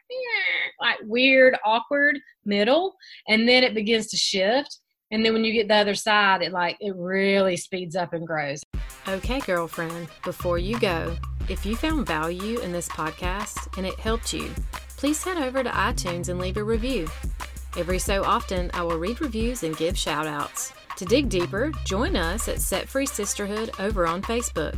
like 0.80 0.98
weird, 1.04 1.58
awkward 1.66 2.20
middle. 2.46 2.96
And 3.28 3.50
then 3.50 3.64
it 3.64 3.74
begins 3.74 4.08
to 4.08 4.18
shift. 4.18 4.80
And 5.12 5.26
then 5.26 5.34
when 5.34 5.44
you 5.44 5.52
get 5.52 5.68
the 5.68 5.76
other 5.76 5.96
side, 5.96 6.44
it 6.44 6.52
like 6.52 6.78
it 6.80 6.96
really 6.96 7.58
speeds 7.58 7.96
up 7.96 8.14
and 8.14 8.28
grows. 8.28 8.62
Okay, 9.08 9.40
girlfriend, 9.40 10.10
before 10.24 10.60
you 10.60 10.80
go, 10.80 11.18
if 11.50 11.66
you 11.66 11.76
found 11.76 12.06
value 12.06 12.60
in 12.60 12.72
this 12.72 12.88
podcast 12.88 13.76
and 13.78 13.86
it 13.86 14.00
helped 14.00 14.34
you, 14.34 14.52
please 14.98 15.24
head 15.24 15.38
over 15.38 15.64
to 15.64 15.70
iTunes 15.70 16.30
and 16.30 16.40
leave 16.40 16.58
a 16.58 16.64
review. 16.64 17.08
Every 17.76 18.00
so 18.00 18.24
often, 18.24 18.70
I 18.74 18.84
will 18.84 18.98
read 18.98 19.22
reviews 19.22 19.64
and 19.64 19.76
give 19.76 19.98
shout 19.98 20.28
outs. 20.28 20.74
To 20.98 21.06
dig 21.06 21.30
deeper, 21.30 21.72
join 21.86 22.16
us 22.16 22.48
at 22.48 22.62
Set 22.62 22.88
Free 22.88 23.06
Sisterhood 23.06 23.72
over 23.80 24.06
on 24.06 24.22
Facebook. 24.22 24.78